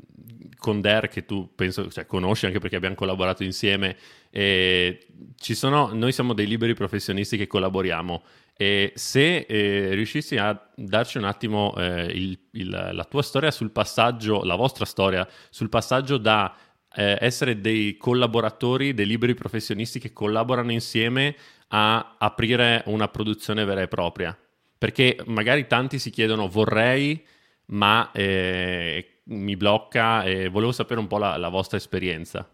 con 0.57 0.79
Der, 0.79 1.09
che 1.09 1.25
tu 1.25 1.51
penso, 1.53 1.91
cioè, 1.91 2.05
conosci 2.05 2.45
anche 2.45 2.59
perché 2.59 2.77
abbiamo 2.77 2.95
collaborato 2.95 3.43
insieme, 3.43 3.97
eh, 4.29 5.05
sono, 5.35 5.89
noi 5.91 6.13
siamo 6.13 6.31
dei 6.31 6.47
liberi 6.47 6.75
professionisti 6.75 7.35
che 7.35 7.45
collaboriamo. 7.45 8.23
E 8.55 8.93
se 8.95 9.39
eh, 9.39 9.89
riuscissi 9.95 10.37
a 10.37 10.57
darci 10.73 11.17
un 11.17 11.25
attimo 11.25 11.75
eh, 11.75 12.05
il, 12.05 12.39
il, 12.51 12.69
la 12.69 13.03
tua 13.03 13.21
storia 13.21 13.51
sul 13.51 13.71
passaggio, 13.71 14.45
la 14.45 14.55
vostra 14.55 14.85
storia 14.85 15.27
sul 15.49 15.67
passaggio 15.67 16.15
da 16.15 16.55
eh, 16.95 17.17
essere 17.19 17.59
dei 17.59 17.97
collaboratori, 17.97 18.93
dei 18.93 19.05
liberi 19.05 19.33
professionisti 19.33 19.99
che 19.99 20.13
collaborano 20.13 20.71
insieme 20.71 21.35
a 21.69 22.15
aprire 22.17 22.83
una 22.87 23.07
produzione 23.07 23.65
vera 23.65 23.81
e 23.81 23.87
propria. 23.87 24.37
Perché 24.77 25.17
magari 25.25 25.67
tanti 25.67 25.99
si 25.99 26.09
chiedono 26.09 26.47
vorrei, 26.47 27.25
ma 27.67 28.11
eh, 28.11 29.21
mi 29.25 29.55
blocca 29.55 30.23
e 30.23 30.49
volevo 30.49 30.71
sapere 30.71 30.99
un 30.99 31.07
po' 31.07 31.17
la, 31.17 31.37
la 31.37 31.49
vostra 31.49 31.77
esperienza. 31.77 32.47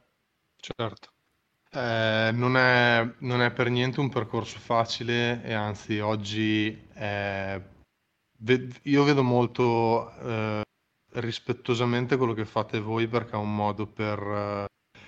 Certo. 0.55 1.09
Eh, 1.73 2.31
non, 2.33 2.57
è, 2.57 3.15
non, 3.19 3.41
è, 3.41 3.51
per 3.51 3.69
niente 3.69 4.01
un 4.01 4.09
percorso 4.09 4.59
facile 4.59 5.41
e 5.41 5.53
anzi 5.53 5.99
oggi 5.99 6.87
è, 6.93 7.61
io 8.83 9.03
vedo 9.05 9.23
molto 9.23 10.13
eh, 10.19 10.61
rispettosamente 11.13 12.17
quello 12.17 12.33
che 12.33 12.43
fate 12.43 12.81
voi 12.81 13.07
perché 13.07 13.31
è 13.31 13.37
un 13.37 13.55
modo 13.55 13.87
per 13.87 14.19
eh, 14.19 14.65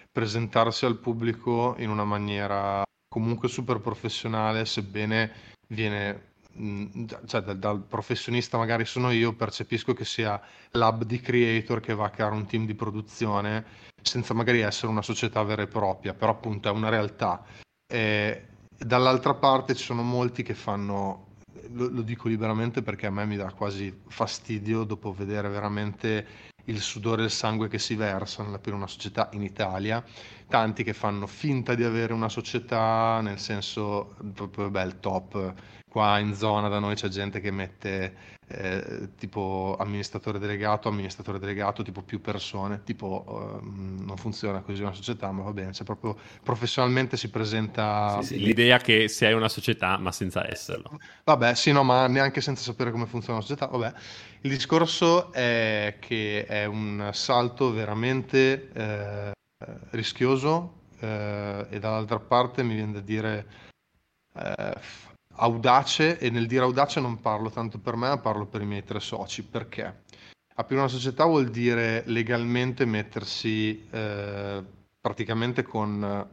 presentarsi 0.09 0.85
al 0.85 0.99
pubblico 0.99 1.75
in 1.79 1.89
una 1.89 2.05
maniera 2.05 2.81
comunque 3.13 3.47
super 3.47 3.79
professionale, 3.79 4.65
sebbene 4.65 5.31
viene 5.67 6.31
Mm, 6.59 7.05
cioè 7.25 7.41
dal, 7.41 7.57
dal, 7.57 7.81
professionista 7.81 8.57
magari 8.59 8.85
sono 8.85 9.09
io, 9.09 9.33
percepisco 9.33 9.93
che 9.93 10.05
sia 10.05 10.39
l'hub 10.73 11.03
di 11.03 11.19
creator 11.19 11.79
che 11.79 11.95
va 11.95 12.05
a 12.05 12.09
creare 12.11 12.35
un 12.35 12.45
team 12.45 12.67
di 12.67 12.75
produzione 12.75 13.65
senza 13.99 14.35
magari 14.35 14.59
essere 14.59 14.91
una 14.91 15.01
società 15.01 15.41
vera 15.41 15.63
e 15.63 15.67
propria, 15.67 16.13
però 16.13 16.31
appunto 16.33 16.69
è 16.69 16.71
una 16.71 16.89
realtà. 16.89 17.43
E 17.87 18.49
dall'altra 18.77 19.33
parte 19.33 19.73
ci 19.73 19.83
sono 19.83 20.03
molti 20.03 20.43
che 20.43 20.53
fanno, 20.53 21.37
lo, 21.71 21.89
lo 21.89 22.01
dico 22.03 22.27
liberamente 22.27 22.83
perché 22.83 23.07
a 23.07 23.11
me 23.11 23.25
mi 23.25 23.35
dà 23.35 23.51
quasi 23.53 24.01
fastidio 24.07 24.83
dopo 24.83 25.11
vedere 25.11 25.49
veramente 25.49 26.52
il 26.65 26.79
sudore 26.79 27.21
e 27.21 27.25
il 27.25 27.31
sangue 27.31 27.67
che 27.67 27.79
si 27.79 27.95
versano 27.95 28.57
per 28.59 28.73
una 28.73 28.87
società 28.87 29.29
in 29.33 29.41
Italia, 29.41 30.03
tanti 30.47 30.83
che 30.83 30.93
fanno 30.93 31.27
finta 31.27 31.75
di 31.75 31.83
avere 31.83 32.13
una 32.13 32.29
società, 32.29 33.19
nel 33.21 33.39
senso, 33.39 34.15
proprio 34.33 34.69
beh, 34.69 34.83
il 34.83 34.99
top 34.99 35.53
qua 35.93 36.17
in 36.17 36.33
zona 36.33 36.69
da 36.69 36.79
noi 36.79 36.95
c'è 36.95 37.07
gente 37.07 37.39
che 37.39 37.51
mette 37.51 38.15
eh, 38.47 39.09
tipo 39.15 39.75
amministratore 39.79 40.39
delegato, 40.39 40.89
amministratore 40.89 41.37
delegato, 41.37 41.83
tipo 41.83 42.01
più 42.01 42.19
persone, 42.19 42.81
tipo 42.83 43.61
eh, 43.61 43.63
non 43.63 44.15
funziona 44.17 44.61
così 44.61 44.81
una 44.81 44.93
società, 44.93 45.31
ma 45.31 45.43
va 45.43 45.53
bene, 45.53 45.71
cioè 45.71 45.85
proprio 45.85 46.17
professionalmente 46.41 47.15
si 47.15 47.29
presenta... 47.29 48.17
Sì, 48.21 48.37
sì, 48.37 48.43
l'idea 48.43 48.79
che 48.79 49.07
sei 49.07 49.33
una 49.33 49.49
società 49.49 49.97
ma 49.97 50.11
senza 50.11 50.49
esserlo. 50.49 50.99
Vabbè, 51.25 51.53
sì, 51.53 51.71
no, 51.71 51.83
ma 51.83 52.07
neanche 52.07 52.41
senza 52.41 52.63
sapere 52.63 52.89
come 52.89 53.05
funziona 53.05 53.37
una 53.37 53.45
società, 53.45 53.67
vabbè. 53.67 53.93
Il 54.45 54.49
discorso 54.49 55.31
è 55.31 55.95
che 56.01 56.45
è 56.45 56.65
un 56.65 57.11
salto 57.13 57.71
veramente 57.71 58.71
eh, 58.73 59.31
rischioso 59.91 60.81
eh, 60.99 61.65
e 61.69 61.79
dall'altra 61.79 62.19
parte 62.19 62.61
mi 62.61 62.75
viene 62.75 62.91
da 62.91 62.99
dire 62.99 63.47
eh, 64.33 64.75
audace 65.35 66.19
e 66.19 66.29
nel 66.29 66.45
dire 66.45 66.65
audace 66.65 66.99
non 66.99 67.21
parlo 67.21 67.51
tanto 67.51 67.79
per 67.79 67.95
me, 67.95 68.09
ma 68.09 68.17
parlo 68.17 68.45
per 68.45 68.61
i 68.61 68.65
miei 68.65 68.83
tre 68.83 68.99
soci. 68.99 69.45
Perché? 69.45 70.01
Aprire 70.55 70.81
una 70.81 70.89
società 70.89 71.23
vuol 71.23 71.49
dire 71.49 72.03
legalmente 72.07 72.83
mettersi 72.83 73.87
eh, 73.91 74.61
praticamente 74.99 75.63
con 75.63 76.27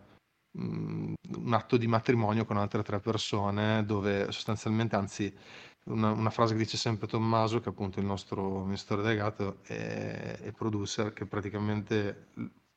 mm, 0.58 1.12
un 1.36 1.54
atto 1.54 1.76
di 1.76 1.86
matrimonio 1.86 2.44
con 2.44 2.56
altre 2.56 2.82
tre 2.82 2.98
persone 2.98 3.84
dove 3.84 4.32
sostanzialmente, 4.32 4.96
anzi, 4.96 5.32
una, 5.90 6.10
una, 6.10 6.30
frase 6.30 6.54
che 6.54 6.60
dice 6.60 6.76
sempre 6.76 7.06
Tommaso, 7.06 7.60
che 7.60 7.66
è 7.66 7.72
appunto 7.72 8.00
il 8.00 8.06
nostro 8.06 8.64
ministro 8.64 8.96
delegato 8.96 9.58
e, 9.66 10.38
e 10.42 10.52
producer, 10.52 11.12
che 11.12 11.26
praticamente 11.26 12.28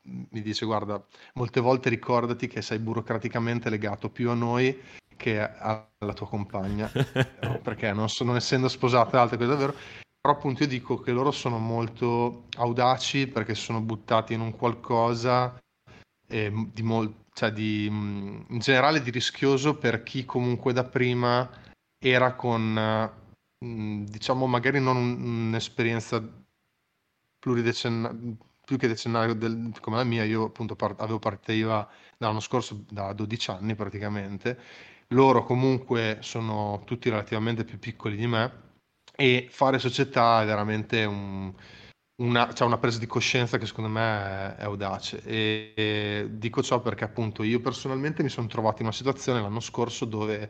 mi 0.06 0.42
dice 0.42 0.66
guarda, 0.66 1.04
molte 1.36 1.62
volte 1.62 1.90
ricordati 1.90 2.48
che 2.48 2.62
sei 2.62 2.80
burocraticamente 2.80 3.70
legato 3.70 4.10
più 4.10 4.30
a 4.30 4.34
noi 4.34 4.78
che 5.16 5.40
alla 5.40 6.14
tua 6.14 6.28
compagna, 6.28 6.92
perché? 7.62 7.94
Non, 7.94 8.10
so, 8.10 8.24
non 8.24 8.36
essendo 8.36 8.68
sposata 8.68 9.22
altre 9.22 9.38
cose 9.38 9.50
davvero, 9.50 9.74
però 10.20 10.36
appunto 10.36 10.64
io 10.64 10.70
dico 10.70 11.00
che 11.00 11.12
loro 11.12 11.32
sono 11.32 11.60
molto 11.60 12.46
audaci 12.58 13.28
perché 13.28 13.56
sono 13.56 13.82
buttati 13.82 14.34
in 14.34 14.42
un 14.42 14.56
qualcosa 14.56 15.58
eh, 16.28 16.52
di, 16.72 16.82
mol- 16.82 17.14
cioè 17.34 17.52
di 17.52 17.86
in 17.86 18.60
generale 18.60 19.02
di 19.02 19.12
rischioso 19.12 19.76
per 19.76 20.04
chi 20.04 20.26
comunque 20.26 20.74
da 20.74 20.84
prima 20.84 21.50
era 22.04 22.34
con 22.34 23.12
diciamo 23.58 24.46
magari 24.46 24.82
non 24.82 24.98
un'esperienza 24.98 26.22
pluridecennale 27.40 28.38
più 28.66 28.78
che 28.78 28.88
decennale 28.88 29.38
del, 29.38 29.74
come 29.82 29.98
la 29.98 30.04
mia, 30.04 30.24
io 30.24 30.46
appunto 30.46 30.76
par- 30.76 30.96
avevo 31.00 31.20
partita 31.20 31.88
l'anno 32.18 32.40
scorso 32.40 32.86
da 32.90 33.12
12 33.14 33.52
anni 33.52 33.76
praticamente. 33.76 34.58
Loro 35.10 35.44
comunque 35.44 36.18
sono 36.22 36.82
tutti 36.86 37.10
relativamente 37.10 37.66
più 37.66 37.78
piccoli 37.78 38.16
di 38.16 38.26
me 38.26 38.62
e 39.16 39.48
fare 39.50 39.80
società 39.80 40.42
è 40.42 40.46
veramente 40.46 41.04
un, 41.04 41.54
una, 42.22 42.54
cioè 42.54 42.68
una, 42.68 42.78
presa 42.78 43.00
di 43.00 43.06
coscienza 43.06 43.58
che 43.58 43.66
secondo 43.66 43.90
me 43.90 44.02
è, 44.02 44.56
è 44.56 44.64
audace. 44.64 45.22
E, 45.24 45.74
e, 45.76 46.28
dico 46.32 46.64
ciò 46.64 46.80
perché 46.82 47.04
appunto 47.04 47.44
io 47.44 47.60
personalmente 47.60 48.24
mi 48.24 48.30
sono 48.30 48.48
trovato 48.48 48.78
in 48.78 48.86
una 48.86 48.96
situazione 48.96 49.42
l'anno 49.42 49.60
scorso 49.60 50.06
dove, 50.06 50.50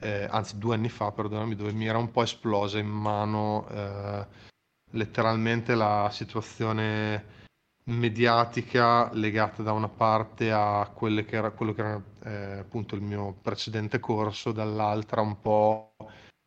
eh, 0.00 0.26
anzi 0.30 0.58
due 0.58 0.74
anni 0.74 0.88
fa, 0.88 1.12
perdonami, 1.12 1.54
dove 1.54 1.72
mi 1.72 1.86
era 1.86 1.98
un 1.98 2.10
po' 2.10 2.22
esplosa 2.22 2.78
in 2.78 2.88
mano 2.88 3.66
eh, 3.68 4.26
letteralmente 4.92 5.74
la 5.74 6.08
situazione 6.12 7.34
mediatica 7.84 9.12
legata 9.12 9.62
da 9.62 9.72
una 9.72 9.88
parte 9.88 10.50
a 10.50 10.92
che 10.94 11.36
era, 11.36 11.50
quello 11.50 11.72
che 11.72 11.80
era 11.80 12.02
eh, 12.24 12.58
appunto 12.58 12.94
il 12.94 13.02
mio 13.02 13.36
precedente 13.40 14.00
corso, 14.00 14.52
dall'altra 14.52 15.20
un 15.20 15.40
po' 15.40 15.94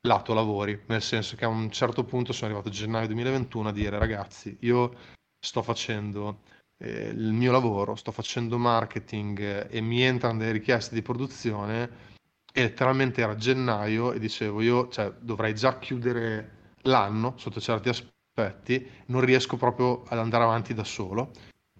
lato 0.07 0.33
lavori, 0.33 0.81
nel 0.87 1.01
senso 1.01 1.35
che 1.35 1.45
a 1.45 1.49
un 1.49 1.71
certo 1.71 2.03
punto 2.03 2.33
sono 2.33 2.47
arrivato 2.47 2.69
a 2.69 2.71
gennaio 2.71 3.07
2021 3.07 3.69
a 3.69 3.71
dire 3.71 3.97
ragazzi, 3.97 4.57
io 4.61 4.93
sto 5.39 5.61
facendo 5.61 6.41
eh, 6.77 7.07
il 7.07 7.33
mio 7.33 7.51
lavoro, 7.51 7.95
sto 7.95 8.11
facendo 8.11 8.57
marketing 8.57 9.39
eh, 9.39 9.67
e 9.69 9.81
mi 9.81 10.01
entrano 10.01 10.39
delle 10.39 10.51
richieste 10.51 10.95
di 10.95 11.01
produzione 11.01 12.08
e 12.51 12.61
letteralmente 12.61 13.21
era 13.21 13.35
gennaio 13.35 14.11
e 14.11 14.19
dicevo 14.19 14.61
io 14.61 14.89
cioè, 14.89 15.11
dovrei 15.19 15.53
già 15.53 15.77
chiudere 15.77 16.57
l'anno 16.83 17.33
sotto 17.37 17.59
certi 17.59 17.89
aspetti 17.89 18.89
non 19.07 19.21
riesco 19.21 19.57
proprio 19.57 20.03
ad 20.07 20.17
andare 20.17 20.43
avanti 20.43 20.73
da 20.73 20.83
solo 20.83 21.31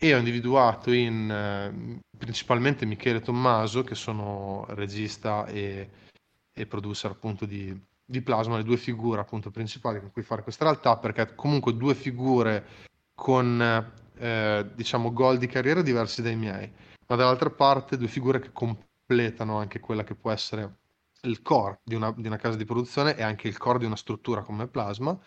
e 0.02 0.16
ho 0.16 0.18
individuato 0.18 0.94
in 0.94 1.30
eh, 1.30 2.00
principalmente 2.18 2.86
Michele 2.86 3.20
Tommaso, 3.20 3.84
che 3.84 3.96
sono 3.96 4.66
regista 4.70 5.46
e, 5.46 5.90
e 6.54 6.66
producer 6.66 7.12
appunto 7.12 7.46
di, 7.46 7.78
di, 8.06 8.22
Plasma, 8.22 8.56
le 8.56 8.64
due 8.64 8.78
figure 8.78 9.20
appunto 9.20 9.52
principali 9.52 10.00
con 10.00 10.12
cui 10.12 10.24
fare 10.24 10.42
questa 10.42 10.64
realtà, 10.64 10.96
perché 10.98 11.36
comunque 11.36 11.76
due 11.76 11.96
figure 11.96 12.66
con 13.14 13.92
eh, 14.18 14.72
diciamo 14.74 15.12
goal 15.12 15.38
di 15.38 15.48
carriera 15.48 15.82
diversi 15.82 16.22
dai 16.22 16.38
miei, 16.38 16.72
ma 17.08 17.16
dall'altra 17.18 17.50
parte 17.50 17.98
due 17.98 18.08
figure 18.08 18.40
che 18.40 18.52
completano 19.10 19.58
anche 19.58 19.80
quella 19.80 20.04
che 20.04 20.14
può 20.14 20.30
essere 20.30 20.78
il 21.24 21.42
core 21.42 21.80
di 21.84 21.96
una, 21.96 22.14
di 22.16 22.28
una 22.28 22.38
casa 22.38 22.56
di 22.56 22.64
produzione 22.64 23.18
e 23.18 23.24
anche 23.24 23.48
il 23.48 23.58
core 23.58 23.80
di 23.80 23.86
una 23.86 23.96
struttura 23.96 24.44
come 24.44 24.68
Plasma. 24.68 25.18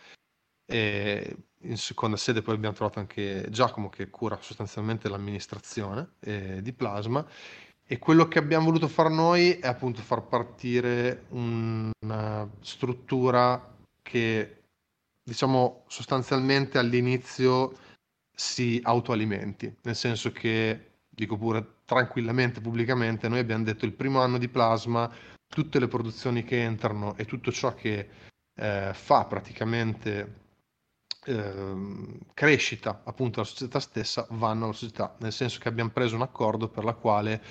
E 0.64 1.36
in 1.62 1.76
seconda 1.76 2.16
sede 2.16 2.42
poi 2.42 2.54
abbiamo 2.54 2.76
trovato 2.76 3.00
anche 3.00 3.46
Giacomo 3.50 3.88
che 3.88 4.08
cura 4.08 4.38
sostanzialmente 4.40 5.08
l'amministrazione 5.08 6.12
eh, 6.20 6.62
di 6.62 6.72
Plasma. 6.72 7.26
E 7.84 7.98
quello 7.98 8.28
che 8.28 8.38
abbiamo 8.38 8.66
voluto 8.66 8.86
fare 8.86 9.10
noi 9.10 9.58
è 9.58 9.66
appunto 9.66 10.00
far 10.00 10.22
partire 10.22 11.26
una 11.30 12.48
struttura 12.60 13.76
che, 14.00 14.62
diciamo, 15.22 15.82
sostanzialmente 15.88 16.78
all'inizio 16.78 17.76
si 18.34 18.80
autoalimenti, 18.82 19.76
nel 19.82 19.96
senso 19.96 20.30
che, 20.30 20.91
dico 21.14 21.36
pure 21.36 21.80
tranquillamente, 21.84 22.60
pubblicamente, 22.60 23.28
noi 23.28 23.38
abbiamo 23.38 23.64
detto 23.64 23.84
il 23.84 23.92
primo 23.92 24.20
anno 24.20 24.38
di 24.38 24.48
Plasma, 24.48 25.10
tutte 25.46 25.78
le 25.78 25.88
produzioni 25.88 26.44
che 26.44 26.62
entrano 26.62 27.14
e 27.16 27.26
tutto 27.26 27.52
ciò 27.52 27.74
che 27.74 28.08
eh, 28.54 28.90
fa 28.94 29.24
praticamente 29.26 30.40
eh, 31.24 32.18
crescita 32.34 33.02
appunto 33.04 33.40
la 33.40 33.46
società 33.46 33.78
stessa 33.78 34.26
vanno 34.30 34.64
alla 34.64 34.72
società, 34.72 35.14
nel 35.20 35.32
senso 35.32 35.58
che 35.60 35.68
abbiamo 35.68 35.90
preso 35.90 36.16
un 36.16 36.22
accordo 36.22 36.68
per 36.68 36.84
la 36.84 36.94
quale 36.94 37.42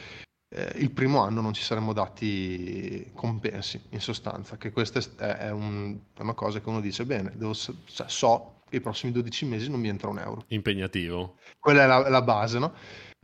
eh, 0.53 0.73
il 0.77 0.91
primo 0.91 1.19
anno 1.19 1.41
non 1.41 1.53
ci 1.53 1.61
saremmo 1.61 1.93
dati 1.93 3.09
compensi, 3.13 3.81
in 3.89 4.01
sostanza, 4.01 4.57
che 4.57 4.71
questa 4.71 4.99
è, 4.99 5.25
è, 5.25 5.51
un, 5.51 5.97
è 6.17 6.21
una 6.21 6.33
cosa 6.33 6.59
che 6.59 6.67
uno 6.67 6.81
dice, 6.81 7.05
bene, 7.05 7.31
devo, 7.35 7.53
cioè, 7.53 8.09
so 8.09 8.61
che 8.67 8.77
i 8.77 8.81
prossimi 8.81 9.11
12 9.11 9.45
mesi 9.45 9.69
non 9.69 9.79
mi 9.79 9.89
entra 9.89 10.09
un 10.09 10.19
euro. 10.19 10.43
Impegnativo. 10.47 11.37
Quella 11.59 11.83
è 11.83 11.87
la, 11.87 12.09
la 12.09 12.21
base, 12.21 12.59
no? 12.59 12.73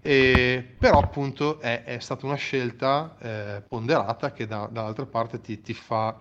E, 0.01 0.75
però 0.79 0.99
appunto 0.99 1.59
è, 1.59 1.83
è, 1.83 1.99
stata 1.99 2.25
una 2.25 2.35
scelta 2.35 3.17
eh, 3.19 3.61
ponderata 3.67 4.31
che 4.31 4.45
da, 4.45 4.67
dall'altra 4.67 5.05
parte 5.05 5.41
ti, 5.41 5.59
ti, 5.61 5.73
fa 5.73 6.19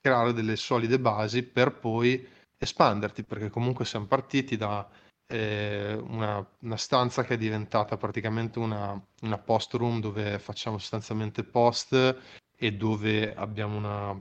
creare 0.00 0.32
delle 0.32 0.56
solide 0.56 0.98
basi 0.98 1.42
per 1.44 1.72
poi 1.78 2.26
espanderti, 2.58 3.22
perché 3.22 3.48
comunque 3.48 3.84
siamo 3.84 4.06
partiti 4.06 4.56
da 4.56 4.88
eh, 5.28 5.94
una, 5.94 6.44
una, 6.60 6.76
stanza 6.76 7.24
che 7.24 7.34
è 7.34 7.38
diventata 7.38 7.96
praticamente 7.96 8.58
una, 8.58 9.00
una 9.22 9.38
post 9.38 9.74
room 9.74 10.00
dove 10.00 10.38
facciamo 10.38 10.78
sostanzialmente 10.78 11.44
post 11.44 12.18
e 12.56 12.72
dove 12.72 13.34
abbiamo 13.34 13.76
una 13.76 14.18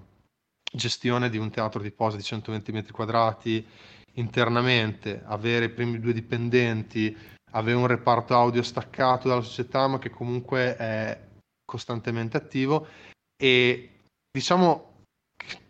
gestione 0.72 1.30
di 1.30 1.38
un 1.38 1.50
teatro 1.50 1.82
di 1.82 1.92
posa 1.92 2.18
di 2.18 2.24
120 2.24 2.72
metri 2.72 2.92
quadrati 2.92 3.66
internamente, 4.14 5.24
avere 5.26 5.66
i 5.66 5.70
primi 5.70 6.00
due 6.00 6.14
dipendenti, 6.14 7.16
avere 7.56 7.78
un 7.78 7.88
reparto 7.88 8.36
audio 8.36 8.62
staccato 8.62 9.28
dalla 9.28 9.42
società 9.42 9.88
ma 9.88 10.00
che 10.00 10.10
comunque 10.10 10.76
è 10.76 11.28
costantemente 11.66 12.38
attivo 12.38 12.88
e 13.36 14.00
diciamo 14.32 14.94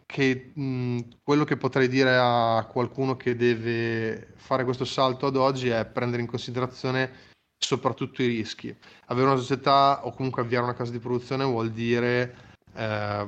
che 0.06 0.52
mh, 0.54 1.00
quello 1.24 1.44
che 1.44 1.58
potrei 1.58 1.88
dire 1.88 2.18
a 2.18 2.68
qualcuno 2.72 3.16
che 3.16 3.36
deve 3.36 4.34
fare 4.36 4.64
questo 4.64 4.86
salto 4.86 5.26
ad 5.26 5.36
oggi 5.36 5.70
è 5.70 5.86
prendere 5.86 6.22
in 6.22 6.28
considerazione 6.28 7.34
soprattutto 7.58 8.22
i 8.22 8.28
rischi. 8.28 8.76
Avere 9.08 9.28
una 9.28 9.40
società 9.40 10.06
o 10.06 10.12
comunque 10.12 10.42
avviare 10.42 10.64
una 10.64 10.74
casa 10.74 10.92
di 10.92 11.00
produzione 11.00 11.44
vuol 11.44 11.72
dire 11.72 12.54
eh, 12.74 13.28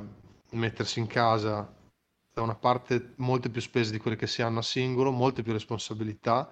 mettersi 0.52 0.98
in 0.98 1.06
casa 1.06 1.74
da 2.32 2.42
una 2.42 2.54
parte 2.54 3.14
molte 3.16 3.50
più 3.50 3.60
spese 3.60 3.90
di 3.90 3.98
quelle 3.98 4.16
che 4.16 4.28
si 4.28 4.42
hanno 4.42 4.60
a 4.60 4.62
singolo, 4.62 5.10
molte 5.10 5.42
più 5.42 5.52
responsabilità, 5.52 6.48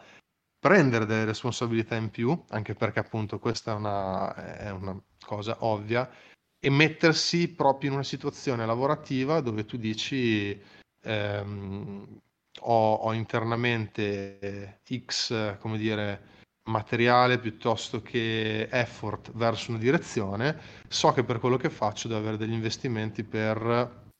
prendere 0.66 1.07
delle 1.07 1.26
responsabilità 1.26 1.94
in 1.94 2.11
più, 2.11 2.37
anche 2.48 2.74
perché 2.74 2.98
appunto 2.98 3.38
questa 3.38 3.70
è 3.70 3.74
una, 3.76 4.35
è 4.57 4.70
una 4.70 5.00
cosa 5.24 5.59
ovvia, 5.61 6.11
e 6.59 6.70
mettersi 6.70 7.55
proprio 7.55 7.90
in 7.90 7.94
una 7.94 8.05
situazione 8.05 8.66
lavorativa 8.66 9.40
dove 9.40 9.64
tu 9.64 9.76
dici 9.76 10.61
ehm, 11.02 12.20
ho, 12.62 12.94
ho, 12.94 13.12
internamente 13.12 14.81
X, 14.85 15.57
come 15.59 15.79
dire, 15.79 16.35
materiale 16.64 17.38
piuttosto 17.38 18.02
che 18.02 18.66
effort 18.68 19.31
verso 19.35 19.70
una 19.70 19.79
direzione, 19.79 20.59
so 20.88 21.12
che 21.12 21.22
per 21.22 21.38
quello 21.38 21.57
che 21.57 21.70
faccio 21.70 22.09
devo 22.09 22.18
avere 22.18 22.38
degli 22.38 22.52
investimenti 22.52 23.22
per, 23.22 24.11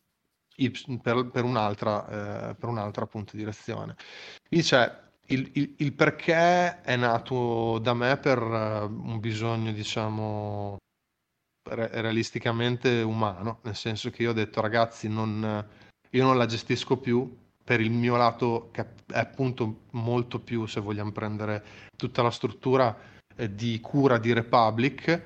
per, 1.03 1.29
per 1.33 1.43
un'altra, 1.43 2.51
eh, 2.51 2.55
per 2.55 2.69
un'altra 2.69 3.03
appunto 3.03 3.37
direzione. 3.37 3.97
Quindi 4.49 4.65
c'è 4.65 5.06
il, 5.27 5.51
il, 5.55 5.75
il, 5.79 5.93
perché 5.93 6.81
è 6.83 6.97
nato 6.97 7.79
da 7.79 7.95
me 7.95 8.17
per 8.17 8.41
uh, 8.41 8.85
un 8.85 9.19
bisogno, 9.21 9.73
diciamo, 9.73 10.77
realisticamente 11.69 13.03
umano, 13.03 13.61
nel 13.63 13.75
senso 13.75 14.11
che 14.11 14.23
io 14.23 14.31
ho 14.31 14.35
detto 14.35 14.61
ragazzi, 14.61 15.09
non, 15.09 15.67
io 16.11 16.25
non 16.25 16.37
la 16.37 16.47
gestisco 16.47 16.97
più 16.99 17.45
per 17.63 17.81
il 17.81 17.91
mio 17.91 18.15
lato 18.17 18.69
che 18.71 18.87
è 19.07 19.19
appunto 19.19 19.87
molto 19.93 20.39
più, 20.39 20.67
se 20.67 20.81
vogliamo 20.81 21.11
prendere 21.11 21.65
tutta 21.97 22.23
la 22.23 22.31
struttura 22.31 22.97
eh, 23.35 23.53
di 23.53 23.81
cura 23.81 24.19
di 24.19 24.33
Republic 24.33 25.23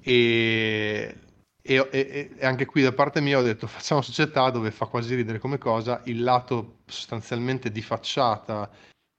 e, 0.00 1.16
e, 1.62 1.88
e, 1.90 2.30
anche 2.44 2.66
qui 2.66 2.82
da 2.82 2.92
parte 2.92 3.20
mia 3.20 3.38
ho 3.38 3.42
detto 3.42 3.68
facciamo 3.68 4.02
società 4.02 4.50
dove 4.50 4.72
fa 4.72 4.86
quasi 4.86 5.14
ridere 5.14 5.38
come 5.38 5.58
cosa 5.58 6.02
il 6.06 6.22
lato 6.22 6.78
sostanzialmente 6.86 7.70
di 7.70 7.82
facciata 7.82 8.68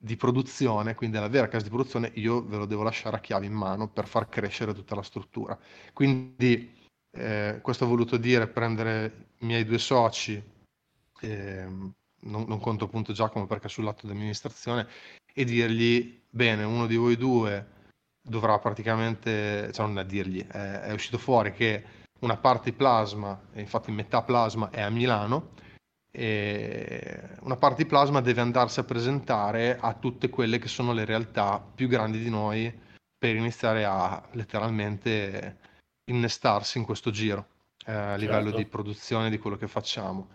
di 0.02 0.16
produzione, 0.16 0.96
quindi 0.96 1.18
la 1.18 1.28
vera 1.28 1.50
casa 1.50 1.66
di 1.66 1.70
produzione, 1.70 2.12
io 2.16 2.42
ve 2.42 2.56
lo 2.56 2.66
devo 2.66 2.84
lasciare 2.84 3.18
a 3.18 3.20
chiave 3.20 3.46
in 3.46 3.54
mano 3.54 3.90
per 3.90 4.08
far 4.08 4.30
crescere 4.30 4.74
tutta 4.74 4.96
la 4.96 5.02
struttura. 5.02 5.60
Quindi 5.92 6.74
eh, 7.12 7.60
questo 7.62 7.84
ho 7.84 7.88
voluto 7.88 8.16
dire 8.16 8.48
prendere 8.48 9.28
i 9.40 9.46
miei 9.46 9.66
due 9.66 9.78
soci, 9.78 10.42
eh, 11.22 11.66
non, 11.66 12.46
non, 12.48 12.60
conto 12.60 12.86
appunto 12.86 13.12
Giacomo 13.12 13.46
perché 13.46 13.68
è 13.68 13.70
sull'atto 13.70 14.08
di 14.08 14.14
amministrazione, 14.14 14.88
e 15.34 15.44
dirgli, 15.44 16.22
bene, 16.30 16.64
uno 16.64 16.88
di 16.88 16.96
voi 16.96 17.18
due 17.18 17.78
dovrà 18.22 18.58
praticamente, 18.58 19.70
cioè 19.74 19.86
non 19.86 20.00
è 20.00 20.06
dirgli, 20.06 20.46
è, 20.48 20.80
è 20.82 20.94
uscito 20.94 21.18
fuori 21.18 21.52
che 21.52 21.84
una 22.20 22.38
parte 22.38 22.72
plasma, 22.72 23.38
infatti 23.54 23.92
metà 23.92 24.22
plasma 24.22 24.70
è 24.70 24.80
a 24.80 24.90
Milano, 24.90 25.52
una 26.12 27.56
parte 27.58 27.84
di 27.84 27.90
plasma 27.90 28.22
deve 28.22 28.42
andarsi 28.42 28.80
a 28.80 28.84
presentare 28.84 29.78
a 29.80 29.94
tutte 29.94 30.30
quelle 30.30 30.58
che 30.58 30.68
sono 30.68 30.92
le 30.92 31.06
realtà 31.06 31.60
più 31.60 31.88
grandi 31.88 32.20
di 32.20 32.30
noi 32.30 32.74
per 33.18 33.36
iniziare 33.36 33.86
a 33.86 34.22
letteralmente 34.32 35.58
innestarsi 36.10 36.78
in 36.78 36.86
questo 36.86 37.12
giro 37.12 37.48
eh, 37.86 37.92
a 37.92 38.16
livello 38.16 38.46
certo. 38.46 38.58
di 38.58 38.66
produzione 38.66 39.30
di 39.30 39.38
quello 39.38 39.58
che 39.58 39.68
facciamo. 39.68 40.30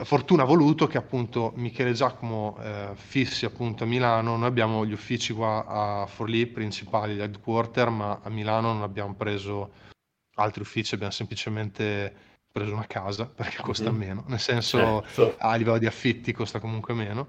Fortuna 0.00 0.44
ha 0.44 0.46
voluto 0.46 0.86
che 0.86 0.96
appunto 0.96 1.52
Michele 1.56 1.92
Giacomo 1.92 2.56
eh, 2.60 2.90
fissi 2.94 3.44
appunto 3.44 3.82
a 3.82 3.86
Milano, 3.86 4.36
noi 4.36 4.46
abbiamo 4.46 4.86
gli 4.86 4.92
uffici 4.92 5.32
qua 5.32 5.66
a 5.66 6.06
Forlì 6.06 6.46
principali, 6.46 7.16
l'headquarter, 7.16 7.90
ma 7.90 8.20
a 8.22 8.28
Milano 8.30 8.72
non 8.72 8.82
abbiamo 8.82 9.14
preso 9.14 9.72
altri 10.36 10.62
uffici, 10.62 10.94
abbiamo 10.94 11.12
semplicemente 11.12 12.27
preso 12.50 12.72
una 12.72 12.86
casa 12.86 13.26
perché 13.32 13.62
costa 13.62 13.90
mm-hmm. 13.90 13.98
meno, 13.98 14.24
nel 14.26 14.40
senso 14.40 15.04
certo. 15.12 15.36
a 15.38 15.54
livello 15.56 15.78
di 15.78 15.86
affitti 15.86 16.32
costa 16.32 16.60
comunque 16.60 16.94
meno. 16.94 17.28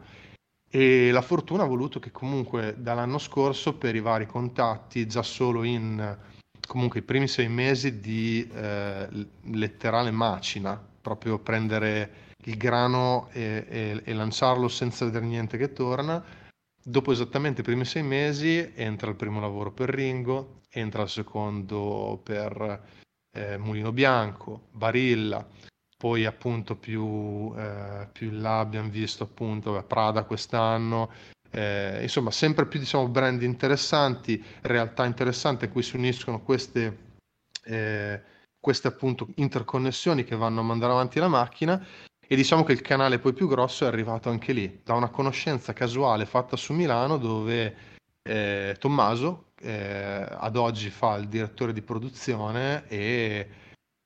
E 0.72 1.10
la 1.12 1.24
fortuna 1.24 1.64
ha 1.64 1.68
voluto 1.68 2.00
che 2.00 2.12
comunque 2.12 2.76
dall'anno 2.78 3.18
scorso 3.18 3.76
per 3.76 3.96
i 3.96 4.02
vari 4.02 4.28
contatti, 4.28 5.08
già 5.08 5.24
solo 5.24 5.64
in 5.64 6.18
comunque 6.68 7.00
i 7.00 7.04
primi 7.04 7.28
sei 7.28 7.50
mesi 7.50 8.00
di 8.00 8.48
eh, 8.54 9.08
letterale 9.46 10.12
macina, 10.12 10.80
proprio 11.02 11.40
prendere 11.40 12.28
il 12.44 12.56
grano 12.56 13.30
e, 13.32 13.66
e, 13.68 14.02
e 14.04 14.14
lanciarlo 14.14 14.68
senza 14.68 15.06
vedere 15.06 15.26
niente 15.26 15.58
che 15.58 15.74
torna, 15.74 16.24
dopo 16.82 17.12
esattamente 17.12 17.62
i 17.62 17.64
primi 17.64 17.86
sei 17.86 18.04
mesi 18.04 18.72
entra 18.76 19.10
il 19.10 19.16
primo 19.16 19.40
lavoro 19.40 19.72
per 19.72 19.90
Ringo, 19.90 20.62
entra 20.70 21.02
il 21.02 21.10
secondo 21.10 22.22
per 22.24 22.84
eh, 23.32 23.58
Mulino 23.58 23.92
Bianco, 23.92 24.68
Barilla, 24.72 25.46
poi 25.98 26.26
appunto 26.26 26.76
più, 26.76 27.54
eh, 27.58 28.08
più 28.12 28.28
in 28.28 28.42
là 28.42 28.60
abbiamo 28.60 28.90
visto 28.90 29.24
appunto 29.24 29.84
Prada 29.84 30.24
quest'anno, 30.24 31.12
eh, 31.52 32.00
insomma 32.02 32.32
sempre 32.32 32.66
più 32.68 32.80
diciamo 32.80 33.08
brand 33.10 33.42
interessanti, 33.42 34.44
realtà 34.62 35.06
interessanti 35.06 35.66
a 35.66 35.70
cui 35.70 35.84
si 35.84 35.96
uniscono 35.96 36.42
queste, 36.42 36.98
eh, 37.66 38.22
queste 38.60 38.88
appunto 38.88 39.28
interconnessioni 39.36 40.24
che 40.24 40.36
vanno 40.36 40.62
a 40.62 40.64
mandare 40.64 40.94
avanti 40.94 41.20
la 41.20 41.28
macchina 41.28 41.86
e 42.32 42.36
diciamo 42.36 42.64
che 42.64 42.74
il 42.74 42.82
canale 42.82 43.20
poi 43.20 43.34
più 43.34 43.48
grosso 43.48 43.86
è 43.86 43.88
arrivato 43.88 44.30
anche 44.30 44.54
lì, 44.54 44.82
da 44.84 44.94
una 44.94 45.10
conoscenza 45.10 45.74
casuale 45.74 46.26
fatta 46.26 46.56
su 46.56 46.74
Milano 46.74 47.18
dove 47.18 47.76
eh, 48.22 48.76
Tommaso, 48.78 49.49
eh, 49.62 50.26
ad 50.30 50.56
oggi 50.56 50.90
fa 50.90 51.16
il 51.16 51.28
direttore 51.28 51.74
di 51.74 51.82
produzione 51.82 52.88
e 52.88 53.50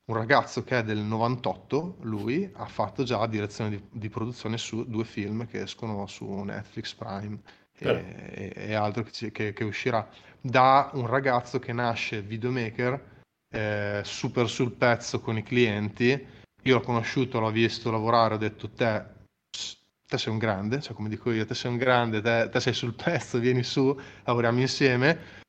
un 0.05 0.15
ragazzo 0.15 0.63
che 0.63 0.79
è 0.79 0.83
del 0.83 0.97
98, 0.97 1.97
lui 2.01 2.49
ha 2.55 2.65
fatto 2.65 3.03
già 3.03 3.25
direzione 3.25 3.69
di, 3.69 3.83
di 3.89 4.09
produzione 4.09 4.57
su 4.57 4.85
due 4.85 5.05
film 5.05 5.47
che 5.47 5.61
escono 5.61 6.07
su 6.07 6.25
Netflix 6.25 6.93
Prime 6.93 7.39
e, 7.77 8.51
e, 8.53 8.53
e 8.53 8.73
altro 8.73 9.03
che, 9.03 9.31
che, 9.31 9.53
che, 9.53 9.63
uscirà. 9.63 10.07
Da 10.41 10.89
un 10.93 11.07
ragazzo 11.07 11.59
che 11.59 11.71
nasce 11.71 12.21
videomaker, 12.21 13.11
eh, 13.49 14.01
super 14.03 14.49
sul 14.49 14.73
pezzo 14.73 15.21
con 15.21 15.37
i 15.37 15.43
clienti. 15.43 16.27
Io 16.63 16.75
l'ho 16.75 16.81
conosciuto, 16.81 17.39
l'ho 17.39 17.51
visto 17.51 17.89
lavorare, 17.89 18.33
ho 18.33 18.37
detto 18.37 18.69
te, 18.69 19.05
te 20.05 20.17
sei 20.17 20.33
un 20.33 20.37
grande, 20.37 20.81
cioè 20.81 20.95
come 20.95 21.07
dico 21.07 21.31
io, 21.31 21.45
te 21.45 21.53
sei 21.53 21.71
un 21.71 21.77
grande, 21.77 22.21
te, 22.21 22.49
te 22.51 22.59
sei 22.59 22.73
sul 22.73 22.93
pezzo, 22.93 23.39
vieni 23.39 23.63
su, 23.63 23.97
lavoriamo 24.25 24.59
insieme 24.59 25.41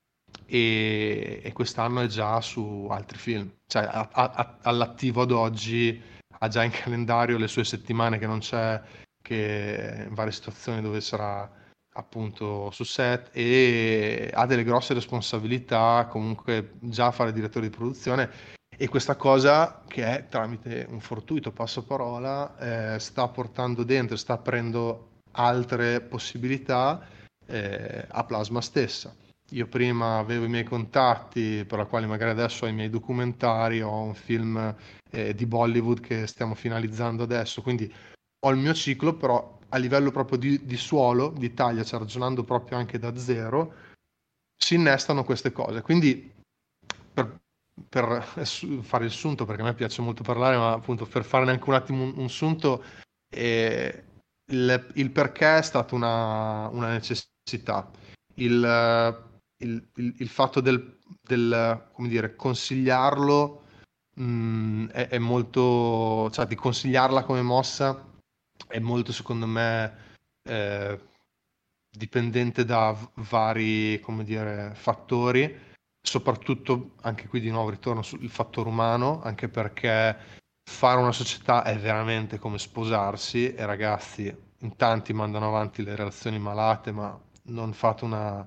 e, 0.46 1.40
e 1.42 1.52
quest'anno 1.52 2.00
è 2.00 2.06
già 2.06 2.40
su 2.40 2.86
altri 2.90 3.18
film, 3.18 3.50
cioè 3.66 3.84
a, 3.84 4.08
a, 4.12 4.58
all'attivo 4.62 5.22
ad 5.22 5.30
oggi 5.30 6.00
ha 6.38 6.48
già 6.48 6.62
in 6.62 6.70
calendario 6.70 7.38
le 7.38 7.48
sue 7.48 7.64
settimane 7.64 8.18
che 8.18 8.26
non 8.26 8.40
c'è, 8.40 8.80
che 9.22 10.04
in 10.08 10.14
varie 10.14 10.32
situazioni 10.32 10.82
dove 10.82 11.00
sarà 11.00 11.50
appunto 11.96 12.70
su 12.72 12.84
set 12.84 13.30
e 13.32 14.30
ha 14.32 14.46
delle 14.46 14.64
grosse 14.64 14.94
responsabilità 14.94 16.08
comunque 16.10 16.72
già 16.80 17.10
fare 17.12 17.32
direttore 17.32 17.68
di 17.68 17.76
produzione 17.76 18.30
e 18.76 18.88
questa 18.88 19.14
cosa 19.14 19.82
che 19.86 20.04
è 20.04 20.26
tramite 20.28 20.86
un 20.88 21.00
fortuito 21.00 21.52
passaparola 21.52 22.94
eh, 22.94 22.98
sta 22.98 23.28
portando 23.28 23.84
dentro, 23.84 24.16
sta 24.16 24.34
aprendo 24.34 25.10
altre 25.32 26.00
possibilità 26.00 27.06
eh, 27.46 28.04
a 28.08 28.24
Plasma 28.24 28.60
stessa. 28.60 29.14
Io 29.50 29.66
prima 29.66 30.18
avevo 30.18 30.46
i 30.46 30.48
miei 30.48 30.64
contatti, 30.64 31.64
per 31.66 31.78
la 31.78 31.84
quale 31.84 32.06
magari 32.06 32.30
adesso 32.30 32.64
ho 32.64 32.68
i 32.68 32.72
miei 32.72 32.90
documentari, 32.90 33.82
ho 33.82 34.00
un 34.00 34.14
film 34.14 34.74
eh, 35.10 35.34
di 35.34 35.46
Bollywood 35.46 36.00
che 36.00 36.26
stiamo 36.26 36.54
finalizzando 36.54 37.22
adesso, 37.22 37.62
quindi 37.62 37.92
ho 38.40 38.50
il 38.50 38.56
mio 38.56 38.74
ciclo, 38.74 39.14
però 39.14 39.58
a 39.68 39.76
livello 39.76 40.10
proprio 40.10 40.38
di, 40.38 40.64
di 40.64 40.76
suolo, 40.76 41.28
di 41.36 41.52
taglia, 41.52 41.84
cioè 41.84 41.98
ragionando 42.00 42.42
proprio 42.42 42.78
anche 42.78 42.98
da 42.98 43.16
zero, 43.16 43.74
si 44.56 44.76
innestano 44.76 45.24
queste 45.24 45.52
cose. 45.52 45.82
Quindi 45.82 46.32
per, 47.12 47.40
per 47.88 48.22
fare 48.82 49.04
il 49.04 49.10
sunto, 49.10 49.44
perché 49.44 49.62
a 49.62 49.66
me 49.66 49.74
piace 49.74 50.00
molto 50.00 50.22
parlare, 50.22 50.56
ma 50.56 50.72
appunto 50.72 51.06
per 51.06 51.24
fare 51.24 51.48
anche 51.50 51.68
un 51.68 51.74
attimo 51.74 52.02
un, 52.02 52.14
un 52.16 52.30
sunto, 52.30 52.82
eh, 53.28 54.04
il, 54.46 54.90
il, 54.94 55.10
perché 55.10 55.58
è 55.58 55.62
stata 55.62 55.94
una, 55.94 56.68
una 56.68 56.88
necessità. 56.88 57.90
Il, 58.36 59.32
il, 59.64 59.88
il, 59.96 60.14
il 60.18 60.28
fatto 60.28 60.60
del, 60.60 60.98
del, 61.20 61.88
dire, 61.98 62.36
consigliarlo 62.36 63.64
mh, 64.14 64.24
mm, 64.24 64.86
è, 64.88 65.08
è, 65.08 65.18
molto, 65.18 66.30
cioè 66.30 66.46
di 66.46 66.54
consigliarla 66.54 67.24
come 67.24 67.42
mossa 67.42 68.12
è 68.68 68.78
molto 68.78 69.12
secondo 69.12 69.46
me 69.46 69.96
eh, 70.42 71.00
dipendente 71.90 72.64
da 72.64 72.96
vari, 73.14 74.00
dire, 74.22 74.72
fattori, 74.74 75.72
soprattutto 76.00 76.92
anche 77.02 77.28
qui 77.28 77.40
di 77.40 77.50
nuovo 77.50 77.70
ritorno 77.70 78.02
sul 78.02 78.28
fattore 78.28 78.68
umano, 78.68 79.22
anche 79.22 79.48
perché 79.48 80.16
fare 80.68 81.00
una 81.00 81.12
società 81.12 81.62
è 81.64 81.78
veramente 81.78 82.38
come 82.38 82.58
sposarsi 82.58 83.54
e 83.54 83.64
ragazzi 83.66 84.34
in 84.58 84.76
tanti 84.76 85.12
mandano 85.12 85.48
avanti 85.48 85.82
le 85.82 85.94
relazioni 85.94 86.38
malate, 86.38 86.90
ma 86.90 87.18
non 87.46 87.72
fate 87.72 88.04
una 88.04 88.46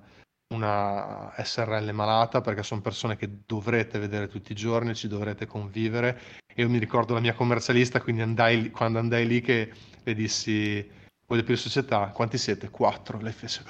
una 0.50 1.34
SRL 1.38 1.92
malata 1.92 2.42
perché 2.42 2.64
sono 2.64 2.82
persone 2.82 3.18
che 3.18 3.40
dovrete 3.46 4.00
vedere 4.00 4.28
tutti 4.28 4.52
i 4.52 4.56
giorni, 4.56 4.96
ci 4.96 5.08
dovrete 5.08 5.46
convivere. 5.46 6.20
Io 6.56 6.70
mi 6.70 6.78
ricordo 6.78 7.14
la 7.14 7.20
mia 7.20 7.34
commercialista, 7.34 8.02
quindi 8.02 8.22
andai, 8.22 8.72
quando 8.72 9.00
andai 9.00 9.28
lì 9.28 9.42
che 9.42 9.72
le 10.04 10.14
dissi 10.14 10.90
voglio 11.26 11.44
più 11.44 11.58
società, 11.58 12.08
quanti 12.08 12.38
siete? 12.38 12.70
Quattro. 12.70 13.20
Lei 13.20 13.34
fece, 13.34 13.64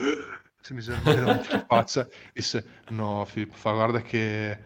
si 0.61 0.73
mise 0.73 0.97
davanti 1.01 1.49
la 1.51 1.65
faccia, 1.67 2.07
disse 2.31 2.81
no 2.89 3.25
Filippo, 3.25 3.55
fa 3.55 3.71
guarda 3.71 4.01
che 4.01 4.57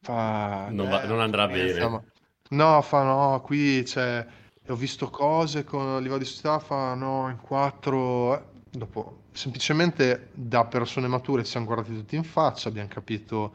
fa... 0.00 0.68
Non, 0.70 0.88
va, 0.88 1.04
non 1.04 1.20
andrà 1.20 1.46
bene. 1.46 1.88
Ma... 1.88 2.02
No, 2.50 2.82
fa 2.82 3.02
no, 3.02 3.40
qui 3.42 3.82
c'è... 3.82 4.26
Ho 4.68 4.76
visto 4.76 5.10
cose 5.10 5.64
con 5.64 5.86
a 5.86 5.98
livello 5.98 6.18
di 6.18 6.24
società, 6.24 6.58
fa 6.58 6.94
no, 6.94 7.28
in 7.28 7.38
quattro... 7.38 8.38
Eh, 8.38 8.44
dopo 8.70 9.19
semplicemente 9.32 10.28
da 10.32 10.64
persone 10.64 11.08
mature 11.08 11.44
ci 11.44 11.50
siamo 11.50 11.66
guardati 11.66 11.94
tutti 11.94 12.16
in 12.16 12.24
faccia, 12.24 12.68
abbiamo 12.68 12.88
capito 12.88 13.54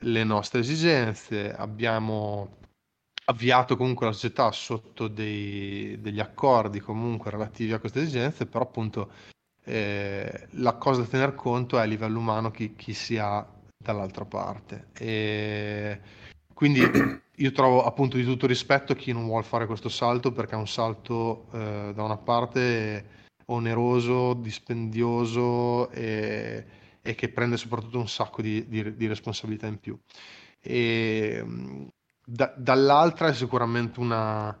le 0.00 0.24
nostre 0.24 0.60
esigenze, 0.60 1.54
abbiamo 1.54 2.56
avviato 3.26 3.76
comunque 3.76 4.06
la 4.06 4.12
società 4.12 4.50
sotto 4.52 5.08
dei, 5.08 6.00
degli 6.00 6.20
accordi 6.20 6.80
comunque 6.80 7.30
relativi 7.30 7.72
a 7.72 7.78
queste 7.78 8.02
esigenze, 8.02 8.46
però 8.46 8.64
appunto 8.64 9.10
eh, 9.64 10.48
la 10.52 10.74
cosa 10.74 11.00
da 11.00 11.08
tener 11.08 11.34
conto 11.34 11.78
è 11.78 11.80
a 11.80 11.84
livello 11.84 12.18
umano 12.18 12.50
chi, 12.50 12.74
chi 12.76 12.94
si 12.94 13.18
ha 13.18 13.46
dall'altra 13.76 14.24
parte. 14.24 14.88
E 14.92 16.00
quindi 16.52 16.80
io 17.38 17.52
trovo 17.52 17.84
appunto 17.84 18.16
di 18.16 18.24
tutto 18.24 18.46
rispetto 18.46 18.94
chi 18.94 19.12
non 19.12 19.26
vuole 19.26 19.44
fare 19.44 19.66
questo 19.66 19.88
salto 19.88 20.32
perché 20.32 20.54
è 20.54 20.58
un 20.58 20.68
salto 20.68 21.48
eh, 21.52 21.92
da 21.94 22.02
una 22.02 22.16
parte 22.16 23.25
oneroso, 23.46 24.34
dispendioso 24.34 25.90
e, 25.90 26.64
e, 27.02 27.14
che 27.14 27.28
prende 27.28 27.56
soprattutto 27.56 27.98
un 27.98 28.08
sacco 28.08 28.42
di, 28.42 28.66
di, 28.68 28.96
di 28.96 29.06
responsabilità 29.06 29.66
in 29.66 29.78
più. 29.78 29.98
E, 30.60 31.44
da, 32.24 32.52
dall'altra 32.56 33.28
è 33.28 33.34
sicuramente 33.34 34.00
una, 34.00 34.58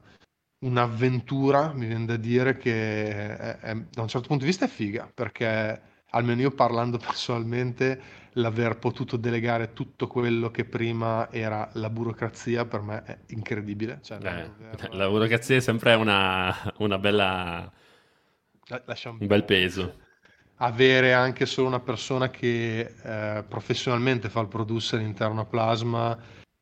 un'avventura, 0.60 1.72
mi 1.72 1.86
viene 1.86 2.04
da 2.04 2.16
dire, 2.16 2.56
che 2.56 3.36
è, 3.36 3.58
è, 3.58 3.74
da 3.90 4.02
un 4.02 4.08
certo 4.08 4.28
punto 4.28 4.44
di 4.44 4.50
vista 4.50 4.66
è 4.66 4.68
figa, 4.68 5.10
perché 5.12 5.94
almeno 6.10 6.40
io 6.40 6.50
parlando 6.50 6.98
personalmente, 7.02 8.24
l'aver 8.36 8.78
potuto 8.78 9.16
delegare 9.16 9.72
tutto 9.72 10.06
quello 10.06 10.50
che 10.50 10.64
prima 10.64 11.30
era 11.32 11.68
la 11.74 11.88
burocrazia 11.88 12.66
per 12.66 12.82
me 12.82 13.02
è 13.02 13.18
incredibile. 13.28 14.00
Cioè, 14.02 14.18
eh, 14.22 14.88
la 14.92 15.08
burocrazia 15.08 15.56
è 15.56 15.60
sempre 15.60 15.94
una, 15.94 16.54
una 16.78 16.98
bella 16.98 17.70
Lasciamo 18.84 19.18
un 19.20 19.26
bel 19.26 19.44
peso. 19.44 20.04
Avere 20.56 21.12
anche 21.12 21.46
solo 21.46 21.68
una 21.68 21.80
persona 21.80 22.30
che 22.30 22.94
eh, 23.02 23.44
professionalmente 23.46 24.28
fa 24.28 24.40
il 24.40 24.48
producer 24.48 24.98
all'interno 24.98 25.42
a 25.42 25.44
Plasma, 25.44 26.18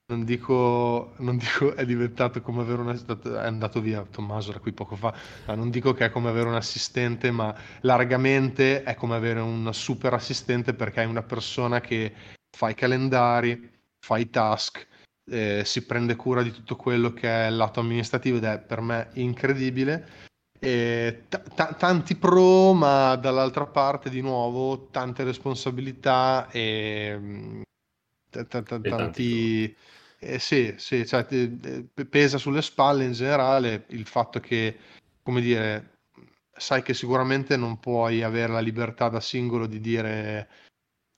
non 0.06 0.24
dico, 0.24 1.14
non 1.18 1.38
dico 1.38 1.74
è 1.74 1.86
diventato 1.86 2.42
come 2.42 2.60
avere 2.60 2.82
un 2.82 2.90
è 2.90 3.46
andato 3.46 3.80
via 3.80 4.02
Tommaso 4.02 4.52
da 4.52 4.58
qui 4.58 4.72
poco 4.72 4.96
fa, 4.96 5.14
non 5.54 5.70
dico 5.70 5.94
che 5.94 6.06
è 6.06 6.10
come 6.10 6.28
avere 6.28 6.48
un 6.48 6.56
assistente, 6.56 7.30
ma 7.30 7.54
largamente 7.82 8.82
è 8.82 8.94
come 8.94 9.14
avere 9.14 9.40
un 9.40 9.72
super 9.72 10.12
assistente 10.12 10.74
perché 10.74 11.02
è 11.02 11.06
una 11.06 11.22
persona 11.22 11.80
che 11.80 12.12
fa 12.54 12.68
i 12.68 12.74
calendari, 12.74 13.70
fa 14.04 14.18
i 14.18 14.28
task, 14.28 14.86
eh, 15.30 15.62
si 15.64 15.86
prende 15.86 16.16
cura 16.16 16.42
di 16.42 16.50
tutto 16.50 16.76
quello 16.76 17.14
che 17.14 17.28
è 17.28 17.46
il 17.48 17.56
lato 17.56 17.80
amministrativo 17.80 18.36
ed 18.36 18.44
è 18.44 18.58
per 18.60 18.82
me 18.82 19.08
incredibile 19.14 20.32
eh, 20.64 21.24
t- 21.28 21.76
tanti 21.76 22.16
pro, 22.16 22.72
ma 22.72 23.16
dall'altra 23.16 23.66
parte 23.66 24.08
di 24.08 24.22
nuovo 24.22 24.88
tante 24.90 25.22
responsabilità 25.22 26.48
e 26.50 27.16
mm, 27.18 27.62
t- 28.30 28.46
t- 28.46 28.80
tanti... 28.80 29.76
Eh, 30.18 30.38
sì, 30.38 30.74
sì, 30.78 31.06
cioè, 31.06 31.26
pesa 32.08 32.38
sulle 32.38 32.62
spalle 32.62 33.04
in 33.04 33.12
generale 33.12 33.84
il 33.88 34.06
fatto 34.06 34.40
che, 34.40 34.78
come 35.22 35.42
dire, 35.42 35.98
sai 36.50 36.82
che 36.82 36.94
sicuramente 36.94 37.58
non 37.58 37.78
puoi 37.78 38.22
avere 38.22 38.54
la 38.54 38.60
libertà 38.60 39.10
da 39.10 39.20
singolo 39.20 39.66
di 39.66 39.80
dire 39.80 40.48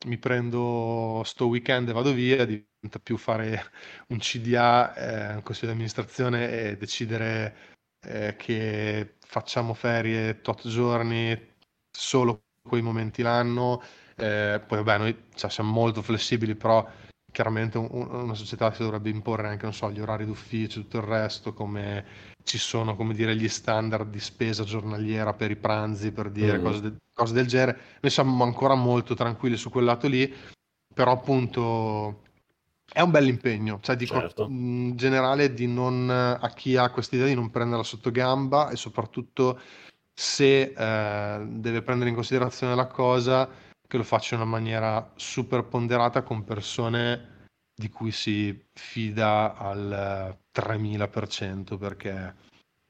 mi 0.06 0.18
prendo 0.18 1.22
sto 1.24 1.46
weekend 1.46 1.88
e 1.88 1.92
vado 1.92 2.12
via, 2.12 2.44
diventa 2.44 2.98
più 3.00 3.16
fare 3.16 3.70
un 4.08 4.18
CDA, 4.18 4.94
eh, 4.94 5.34
un 5.36 5.42
consiglio 5.42 5.68
di 5.68 5.72
amministrazione 5.74 6.50
e 6.50 6.76
decidere 6.76 7.75
eh, 8.06 8.36
che 8.36 9.14
facciamo 9.26 9.74
ferie 9.74 10.40
tot 10.40 10.66
giorni, 10.68 11.38
solo 11.90 12.42
quei 12.62 12.82
momenti 12.82 13.22
l'anno. 13.22 13.82
Eh, 14.16 14.62
poi 14.66 14.82
vabbè, 14.82 14.98
noi 14.98 15.24
cioè, 15.34 15.50
siamo 15.50 15.72
molto 15.72 16.02
flessibili, 16.02 16.54
però 16.54 16.88
chiaramente 17.32 17.76
un, 17.76 17.88
una 17.90 18.34
società 18.34 18.72
si 18.72 18.82
dovrebbe 18.82 19.10
imporre 19.10 19.48
anche, 19.48 19.64
non 19.64 19.74
so, 19.74 19.90
gli 19.90 20.00
orari 20.00 20.24
d'ufficio, 20.24 20.80
tutto 20.80 20.98
il 20.98 21.04
resto, 21.04 21.52
come 21.52 22.34
ci 22.44 22.58
sono, 22.58 22.96
come 22.96 23.12
dire, 23.12 23.36
gli 23.36 23.48
standard 23.48 24.08
di 24.08 24.20
spesa 24.20 24.64
giornaliera 24.64 25.34
per 25.34 25.50
i 25.50 25.56
pranzi, 25.56 26.12
per 26.12 26.30
dire 26.30 26.58
mm. 26.58 26.62
cose, 26.62 26.80
de- 26.80 26.96
cose 27.12 27.34
del 27.34 27.46
genere. 27.46 27.78
Noi 28.00 28.10
siamo 28.10 28.44
ancora 28.44 28.74
molto 28.74 29.14
tranquilli 29.14 29.56
su 29.56 29.68
quel 29.68 29.84
lato 29.84 30.06
lì, 30.06 30.32
però 30.94 31.12
appunto 31.12 32.22
è 32.96 33.02
un 33.02 33.10
bel 33.10 33.28
impegno, 33.28 33.78
cioè 33.82 33.94
dico 33.94 34.18
certo. 34.18 34.46
in 34.48 34.96
generale 34.96 35.52
di 35.52 35.66
non, 35.66 36.08
a 36.08 36.48
chi 36.54 36.78
ha 36.78 36.88
questa 36.88 37.16
idea 37.16 37.28
di 37.28 37.34
non 37.34 37.50
prenderla 37.50 37.84
sotto 37.84 38.10
gamba 38.10 38.70
e 38.70 38.76
soprattutto 38.76 39.60
se 40.14 40.72
eh, 40.74 41.46
deve 41.46 41.82
prendere 41.82 42.08
in 42.08 42.14
considerazione 42.14 42.74
la 42.74 42.86
cosa 42.86 43.50
che 43.86 43.98
lo 43.98 44.02
faccia 44.02 44.34
in 44.34 44.40
una 44.40 44.50
maniera 44.50 45.12
super 45.14 45.64
ponderata 45.64 46.22
con 46.22 46.44
persone 46.44 47.48
di 47.74 47.90
cui 47.90 48.12
si 48.12 48.64
fida 48.72 49.54
al 49.58 50.34
3000% 50.54 51.76
perché 51.76 52.34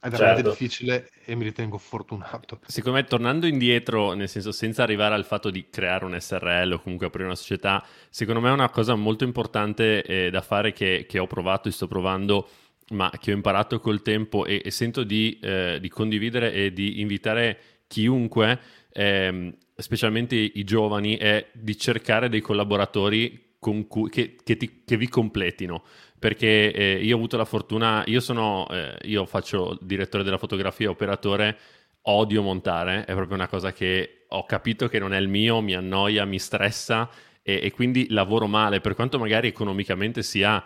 è 0.07 0.11
veramente 0.11 0.43
certo. 0.43 0.51
difficile 0.51 1.11
e 1.25 1.35
mi 1.35 1.45
ritengo 1.45 1.79
fortunato. 1.79 2.61
Secondo 2.67 2.99
me, 2.99 3.05
tornando 3.05 3.47
indietro, 3.47 4.13
nel 4.15 4.29
senso 4.29 4.53
senza 4.53 4.83
arrivare 4.83 5.15
al 5.15 5.25
fatto 5.25 5.51
di 5.51 5.67
creare 5.69 6.05
un 6.05 6.17
SRL 6.19 6.73
o 6.73 6.81
comunque 6.81 7.07
aprire 7.07 7.27
una 7.27 7.35
società, 7.35 7.85
secondo 8.09 8.41
me 8.41 8.49
è 8.49 8.53
una 8.53 8.71
cosa 8.71 8.95
molto 8.95 9.25
importante 9.25 10.03
eh, 10.03 10.31
da 10.31 10.41
fare 10.43 10.73
che, 10.73 11.07
che, 11.09 11.19
ho 11.19 11.27
provato 11.27 11.69
e 11.69 11.73
sto 11.73 11.89
provando, 11.89 12.49
ma 12.91 13.11
che 13.19 13.33
ho 13.33 13.35
imparato 13.35 13.81
col 13.81 14.03
tempo 14.03 14.47
e, 14.47 14.63
e 14.65 14.71
sento 14.71 15.03
di, 15.03 15.39
eh, 15.43 15.79
di, 15.81 15.89
condividere 15.89 16.53
e 16.53 16.73
di 16.73 17.01
invitare 17.01 17.59
chiunque, 17.89 18.61
ehm, 18.93 19.55
specialmente 19.75 20.37
i 20.37 20.65
giovani, 20.65 21.17
è 21.17 21.49
di 21.53 21.77
cercare 21.77 22.29
dei 22.29 22.41
collaboratori 22.41 23.47
cui, 23.59 24.09
che, 24.11 24.37
che, 24.43 24.57
ti, 24.57 24.83
che, 24.85 24.97
vi 24.97 25.09
completino. 25.09 25.83
Perché 26.19 26.73
eh, 26.73 27.05
io 27.05 27.15
ho 27.15 27.19
avuto 27.19 27.37
la 27.37 27.45
fortuna, 27.45 28.03
io 28.07 28.21
sono, 28.21 28.67
eh, 28.71 28.97
io 29.03 29.27
faccio 29.27 29.79
direttore 29.81 30.25
della 30.25 30.39
fotografia, 30.39 30.89
operatore, 30.89 31.59
odio 32.03 32.43
montare, 32.43 33.05
è 33.05 33.15
proprio 33.15 33.35
una 33.35 33.49
cosa 33.49 33.73
che 33.73 34.25
ho 34.29 34.45
capito 34.45 34.89
che 34.89 34.99
non 34.99 35.13
è 35.13 35.19
il 35.19 35.29
mio, 35.29 35.61
mi 35.61 35.75
annoia, 35.75 36.25
mi 36.25 36.39
stressa 36.39 37.11
e, 37.43 37.61
e 37.63 37.71
quindi 37.71 38.07
lavoro 38.11 38.47
male, 38.47 38.81
per 38.81 38.95
quanto 38.95 39.19
magari 39.19 39.49
economicamente 39.49 40.23
sia 40.23 40.65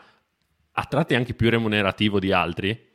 a 0.72 0.84
tratti 0.84 1.14
anche 1.14 1.34
più 1.34 1.50
remunerativo 1.50 2.18
di 2.18 2.32
altri 2.32 2.88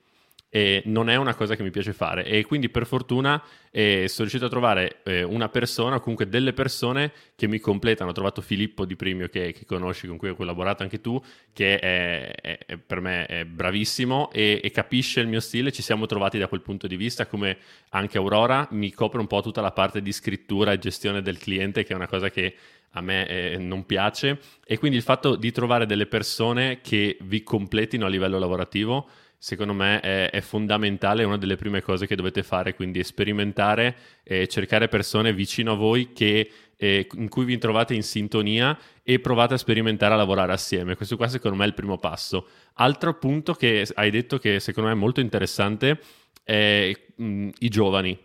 e 0.55 0.81
non 0.85 1.09
è 1.09 1.17
una 1.17 1.35
cosa 1.35 1.57
che 1.57 1.63
mi 1.63 1.69
piace 1.69 1.91
fare. 1.91 2.23
E 2.23 2.45
quindi 2.45 2.69
per 2.69 2.85
fortuna 2.85 3.43
eh, 3.71 4.05
sono 4.07 4.19
riuscito 4.19 4.45
a 4.45 4.47
trovare 4.49 5.01
eh, 5.03 5.21
una 5.21 5.49
persona 5.49 5.97
o 5.97 5.99
comunque 5.99 6.29
delle 6.29 6.53
persone 6.53 7.11
che 7.35 7.45
mi 7.49 7.59
completano. 7.59 8.11
Ho 8.11 8.13
trovato 8.13 8.39
Filippo 8.41 8.85
Di 8.85 8.95
Primio 8.95 9.27
che, 9.27 9.51
che 9.51 9.65
conosci 9.65 10.07
con 10.07 10.15
cui 10.15 10.29
hai 10.29 10.35
collaborato 10.37 10.81
anche 10.81 11.01
tu 11.01 11.21
che 11.51 11.77
è, 11.77 12.57
è 12.65 12.77
per 12.77 13.01
me 13.01 13.25
è 13.25 13.43
bravissimo 13.43 14.31
e, 14.31 14.61
e, 14.63 14.71
capisce 14.71 15.19
il 15.19 15.27
mio 15.27 15.41
stile. 15.41 15.73
Ci 15.73 15.81
siamo 15.81 16.05
trovati 16.05 16.37
da 16.37 16.47
quel 16.47 16.61
punto 16.61 16.87
di 16.87 16.95
vista 16.95 17.25
come 17.25 17.57
anche 17.89 18.17
Aurora. 18.17 18.65
Mi 18.71 18.93
copre 18.93 19.19
un 19.19 19.27
po' 19.27 19.41
tutta 19.41 19.59
la 19.59 19.73
parte 19.73 20.01
di 20.01 20.13
scrittura 20.13 20.71
e 20.71 20.79
gestione 20.79 21.21
del 21.21 21.37
cliente 21.37 21.83
che 21.83 21.91
è 21.91 21.97
una 21.97 22.07
cosa 22.07 22.29
che 22.29 22.55
a 22.91 23.01
me 23.01 23.27
eh, 23.27 23.57
non 23.57 23.85
piace. 23.85 24.39
E 24.65 24.77
quindi 24.77 24.95
il 24.95 25.03
fatto 25.03 25.35
di 25.35 25.51
trovare 25.51 25.85
delle 25.85 26.05
persone 26.05 26.79
che 26.79 27.17
vi 27.23 27.43
completino 27.43 28.05
a 28.05 28.09
livello 28.09 28.39
lavorativo 28.39 29.09
secondo 29.45 29.73
me 29.73 29.99
è, 29.99 30.31
è, 30.31 30.41
fondamentale, 30.41 31.21
è 31.21 31.25
una 31.25 31.37
delle 31.37 31.55
prime 31.55 31.83
cose 31.83 32.07
che 32.07 32.15
dovete 32.15 32.41
fare, 32.41 32.73
quindi 32.73 33.03
sperimentare 33.03 33.95
e 34.23 34.47
cercare 34.47 34.87
persone 34.87 35.33
vicino 35.33 35.73
a 35.73 35.75
voi 35.75 36.13
che, 36.13 36.49
eh, 36.75 37.07
in 37.13 37.29
cui 37.29 37.45
vi 37.45 37.59
trovate 37.59 37.93
in 37.93 38.01
sintonia 38.01 38.75
e 39.03 39.19
provate 39.19 39.53
a 39.53 39.57
sperimentare 39.57 40.15
a 40.15 40.17
lavorare 40.17 40.51
assieme. 40.51 40.95
Questo 40.95 41.15
qua 41.15 41.27
secondo 41.27 41.57
me 41.57 41.65
è 41.65 41.67
il 41.67 41.75
primo 41.75 41.99
passo. 41.99 42.47
Altro 42.73 43.19
punto 43.19 43.53
che 43.53 43.87
hai 43.93 44.09
detto 44.09 44.39
che 44.39 44.59
secondo 44.59 44.89
me 44.89 44.95
è 44.95 44.99
molto 44.99 45.19
interessante 45.19 45.99
è 46.41 46.91
mh, 47.15 47.49
i 47.59 47.69
giovani. 47.69 48.17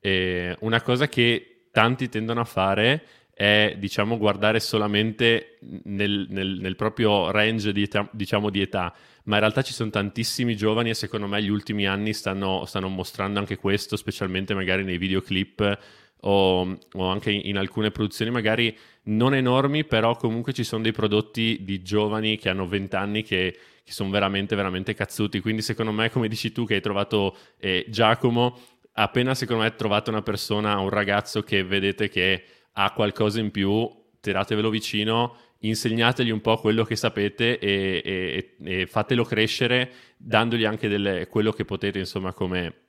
Eh, 0.00 0.54
una 0.60 0.82
cosa 0.82 1.08
che 1.08 1.68
tanti 1.72 2.10
tendono 2.10 2.40
a 2.40 2.44
fare 2.44 3.04
è 3.38 3.76
diciamo 3.78 4.18
guardare 4.18 4.58
solamente 4.58 5.58
nel, 5.84 6.26
nel, 6.28 6.58
nel 6.60 6.74
proprio 6.74 7.30
range 7.30 7.70
di 7.70 7.82
età, 7.82 8.08
diciamo, 8.10 8.50
di 8.50 8.60
età, 8.60 8.92
ma 9.26 9.34
in 9.34 9.40
realtà 9.42 9.62
ci 9.62 9.72
sono 9.72 9.90
tantissimi 9.90 10.56
giovani 10.56 10.90
e 10.90 10.94
secondo 10.94 11.28
me 11.28 11.40
gli 11.40 11.48
ultimi 11.48 11.86
anni 11.86 12.12
stanno, 12.14 12.64
stanno 12.64 12.88
mostrando 12.88 13.38
anche 13.38 13.56
questo, 13.56 13.94
specialmente 13.94 14.54
magari 14.54 14.82
nei 14.82 14.98
videoclip 14.98 15.78
o, 16.22 16.78
o, 16.94 17.06
anche 17.06 17.30
in 17.30 17.56
alcune 17.58 17.92
produzioni 17.92 18.32
magari 18.32 18.76
non 19.04 19.36
enormi, 19.36 19.84
però 19.84 20.16
comunque 20.16 20.52
ci 20.52 20.64
sono 20.64 20.82
dei 20.82 20.90
prodotti 20.90 21.58
di 21.60 21.80
giovani 21.80 22.38
che 22.38 22.48
hanno 22.48 22.66
20 22.66 22.96
anni 22.96 23.22
che, 23.22 23.56
che 23.84 23.92
sono 23.92 24.10
veramente, 24.10 24.56
veramente 24.56 24.94
cazzuti. 24.94 25.38
Quindi 25.38 25.62
secondo 25.62 25.92
me, 25.92 26.10
come 26.10 26.26
dici 26.26 26.50
tu 26.50 26.66
che 26.66 26.74
hai 26.74 26.80
trovato 26.80 27.36
eh, 27.60 27.86
Giacomo, 27.88 28.58
appena 28.94 29.36
secondo 29.36 29.62
me 29.62 29.76
trovate 29.76 30.10
una 30.10 30.22
persona, 30.22 30.80
un 30.80 30.88
ragazzo 30.88 31.44
che 31.44 31.62
vedete 31.62 32.08
che 32.08 32.42
ha 32.80 32.92
qualcosa 32.92 33.40
in 33.40 33.50
più, 33.50 33.90
tiratevelo 34.20 34.70
vicino, 34.70 35.36
insegnategli 35.60 36.30
un 36.30 36.40
po' 36.40 36.56
quello 36.58 36.84
che 36.84 36.94
sapete 36.94 37.58
e, 37.58 38.02
e, 38.04 38.56
e 38.62 38.86
fatelo 38.86 39.24
crescere 39.24 39.90
dandogli 40.16 40.64
anche 40.64 40.86
delle, 40.86 41.26
quello 41.26 41.50
che 41.50 41.64
potete, 41.64 41.98
insomma, 41.98 42.32
come, 42.32 42.86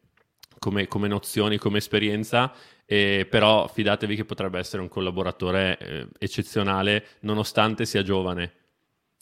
come, 0.60 0.88
come 0.88 1.08
nozioni, 1.08 1.58
come 1.58 1.80
esperienza, 1.80 2.54
eh, 2.86 3.26
però 3.28 3.68
fidatevi 3.68 4.16
che 4.16 4.26
potrebbe 4.26 4.60
essere 4.60 4.84
un 4.84 4.90
collaboratore 4.90 5.78
eh, 5.80 6.08
eccezionale 6.20 7.06
nonostante 7.22 7.86
sia 7.86 8.04
giovane. 8.04 8.54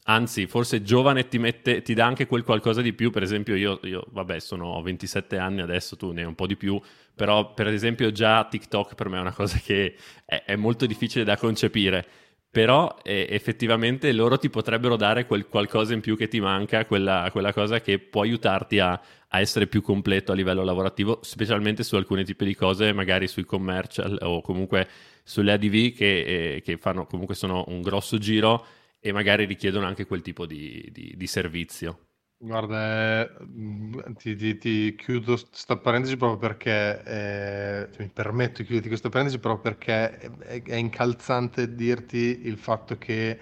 Anzi, 0.10 0.48
forse 0.48 0.82
giovane 0.84 1.28
ti, 1.28 1.38
mette, 1.38 1.82
ti 1.82 1.94
dà 1.94 2.06
anche 2.06 2.28
quel 2.28 2.44
qualcosa 2.44 2.82
di 2.82 2.94
più. 2.94 3.12
Per 3.12 3.24
esempio, 3.24 3.56
io, 3.56 3.80
io, 3.84 4.06
vabbè, 4.10 4.40
sono 4.40 4.82
27 4.82 5.38
anni 5.38 5.60
adesso, 5.60 5.98
tu 5.98 6.14
ne 6.14 6.22
hai 6.22 6.28
un 6.28 6.36
po' 6.36 6.48
di 6.48 6.56
più. 6.56 6.80
Però, 7.18 7.54
per 7.56 7.68
esempio, 7.68 8.12
già 8.12 8.46
TikTok 8.46 8.94
per 8.94 9.10
me 9.10 9.18
è 9.18 9.22
una 9.22 9.34
cosa 9.34 9.58
che 9.58 9.96
è, 10.24 10.44
è 10.46 10.56
molto 10.56 10.86
difficile 10.86 11.24
da 11.24 11.36
concepire. 11.36 12.06
Però 12.50 12.96
eh, 13.04 13.28
effettivamente 13.30 14.12
loro 14.14 14.38
ti 14.38 14.50
potrebbero 14.50 14.96
dare 14.96 15.26
quel 15.26 15.48
qualcosa 15.48 15.94
in 15.94 16.02
più 16.02 16.16
che 16.16 16.28
ti 16.28 16.40
manca, 16.40 16.86
quella, 16.86 17.28
quella 17.32 17.52
cosa 17.54 17.82
che 17.82 17.98
può 18.00 18.22
aiutarti 18.22 18.80
a, 18.80 18.92
a, 19.28 19.40
essere 19.40 19.66
più 19.68 19.82
completo 19.82 20.32
a 20.32 20.36
livello 20.36 20.64
lavorativo, 20.64 21.20
specialmente 21.24 21.84
su 21.84 21.96
alcuni 21.96 22.24
tipi 22.24 22.46
di 22.46 22.56
cose, 22.56 22.94
magari 22.94 23.28
sui 23.28 23.46
commercial 23.46 24.18
o 24.22 24.42
comunque 24.42 24.88
sulle 25.24 25.54
ADV 25.54 25.94
che, 25.94 26.56
eh, 26.56 26.62
che 26.62 26.78
fanno 26.78 27.06
comunque 27.06 27.36
sono 27.36 27.66
un 27.68 27.82
grosso 27.82 28.18
giro 28.18 28.66
e 29.00 29.12
magari 29.12 29.46
richiedono 29.46 29.86
anche 29.86 30.06
quel 30.06 30.22
tipo 30.22 30.46
di, 30.46 30.88
di, 30.92 31.14
di 31.16 31.28
servizio. 31.28 32.07
Guarda, 32.40 33.24
eh, 33.24 34.14
ti, 34.18 34.36
ti, 34.36 34.58
ti, 34.60 34.96
chiudo 34.96 35.34
questa 35.50 35.76
parentesi 35.78 36.18
proprio 36.18 36.38
perché, 36.38 37.04
eh, 37.04 37.90
cioè, 37.92 38.04
mi 38.04 38.10
permetto 38.10 38.58
di 38.62 38.66
chiuderti 38.66 38.90
questa 38.90 39.10
parentesi 39.10 39.40
proprio 39.40 39.74
perché 39.74 40.18
è, 40.20 40.62
è 40.62 40.76
incalzante 40.76 41.74
dirti 41.74 42.42
il 42.46 42.58
fatto 42.60 42.96
che 43.00 43.40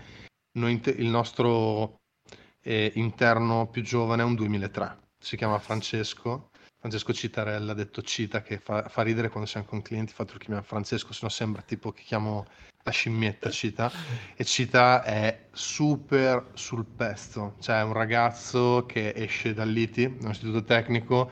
noi, 0.57 0.81
il 0.85 1.07
nostro 1.07 2.03
eh, 2.61 2.91
interno 2.95 3.67
più 3.67 3.81
giovane 3.83 4.21
è 4.21 4.25
un 4.25 4.35
2003, 4.35 4.97
si 5.19 5.35
chiama 5.35 5.59
Francesco, 5.59 6.51
Francesco 6.86 7.13
Citarella, 7.13 7.73
detto 7.73 8.03
Cita, 8.03 8.43
che 8.43 8.59
fa, 8.59 8.88
fa 8.89 9.01
ridere 9.01 9.29
quando 9.29 9.49
siamo 9.49 9.65
con 9.65 9.81
clienti, 9.81 10.13
fatto 10.13 10.33
che 10.33 10.45
chiama 10.45 10.61
Francesco, 10.61 11.13
se 11.13 11.19
no 11.23 11.29
sembra 11.29 11.63
tipo 11.63 11.91
che 11.91 12.03
chiamo 12.03 12.45
la 12.83 12.91
scimmietta 12.91 13.49
Cita 13.49 13.91
e 14.36 14.43
Cita 14.43 15.01
è 15.01 15.47
super 15.51 16.51
sul 16.53 16.86
pezzo, 16.86 17.55
cioè 17.59 17.79
è 17.79 17.83
un 17.83 17.93
ragazzo 17.93 18.86
che 18.86 19.13
esce 19.15 19.55
dall'ITI, 19.55 20.17
un 20.21 20.29
istituto 20.29 20.63
tecnico, 20.63 21.31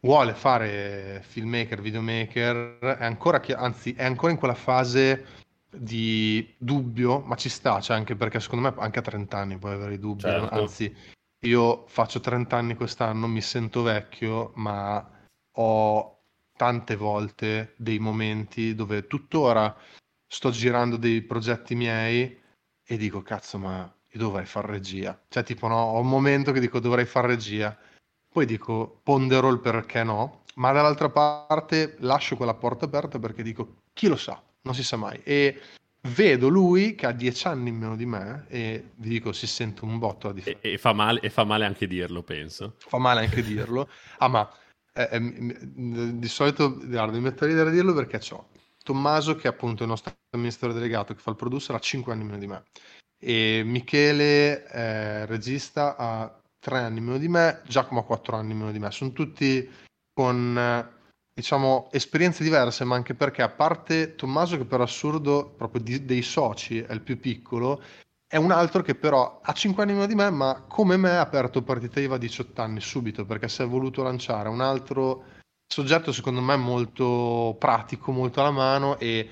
vuole 0.00 0.34
fare 0.34 1.22
filmmaker, 1.24 1.80
videomaker, 1.80 2.78
è 2.98 3.04
ancora, 3.04 3.40
anzi 3.54 3.92
è 3.92 4.04
ancora 4.04 4.32
in 4.32 4.38
quella 4.38 4.54
fase 4.54 5.24
di 5.70 6.52
dubbio, 6.58 7.20
ma 7.20 7.36
ci 7.36 7.48
sta, 7.48 7.80
cioè 7.80 7.96
anche 7.96 8.16
perché 8.16 8.40
secondo 8.40 8.68
me 8.68 8.74
anche 8.82 8.98
a 8.98 9.02
30 9.02 9.38
anni 9.38 9.56
puoi 9.56 9.74
avere 9.74 9.94
i 9.94 9.98
dubbi, 10.00 10.22
certo. 10.22 10.52
anzi 10.52 10.92
io 11.40 11.86
faccio 11.86 12.20
30 12.20 12.56
anni 12.56 12.74
quest'anno, 12.74 13.26
mi 13.26 13.40
sento 13.40 13.82
vecchio, 13.82 14.52
ma 14.56 15.08
ho 15.52 16.18
tante 16.56 16.96
volte 16.96 17.74
dei 17.76 17.98
momenti 17.98 18.74
dove 18.74 19.06
tuttora 19.06 19.74
sto 20.26 20.50
girando 20.50 20.96
dei 20.96 21.22
progetti 21.22 21.74
miei 21.74 22.38
e 22.84 22.96
dico, 22.96 23.22
cazzo, 23.22 23.58
ma 23.58 23.90
io 24.12 24.18
dovrei 24.18 24.44
fare 24.44 24.66
regia. 24.68 25.18
Cioè, 25.28 25.42
tipo, 25.42 25.66
no, 25.68 25.76
ho 25.76 26.00
un 26.00 26.08
momento 26.08 26.52
che 26.52 26.60
dico 26.60 26.80
dovrei 26.80 27.06
fare 27.06 27.28
regia, 27.28 27.76
poi 28.28 28.44
dico 28.44 29.00
pondero 29.02 29.48
il 29.48 29.60
perché 29.60 30.04
no, 30.04 30.42
ma 30.56 30.72
dall'altra 30.72 31.08
parte 31.08 31.96
lascio 32.00 32.36
quella 32.36 32.54
porta 32.54 32.84
aperta 32.84 33.18
perché 33.18 33.42
dico, 33.42 33.82
chi 33.92 34.08
lo 34.08 34.16
sa, 34.16 34.40
non 34.62 34.74
si 34.74 34.84
sa 34.84 34.96
mai. 34.96 35.20
E 35.24 35.60
vedo 36.02 36.48
lui 36.48 36.94
che 36.94 37.06
ha 37.06 37.12
dieci 37.12 37.46
anni 37.46 37.68
in 37.68 37.76
meno 37.76 37.96
di 37.96 38.06
me 38.06 38.46
e 38.48 38.90
vi 38.96 39.08
dico, 39.10 39.32
si 39.32 39.46
sente 39.46 39.84
un 39.84 39.98
botto 39.98 40.28
la 40.28 40.34
differenza. 40.34 40.66
E, 40.66 40.72
e, 40.72 40.78
fa, 40.78 40.92
male, 40.92 41.20
e 41.20 41.30
fa 41.30 41.44
male 41.44 41.66
anche 41.66 41.86
dirlo, 41.86 42.22
penso. 42.22 42.76
Fa 42.78 42.98
male 42.98 43.20
anche 43.20 43.42
dirlo. 43.42 43.88
Ah, 44.18 44.28
ma 44.28 44.50
eh, 44.92 45.08
eh, 45.12 46.18
di 46.18 46.28
solito, 46.28 46.76
guarda, 46.76 47.12
mi 47.12 47.20
metto 47.20 47.44
a 47.44 47.46
ridere 47.46 47.70
a 47.70 47.72
dirlo 47.72 47.94
perché 47.94 48.20
ho 48.32 48.48
Tommaso, 48.82 49.36
che 49.36 49.46
è 49.46 49.50
appunto 49.50 49.82
il 49.82 49.88
nostro 49.88 50.12
amministratore 50.30 50.80
delegato, 50.80 51.14
che 51.14 51.20
fa 51.20 51.30
il 51.30 51.36
producer, 51.36 51.76
ha 51.76 51.78
5 51.78 52.12
anni 52.12 52.24
meno 52.24 52.38
di 52.38 52.46
me. 52.46 52.64
E 53.18 53.62
Michele, 53.64 54.66
eh, 54.66 55.26
regista, 55.26 55.96
ha 55.96 56.40
3 56.58 56.78
anni 56.78 57.00
meno 57.00 57.18
di 57.18 57.28
me, 57.28 57.60
Giacomo 57.66 58.00
ha 58.00 58.04
4 58.04 58.36
anni 58.36 58.54
meno 58.54 58.72
di 58.72 58.78
me. 58.78 58.90
Sono 58.90 59.12
tutti 59.12 59.68
con, 60.12 60.58
diciamo, 61.40 61.88
esperienze 61.90 62.42
diverse, 62.42 62.84
ma 62.84 62.94
anche 62.94 63.14
perché, 63.14 63.42
a 63.42 63.48
parte 63.48 64.14
Tommaso, 64.14 64.56
che 64.56 64.64
per 64.64 64.80
assurdo, 64.80 65.52
proprio 65.56 65.82
di, 65.82 66.04
dei 66.04 66.22
soci, 66.22 66.80
è 66.80 66.92
il 66.92 67.00
più 67.00 67.18
piccolo, 67.18 67.82
è 68.26 68.36
un 68.36 68.50
altro 68.50 68.82
che 68.82 68.94
però 68.94 69.40
ha 69.42 69.52
5 69.52 69.82
anni 69.82 69.92
meno 69.92 70.06
di 70.06 70.14
me, 70.14 70.30
ma 70.30 70.64
come 70.68 70.96
me 70.96 71.16
ha 71.16 71.20
aperto 71.20 71.62
partita 71.62 71.98
IVA 71.98 72.14
a 72.16 72.18
18 72.18 72.62
anni 72.62 72.80
subito, 72.80 73.24
perché 73.24 73.48
si 73.48 73.62
è 73.62 73.66
voluto 73.66 74.02
lanciare. 74.02 74.48
Un 74.48 74.60
altro 74.60 75.24
soggetto 75.66 76.12
secondo 76.12 76.40
me 76.40 76.56
molto 76.56 77.56
pratico, 77.58 78.12
molto 78.12 78.40
alla 78.40 78.50
mano 78.50 78.98
e 78.98 79.28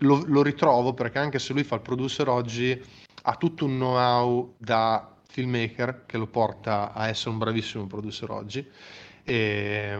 lo, 0.00 0.22
lo, 0.26 0.42
ritrovo 0.42 0.94
perché 0.94 1.18
anche 1.18 1.40
se 1.40 1.52
lui 1.52 1.64
fa 1.64 1.74
il 1.74 1.80
producer 1.80 2.28
oggi 2.28 2.80
ha 3.22 3.34
tutto 3.34 3.64
un 3.64 3.74
know-how 3.74 4.54
da 4.56 5.12
filmmaker 5.26 6.04
che 6.06 6.16
lo 6.16 6.28
porta 6.28 6.92
a 6.92 7.08
essere 7.08 7.30
un 7.30 7.38
bravissimo 7.38 7.86
producer 7.88 8.30
oggi 8.30 8.70
e, 9.24 9.98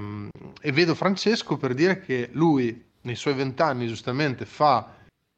e 0.61 0.73
vedo 0.73 0.95
Francesco 0.95 1.57
per 1.57 1.75
dire 1.75 2.01
che 2.01 2.29
lui 2.33 2.93
nei 3.03 3.17
suoi 3.17 3.35
vent'anni 3.35 3.87
giustamente 3.87 4.45
fa 4.45 4.95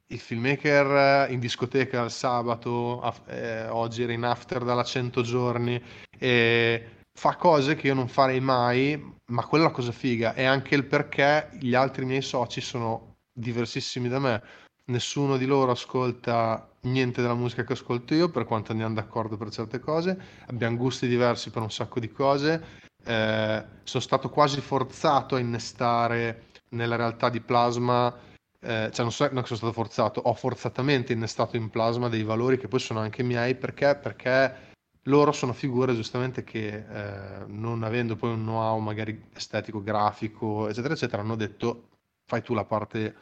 il 0.09 0.19
filmmaker 0.19 1.29
in 1.31 1.39
discoteca 1.39 2.03
il 2.03 2.11
sabato, 2.11 3.01
eh, 3.27 3.67
oggi 3.67 4.03
era 4.03 4.13
in 4.13 4.23
after 4.23 4.63
dalla 4.63 4.83
100 4.83 5.21
giorni 5.21 5.81
e 6.17 6.85
fa 7.17 7.35
cose 7.35 7.75
che 7.75 7.87
io 7.87 7.93
non 7.93 8.07
farei 8.07 8.39
mai, 8.39 9.15
ma 9.31 9.45
quella 9.45 9.65
è 9.65 9.67
la 9.67 9.73
cosa 9.73 9.91
figa, 9.91 10.33
è 10.33 10.43
anche 10.43 10.75
il 10.75 10.85
perché 10.85 11.49
gli 11.59 11.73
altri 11.73 12.05
miei 12.05 12.21
soci 12.21 12.61
sono 12.61 13.15
diversissimi 13.33 14.07
da 14.07 14.19
me. 14.19 14.43
nessuno 14.89 15.35
di 15.35 15.45
loro 15.45 15.71
ascolta 15.71 16.69
niente 16.83 17.21
della 17.21 17.33
musica 17.33 17.63
che 17.65 17.73
ascolto 17.73 18.13
io, 18.13 18.29
per 18.29 18.45
quanto 18.45 18.71
andiamo 18.71 18.93
d'accordo 18.93 19.35
per 19.35 19.49
certe 19.49 19.79
cose, 19.79 20.17
abbiamo 20.47 20.77
gusti 20.77 21.07
diversi 21.07 21.49
per 21.49 21.61
un 21.61 21.71
sacco 21.71 21.99
di 21.99 22.09
cose. 22.09 22.85
Eh, 23.07 23.65
sono 23.83 24.03
stato 24.03 24.29
quasi 24.29 24.59
forzato 24.59 25.35
a 25.35 25.39
innestare 25.39 26.47
nella 26.69 26.97
realtà 26.97 27.29
di 27.29 27.39
Plasma, 27.39 28.13
eh, 28.59 28.89
cioè 28.91 29.01
non, 29.03 29.11
so, 29.11 29.29
non 29.31 29.45
sono 29.45 29.57
stato 29.57 29.71
forzato, 29.71 30.19
ho 30.19 30.33
forzatamente 30.33 31.13
innestato 31.13 31.55
in 31.55 31.69
Plasma 31.69 32.09
dei 32.09 32.23
valori 32.23 32.57
che 32.57 32.67
poi 32.67 32.79
sono 32.79 32.99
anche 32.99 33.23
miei 33.23 33.55
perché, 33.55 33.95
perché 33.95 34.73
loro 35.03 35.31
sono 35.31 35.53
figure 35.53 35.95
giustamente 35.95 36.43
che 36.43 36.85
eh, 36.89 37.45
non 37.47 37.83
avendo 37.83 38.17
poi 38.17 38.31
un 38.31 38.41
know-how 38.41 38.77
magari 38.79 39.29
estetico, 39.33 39.81
grafico, 39.81 40.67
eccetera, 40.67 40.93
eccetera, 40.93 41.21
hanno 41.21 41.35
detto 41.35 41.87
fai 42.25 42.41
tu 42.41 42.53
la 42.53 42.65
parte 42.65 43.15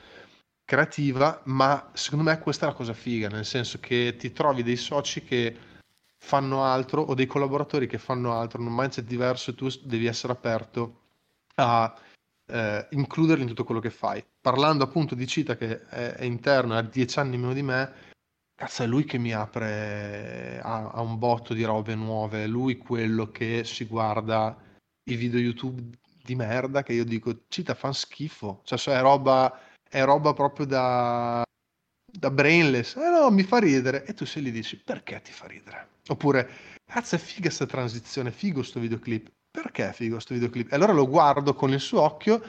creativa, 0.65 1.41
ma 1.45 1.91
secondo 1.93 2.23
me 2.23 2.39
questa 2.39 2.65
è 2.65 2.69
la 2.69 2.75
cosa 2.75 2.93
figa, 2.93 3.27
nel 3.27 3.45
senso 3.45 3.79
che 3.79 4.15
ti 4.17 4.31
trovi 4.31 4.63
dei 4.63 4.77
soci 4.77 5.23
che 5.23 5.55
fanno 6.26 6.63
altro 6.63 7.01
o 7.01 7.13
dei 7.13 7.28
collaboratori 7.28 7.86
che 7.86 7.99
fanno 7.99 8.34
altro, 8.34 8.59
in 8.59 8.67
un 8.67 8.73
mindset 8.73 9.05
diverso 9.05 9.51
e 9.51 9.55
tu 9.55 9.69
devi 9.84 10.07
essere 10.07 10.34
aperto 10.34 11.01
a 11.55 11.95
eh, 12.47 12.88
includerli 12.89 13.43
in 13.43 13.47
tutto 13.47 13.63
quello 13.63 13.80
che 13.80 13.91
fai. 13.91 14.26
Parlando 14.41 14.84
appunto 14.84 15.13
di 15.13 15.28
Cita 15.28 15.55
che 15.55 15.86
è, 15.88 16.13
è 16.13 16.23
interno, 16.26 16.76
ha 16.76 16.82
dieci 16.82 17.19
anni 17.19 17.38
meno 17.38 17.53
di 17.53 17.61
me, 17.61 17.93
cazzo 18.55 18.82
è 18.82 18.88
lui 18.88 19.03
che 19.03 19.19
mi 19.19 19.34
apre 19.34 20.59
a, 20.63 20.89
a 20.89 21.01
un 21.01 21.19
botto 21.19 21.53
di 21.53 21.63
robe 21.63 21.93
nuove, 21.93 22.43
è 22.43 22.47
lui 22.47 22.78
quello 22.78 23.30
che 23.30 23.63
si 23.63 23.86
guarda 23.86 24.57
i 25.07 25.15
video 25.15 25.39
YouTube 25.39 25.99
di 26.23 26.34
merda 26.34 26.82
che 26.82 26.93
io 26.93 27.05
dico 27.05 27.43
Cita 27.47 27.76
fa 27.76 27.93
schifo, 27.93 28.61
cioè 28.63 28.80
è 28.97 29.01
roba 29.01 29.59
è 29.88 30.03
roba 30.03 30.34
proprio 30.34 30.65
da, 30.65 31.44
da 32.18 32.30
brainless. 32.30 32.95
Eh 32.95 33.09
no, 33.09 33.30
mi 33.30 33.43
fa 33.43 33.59
ridere. 33.59 34.05
E 34.05 34.13
tu 34.13 34.26
se 34.26 34.41
gli 34.41 34.51
dici, 34.51 34.78
perché 34.78 35.22
ti 35.24 35.32
fa 35.32 35.47
ridere? 35.47 35.88
Oppure, 36.07 36.49
cazzo, 36.86 37.16
è 37.16 37.18
figa 37.18 37.41
questa 37.41 37.66
transizione, 37.66 38.32
figo 38.32 38.63
sto 38.63 38.80
videoclip. 38.80 39.30
Perché 39.51 39.89
è 39.89 39.93
figo 39.93 40.20
sto 40.20 40.34
videoclip? 40.34 40.72
E 40.72 40.76
allora 40.76 40.93
lo 40.93 41.07
guardo 41.07 41.53
con 41.53 41.72
il 41.72 41.80
suo 41.80 42.01
occhio 42.01 42.41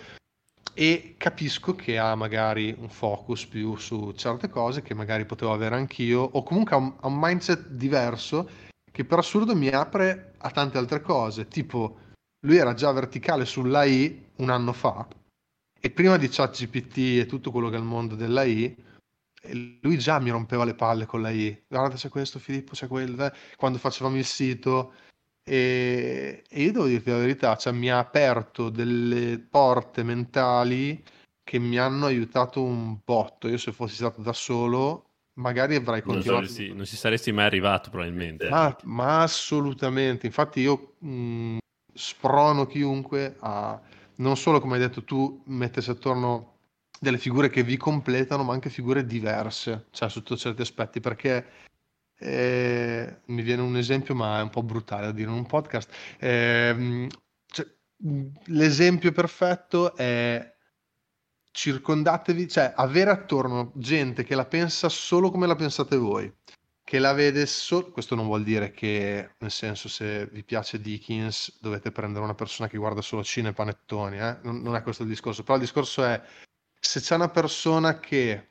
e 0.74 1.14
capisco 1.16 1.74
che 1.74 1.96
ha 1.96 2.14
magari 2.14 2.74
un 2.78 2.90
focus 2.90 3.46
più 3.46 3.76
su 3.76 4.12
certe 4.12 4.50
cose 4.50 4.82
che 4.82 4.92
magari 4.92 5.24
potevo 5.24 5.52
avere 5.52 5.76
anch'io, 5.76 6.20
o 6.20 6.42
comunque 6.42 6.76
ha 6.76 6.78
un, 6.78 6.92
ha 7.00 7.06
un 7.06 7.18
mindset 7.18 7.68
diverso 7.68 8.48
che 8.92 9.04
per 9.04 9.18
assurdo 9.18 9.54
mi 9.54 9.68
apre 9.68 10.34
a 10.38 10.50
tante 10.50 10.76
altre 10.76 11.00
cose. 11.00 11.48
Tipo, 11.48 11.98
lui 12.46 12.56
era 12.56 12.74
già 12.74 12.92
verticale 12.92 13.44
sull'AI 13.44 14.24
un 14.36 14.50
anno 14.50 14.72
fa, 14.72 15.06
e 15.80 15.90
prima 15.90 16.16
di 16.16 16.28
ChatGPT 16.28 16.96
e 17.20 17.26
tutto 17.26 17.50
quello 17.50 17.68
che 17.68 17.76
è 17.76 17.78
il 17.78 17.84
mondo 17.84 18.14
dell'AI, 18.14 18.76
lui 19.52 19.98
già 19.98 20.18
mi 20.18 20.30
rompeva 20.30 20.64
le 20.64 20.74
palle 20.74 21.06
con 21.06 21.22
l'AI. 21.22 21.64
Guarda, 21.68 21.96
c'è 21.96 22.08
questo, 22.08 22.38
Filippo, 22.38 22.72
c'è 22.72 22.86
quello. 22.86 23.24
Eh, 23.24 23.32
quando 23.56 23.78
facevamo 23.78 24.16
il 24.16 24.24
sito. 24.24 24.92
E, 25.44 26.42
e 26.48 26.62
io 26.62 26.72
devo 26.72 26.86
dirti 26.86 27.10
la 27.10 27.18
verità, 27.18 27.56
cioè, 27.56 27.72
mi 27.72 27.90
ha 27.90 27.98
aperto 27.98 28.68
delle 28.68 29.38
porte 29.38 30.02
mentali 30.02 31.02
che 31.44 31.58
mi 31.58 31.78
hanno 31.78 32.06
aiutato 32.06 32.62
un 32.62 32.98
botto. 33.04 33.46
Io 33.48 33.58
se 33.58 33.72
fossi 33.72 33.94
stato 33.94 34.22
da 34.22 34.32
solo, 34.32 35.10
magari 35.34 35.76
avrei 35.76 36.02
continuato. 36.02 36.46
Non, 36.46 36.48
so, 36.48 36.74
non 36.74 36.84
ci 36.84 36.96
saresti 36.96 37.30
mai 37.30 37.46
arrivato, 37.46 37.90
probabilmente. 37.90 38.48
Ma, 38.48 38.76
ma 38.84 39.22
assolutamente. 39.22 40.26
Infatti, 40.26 40.60
io 40.60 40.94
mh, 40.98 41.58
sprono 41.94 42.66
chiunque 42.66 43.36
a 43.40 43.80
non 44.16 44.36
solo 44.36 44.60
come 44.60 44.74
hai 44.74 44.80
detto 44.80 45.04
tu 45.04 45.42
mettersi 45.46 45.90
attorno 45.90 46.55
delle 47.00 47.18
figure 47.18 47.50
che 47.50 47.62
vi 47.62 47.76
completano, 47.76 48.42
ma 48.42 48.52
anche 48.52 48.70
figure 48.70 49.04
diverse, 49.04 49.86
cioè 49.90 50.08
sotto 50.08 50.36
certi 50.36 50.62
aspetti, 50.62 51.00
perché 51.00 51.46
eh, 52.18 53.20
mi 53.26 53.42
viene 53.42 53.62
un 53.62 53.76
esempio, 53.76 54.14
ma 54.14 54.38
è 54.38 54.42
un 54.42 54.50
po' 54.50 54.62
brutale 54.62 55.06
da 55.06 55.12
dire 55.12 55.30
in 55.30 55.36
un 55.36 55.46
podcast. 55.46 55.92
Eh, 56.18 57.08
cioè, 57.46 57.66
l'esempio 58.46 59.12
perfetto 59.12 59.94
è 59.96 60.54
circondatevi, 61.50 62.48
cioè 62.48 62.72
avere 62.76 63.10
attorno 63.10 63.72
gente 63.76 64.24
che 64.24 64.34
la 64.34 64.44
pensa 64.44 64.88
solo 64.88 65.30
come 65.30 65.46
la 65.46 65.56
pensate 65.56 65.96
voi 65.96 66.32
che 66.86 67.00
la 67.00 67.12
vede 67.12 67.46
solo. 67.46 67.90
Questo 67.90 68.14
non 68.14 68.26
vuol 68.26 68.44
dire 68.44 68.70
che, 68.70 69.32
nel 69.38 69.50
senso, 69.50 69.88
se 69.88 70.26
vi 70.26 70.44
piace 70.44 70.80
Dickens, 70.80 71.58
dovete 71.60 71.90
prendere 71.90 72.22
una 72.22 72.36
persona 72.36 72.68
che 72.68 72.78
guarda 72.78 73.00
solo 73.02 73.24
cine 73.24 73.48
e 73.48 73.52
panettoni, 73.52 74.18
eh? 74.20 74.38
non, 74.42 74.62
non, 74.62 74.76
è 74.76 74.82
questo 74.82 75.02
il 75.02 75.08
discorso. 75.08 75.42
Però 75.42 75.56
il 75.56 75.62
discorso 75.62 76.04
è 76.04 76.22
se 76.80 77.00
c'è 77.00 77.14
una 77.14 77.28
persona 77.28 77.98
che 77.98 78.50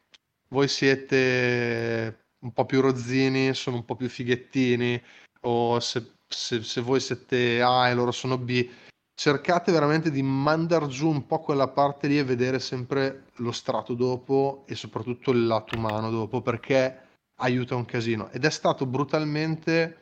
voi 0.49 0.67
siete 0.67 2.25
un 2.39 2.51
po' 2.53 2.65
più 2.65 2.81
rozzini, 2.81 3.53
sono 3.53 3.77
un 3.77 3.85
po' 3.85 3.95
più 3.95 4.07
fighettini, 4.09 5.01
o 5.41 5.79
se, 5.79 6.13
se, 6.27 6.63
se 6.63 6.81
voi 6.81 6.99
siete 6.99 7.61
A 7.61 7.89
e 7.89 7.93
loro 7.93 8.11
sono 8.11 8.37
B, 8.37 8.69
cercate 9.15 9.71
veramente 9.71 10.11
di 10.11 10.21
mandar 10.21 10.87
giù 10.87 11.09
un 11.09 11.25
po' 11.25 11.39
quella 11.39 11.67
parte 11.69 12.07
lì 12.07 12.17
e 12.17 12.23
vedere 12.23 12.59
sempre 12.59 13.27
lo 13.37 13.51
strato 13.51 13.93
dopo 13.93 14.63
e 14.67 14.75
soprattutto 14.75 15.31
il 15.31 15.47
lato 15.47 15.77
umano 15.77 16.11
dopo, 16.11 16.41
perché 16.41 17.03
aiuta 17.37 17.75
un 17.75 17.85
casino. 17.85 18.29
Ed 18.31 18.45
è 18.45 18.49
stato 18.49 18.85
brutalmente 18.85 20.01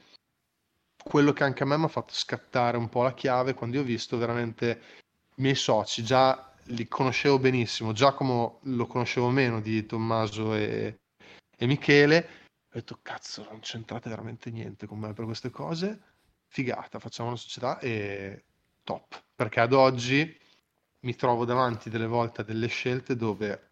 quello 1.04 1.34
che 1.34 1.44
anche 1.44 1.64
a 1.64 1.66
me 1.66 1.78
mi 1.78 1.86
ha 1.86 1.90
fatto 1.90 2.14
scattare 2.14 2.78
un 2.78 2.90
po' 2.90 3.04
la 3.04 3.14
chiave 3.14 3.54
quando 3.54 3.78
io 3.78 3.82
ho 3.82 3.86
visto 3.86 4.18
veramente 4.18 4.82
i 5.36 5.42
miei 5.42 5.56
soci, 5.56 6.04
già 6.04 6.53
li 6.68 6.88
conoscevo 6.88 7.40
benissimo, 7.40 7.92
Giacomo 7.92 8.60
lo 8.64 8.88
conoscevo 8.88 9.30
meno 9.30 9.60
di 9.62 9.86
Tommaso 9.86 10.54
e, 10.56 11.00
e 11.58 11.66
Michele, 11.66 12.30
ho 12.68 12.72
detto 12.74 13.00
cazzo 13.02 13.46
non 13.50 13.60
c'entrate 13.60 14.10
veramente 14.10 14.50
niente 14.50 14.88
con 14.88 15.00
me 15.00 15.14
per 15.14 15.26
queste 15.26 15.50
cose, 15.50 16.02
figata, 16.48 17.00
facciamo 17.00 17.30
una 17.30 17.38
società 17.38 17.80
e 17.80 18.44
top, 18.84 19.24
perché 19.36 19.60
ad 19.60 19.74
oggi 19.74 20.38
mi 21.02 21.16
trovo 21.16 21.46
davanti 21.46 21.90
delle 21.90 22.08
volte 22.08 22.42
a 22.42 22.44
delle 22.44 22.68
scelte 22.68 23.16
dove 23.16 23.72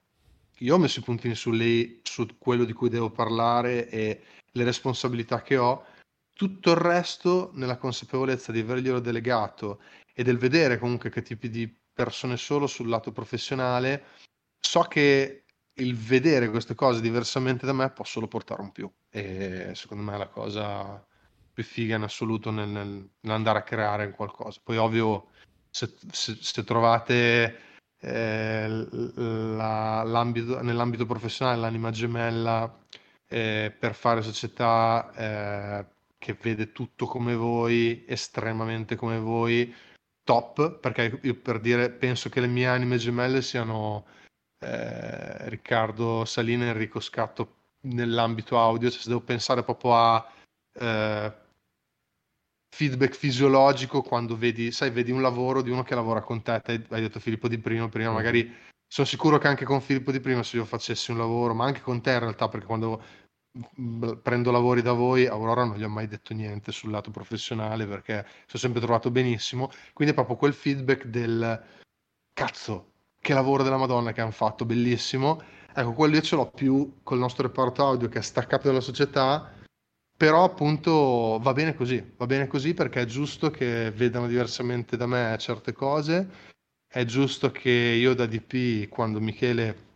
io 0.59 0.75
ho 0.75 0.77
messo 0.77 0.99
i 0.99 1.03
puntini 1.03 1.33
su 1.33 1.51
lei, 1.51 2.01
su 2.03 2.37
quello 2.37 2.65
di 2.65 2.73
cui 2.73 2.89
devo 2.89 3.09
parlare 3.09 3.89
e 3.89 4.21
le 4.51 4.63
responsabilità 4.63 5.41
che 5.41 5.57
ho. 5.57 5.85
Tutto 6.33 6.71
il 6.71 6.77
resto, 6.77 7.51
nella 7.53 7.77
consapevolezza 7.77 8.51
di 8.51 8.59
averglielo 8.59 8.99
delegato 8.99 9.81
e 10.13 10.23
del 10.23 10.37
vedere 10.37 10.77
comunque 10.77 11.09
che 11.09 11.21
tipi 11.21 11.49
di 11.49 11.80
persone 12.03 12.37
sono 12.37 12.67
sul 12.67 12.89
lato 12.89 13.11
professionale, 13.11 14.03
so 14.59 14.81
che 14.81 15.43
il 15.75 15.95
vedere 15.95 16.49
queste 16.49 16.75
cose 16.75 17.01
diversamente 17.01 17.65
da 17.65 17.73
me 17.73 17.89
può 17.91 18.03
solo 18.05 18.27
portare 18.27 18.61
un 18.61 18.71
più. 18.71 18.91
E 19.09 19.71
secondo 19.75 20.03
me 20.03 20.15
è 20.15 20.17
la 20.17 20.27
cosa 20.27 21.05
più 21.53 21.63
figa 21.63 21.95
in 21.95 22.03
assoluto 22.03 22.51
nel, 22.51 22.69
nel, 22.69 23.09
nell'andare 23.21 23.59
a 23.59 23.63
creare 23.63 24.11
qualcosa. 24.11 24.59
Poi 24.63 24.77
ovvio, 24.77 25.27
se, 25.69 25.93
se, 26.11 26.37
se 26.39 26.63
trovate 26.63 27.59
eh, 27.99 28.87
la, 29.15 30.03
nell'ambito 30.03 31.05
professionale 31.05 31.59
l'anima 31.59 31.91
gemella 31.91 32.79
eh, 33.27 33.75
per 33.77 33.93
fare 33.93 34.21
società 34.21 35.11
eh, 35.15 35.85
che 36.17 36.37
vede 36.39 36.71
tutto 36.71 37.05
come 37.05 37.35
voi, 37.35 38.03
estremamente 38.07 38.95
come 38.95 39.19
voi, 39.19 39.73
top, 40.23 40.79
perché 40.79 41.19
io 41.23 41.35
per 41.35 41.59
dire 41.59 41.89
penso 41.89 42.29
che 42.29 42.39
le 42.39 42.47
mie 42.47 42.67
anime 42.67 42.97
gemelle 42.97 43.41
siano 43.41 44.05
eh, 44.59 45.49
Riccardo 45.49 46.25
Salina 46.25 46.65
e 46.65 46.69
Enrico 46.69 46.99
Scatto 46.99 47.55
nell'ambito 47.81 48.59
audio, 48.59 48.89
cioè 48.89 49.01
se 49.01 49.09
devo 49.09 49.21
pensare 49.21 49.63
proprio 49.63 49.95
a 49.95 50.31
eh, 50.79 51.33
feedback 52.73 53.15
fisiologico 53.15 54.01
quando 54.01 54.37
vedi, 54.37 54.71
sai, 54.71 54.91
vedi 54.91 55.11
un 55.11 55.21
lavoro 55.21 55.61
di 55.61 55.69
uno 55.69 55.83
che 55.83 55.95
lavora 55.95 56.21
con 56.21 56.41
te, 56.41 56.61
te 56.61 56.85
hai 56.89 57.01
detto 57.01 57.19
Filippo 57.19 57.47
Di 57.47 57.57
Primo, 57.57 57.89
prima 57.89 58.07
mm-hmm. 58.07 58.15
magari 58.15 58.55
sono 58.87 59.07
sicuro 59.07 59.37
che 59.37 59.47
anche 59.47 59.65
con 59.65 59.81
Filippo 59.81 60.11
Di 60.11 60.19
Primo 60.19 60.43
se 60.43 60.57
io 60.57 60.65
facessi 60.65 61.11
un 61.11 61.17
lavoro, 61.17 61.53
ma 61.53 61.65
anche 61.65 61.81
con 61.81 62.01
te 62.01 62.11
in 62.11 62.19
realtà, 62.19 62.47
perché 62.49 62.65
quando 62.65 63.01
prendo 64.21 64.51
lavori 64.51 64.81
da 64.81 64.93
voi, 64.93 65.27
Aurora 65.27 65.65
non 65.65 65.77
gli 65.77 65.83
ho 65.83 65.89
mai 65.89 66.07
detto 66.07 66.33
niente 66.33 66.71
sul 66.71 66.91
lato 66.91 67.11
professionale 67.11 67.85
perché 67.85 68.25
ci 68.45 68.55
ho 68.55 68.59
sempre 68.59 68.79
trovato 68.81 69.11
benissimo, 69.11 69.69
quindi 69.93 70.13
è 70.13 70.15
proprio 70.15 70.37
quel 70.37 70.53
feedback 70.53 71.05
del 71.05 71.63
cazzo, 72.33 72.91
che 73.19 73.33
lavoro 73.33 73.63
della 73.63 73.77
Madonna 73.77 74.13
che 74.13 74.21
hanno 74.21 74.31
fatto, 74.31 74.65
bellissimo. 74.65 75.41
Ecco, 75.73 75.93
quello 75.93 76.15
io 76.15 76.21
ce 76.21 76.35
l'ho 76.35 76.49
più 76.49 76.99
col 77.03 77.19
nostro 77.19 77.47
reparto 77.47 77.85
audio 77.85 78.09
che 78.09 78.19
è 78.19 78.23
staccato 78.23 78.67
dalla 78.67 78.81
società 78.81 79.59
però 80.21 80.43
appunto 80.43 81.39
va 81.41 81.51
bene 81.51 81.73
così, 81.73 82.13
va 82.15 82.27
bene 82.27 82.45
così 82.45 82.75
perché 82.75 83.01
è 83.01 83.05
giusto 83.05 83.49
che 83.49 83.89
vedano 83.89 84.27
diversamente 84.27 84.95
da 84.95 85.07
me 85.07 85.35
certe 85.39 85.73
cose, 85.73 86.29
è 86.87 87.03
giusto 87.05 87.49
che 87.49 87.71
io 87.71 88.13
da 88.13 88.27
DP 88.27 88.87
quando 88.87 89.19
Michele 89.19 89.90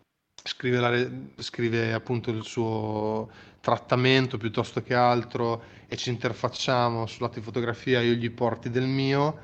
scrive, 0.46 0.80
la, 0.80 1.42
scrive 1.42 1.94
appunto 1.94 2.30
il 2.30 2.44
suo 2.44 3.30
trattamento 3.60 4.38
piuttosto 4.38 4.82
che 4.84 4.94
altro 4.94 5.64
e 5.88 5.98
ci 5.98 6.10
interfacciamo 6.10 7.08
sul 7.08 7.24
lato 7.24 7.40
di 7.40 7.46
fotografia, 7.46 8.02
io 8.02 8.14
gli 8.14 8.30
porti 8.30 8.70
del 8.70 8.86
mio 8.86 9.40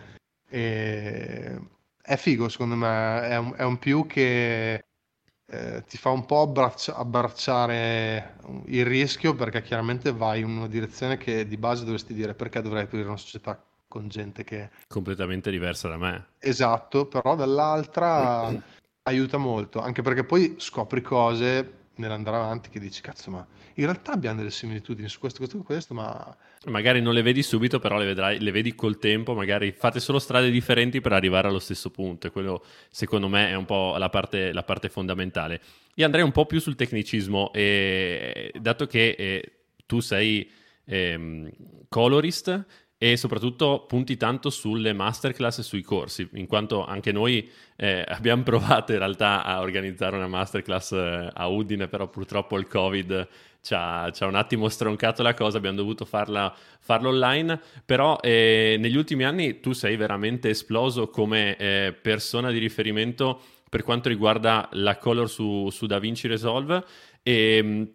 e 0.48 1.60
è 2.02 2.16
figo 2.18 2.50
secondo 2.50 2.76
me, 2.76 3.22
è 3.28 3.38
un, 3.38 3.54
è 3.56 3.64
un 3.64 3.78
più 3.78 4.06
che 4.06 4.84
eh, 5.46 5.84
ti 5.88 5.98
fa 5.98 6.10
un 6.10 6.26
po' 6.26 6.42
abbraccia- 6.42 6.96
abbracciare 6.96 8.36
il 8.66 8.86
rischio 8.86 9.34
perché 9.34 9.62
chiaramente 9.62 10.12
vai 10.12 10.42
in 10.42 10.48
una 10.48 10.68
direzione 10.68 11.18
che 11.18 11.48
di 11.48 11.58
base 11.58 11.84
dovresti 11.84 12.14
dire 12.14 12.34
perché 12.34 12.62
dovrei 12.62 12.84
aprire 12.84 13.08
una 13.08 13.18
società 13.18 13.64
con 13.88 14.08
gente 14.08 14.44
che... 14.44 14.70
Completamente 14.88 15.52
diversa 15.52 15.90
da 15.90 15.98
me. 15.98 16.28
Esatto, 16.40 17.08
però 17.08 17.36
dall'altra 17.36 18.50
aiuta 19.04 19.38
molto, 19.38 19.80
anche 19.80 20.02
perché 20.02 20.24
poi 20.24 20.56
scopri 20.58 21.02
cose 21.02 21.80
nell'andare 21.96 22.38
avanti 22.38 22.70
che 22.70 22.80
dici 22.80 23.02
cazzo 23.02 23.30
ma 23.30 23.46
in 23.76 23.86
realtà 23.86 24.12
abbiamo 24.12 24.38
delle 24.38 24.52
similitudini 24.52 25.08
su 25.08 25.20
questo, 25.20 25.40
questo, 25.40 25.58
questo, 25.60 25.94
ma... 25.94 26.36
Magari 26.66 27.02
non 27.02 27.14
le 27.14 27.22
vedi 27.22 27.42
subito, 27.42 27.80
però 27.80 27.98
le, 27.98 28.06
vedrai, 28.06 28.40
le 28.40 28.52
vedi 28.52 28.76
col 28.76 28.98
tempo, 28.98 29.34
magari 29.34 29.72
fate 29.72 30.00
solo 30.00 30.20
strade 30.20 30.50
differenti 30.50 31.00
per 31.00 31.14
arrivare 31.14 31.48
allo 31.48 31.60
stesso 31.60 31.90
punto 31.90 32.28
e 32.28 32.32
quello 32.32 32.64
secondo 32.90 33.28
me 33.28 33.50
è 33.50 33.56
un 33.56 33.66
po' 33.66 33.96
la 33.98 34.10
parte, 34.10 34.52
la 34.52 34.64
parte 34.64 34.90
fondamentale. 34.90 35.62
Io 35.96 36.06
andrei 36.06 36.24
un 36.24 36.32
po' 36.32 36.46
più 36.46 36.60
sul 36.60 36.76
tecnicismo, 36.76 37.52
e, 37.54 38.52
dato 38.60 38.88
che 38.88 39.16
eh, 39.18 39.52
tu 39.86 40.00
sei 40.02 40.50
eh, 40.86 41.54
colorist 41.88 42.66
e 43.04 43.18
soprattutto 43.18 43.86
punti 43.88 44.16
tanto 44.16 44.52
sulle 44.52 44.94
masterclass 44.94 45.58
e 45.58 45.64
sui 45.64 45.82
corsi, 45.82 46.30
in 46.34 46.46
quanto 46.46 46.86
anche 46.86 47.12
noi 47.12 47.50
eh, 47.76 48.06
abbiamo 48.08 48.44
provato 48.46 48.92
in 48.92 49.00
realtà 49.00 49.44
a 49.44 49.60
organizzare 49.60 50.18
una 50.18 50.28
masterclass 50.28 50.92
eh, 50.92 51.30
a 51.34 51.48
Udine, 51.48 51.88
però 51.88 52.08
purtroppo 52.10 52.60
il 52.60 52.68
Covid 52.68 53.28
ci 53.60 53.74
ha, 53.74 54.12
ci 54.12 54.22
ha 54.22 54.28
un 54.28 54.36
attimo 54.36 54.70
stroncato 54.70 55.24
la 55.24 55.34
cosa, 55.34 55.58
abbiamo 55.58 55.78
dovuto 55.78 56.06
farla, 56.06 56.56
farla 56.80 57.10
online, 57.10 57.60
però 57.84 58.20
eh, 58.22 58.76
negli 58.78 58.98
ultimi 58.98 59.24
anni 59.24 59.62
tu 59.62 59.74
sei 59.74 59.96
veramente 59.96 60.50
esploso 60.50 61.10
come 61.10 61.58
eh, 61.58 61.98
persona 62.00 62.52
di 62.52 62.60
riferimento 62.60 63.42
per 63.68 63.82
quanto 63.82 64.10
riguarda 64.10 64.70
la 64.74 65.00
color 65.00 65.28
su, 65.28 65.72
su 65.72 65.88
DaVinci 65.88 66.28
Resolve. 66.28 66.84
E 67.24 67.56
ehm, 67.58 67.92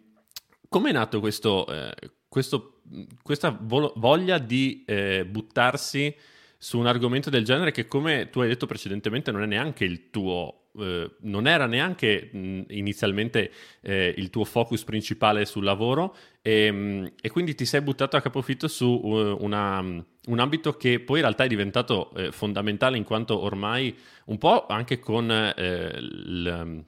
come 0.67 0.89
è 0.89 0.91
nato 0.91 1.21
questo, 1.21 1.65
eh, 1.67 1.93
questo, 2.27 2.76
questa 3.21 3.57
vo- 3.59 3.93
voglia 3.97 4.37
di 4.37 4.83
eh, 4.85 5.25
buttarsi 5.25 6.15
su 6.57 6.79
un 6.79 6.87
argomento 6.87 7.29
del 7.29 7.43
genere 7.43 7.71
che, 7.71 7.85
come 7.85 8.29
tu 8.29 8.39
hai 8.39 8.47
detto 8.47 8.65
precedentemente, 8.65 9.31
non 9.31 9.43
è 9.43 9.45
neanche 9.45 9.85
il 9.85 10.09
tuo. 10.09 10.69
Eh, 10.79 11.09
non 11.21 11.47
era 11.47 11.65
neanche 11.65 12.29
mh, 12.31 12.65
inizialmente 12.69 13.51
eh, 13.81 14.13
il 14.15 14.29
tuo 14.29 14.43
focus 14.43 14.83
principale 14.83 15.45
sul 15.45 15.63
lavoro 15.63 16.15
e, 16.41 16.71
mh, 16.71 17.13
e, 17.19 17.29
quindi 17.31 17.55
ti 17.55 17.65
sei 17.65 17.81
buttato 17.81 18.15
a 18.15 18.21
capofitto 18.21 18.67
su 18.67 18.85
uh, 18.85 19.37
una, 19.43 19.79
un 19.79 20.39
ambito 20.39 20.77
che 20.77 20.99
poi 20.99 21.17
in 21.17 21.23
realtà 21.23 21.45
è 21.45 21.47
diventato 21.47 22.13
eh, 22.13 22.31
fondamentale 22.31 22.97
in 22.97 23.03
quanto 23.03 23.39
ormai 23.41 23.95
un 24.25 24.37
po' 24.37 24.67
anche 24.67 24.99
con 24.99 25.31
eh, 25.31 25.99
l, 25.99 26.85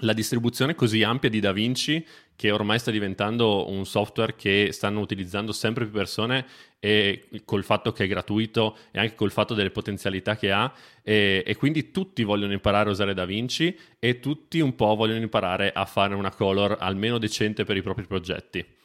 la 0.00 0.12
distribuzione 0.12 0.74
così 0.74 1.02
ampia 1.02 1.28
di 1.28 1.40
DaVinci 1.40 2.06
che 2.36 2.50
ormai 2.52 2.78
sta 2.78 2.92
diventando 2.92 3.68
un 3.68 3.84
software 3.84 4.36
che 4.36 4.68
stanno 4.70 5.00
utilizzando 5.00 5.50
sempre 5.50 5.84
più 5.84 5.94
persone 5.94 6.46
e 6.78 7.28
col 7.44 7.64
fatto 7.64 7.90
che 7.90 8.04
è 8.04 8.06
gratuito 8.06 8.76
e 8.92 9.00
anche 9.00 9.16
col 9.16 9.32
fatto 9.32 9.54
delle 9.54 9.70
potenzialità 9.70 10.36
che 10.36 10.52
ha 10.52 10.72
e, 11.02 11.42
e, 11.44 11.56
quindi 11.56 11.90
tutti 11.90 12.22
vogliono 12.22 12.52
imparare 12.52 12.88
a 12.88 12.92
usare 12.92 13.14
DaVinci 13.14 13.76
e 13.98 14.20
tutti 14.20 14.60
un 14.60 14.76
po' 14.76 14.94
vogliono 14.94 15.20
imparare 15.20 15.72
a 15.72 15.84
fare 15.84 16.14
una 16.14 16.30
color 16.30 16.76
almeno 16.78 17.18
decente 17.18 17.64
per 17.64 17.76
i 17.76 17.82
propri 17.82 18.06
progetti. 18.06 18.77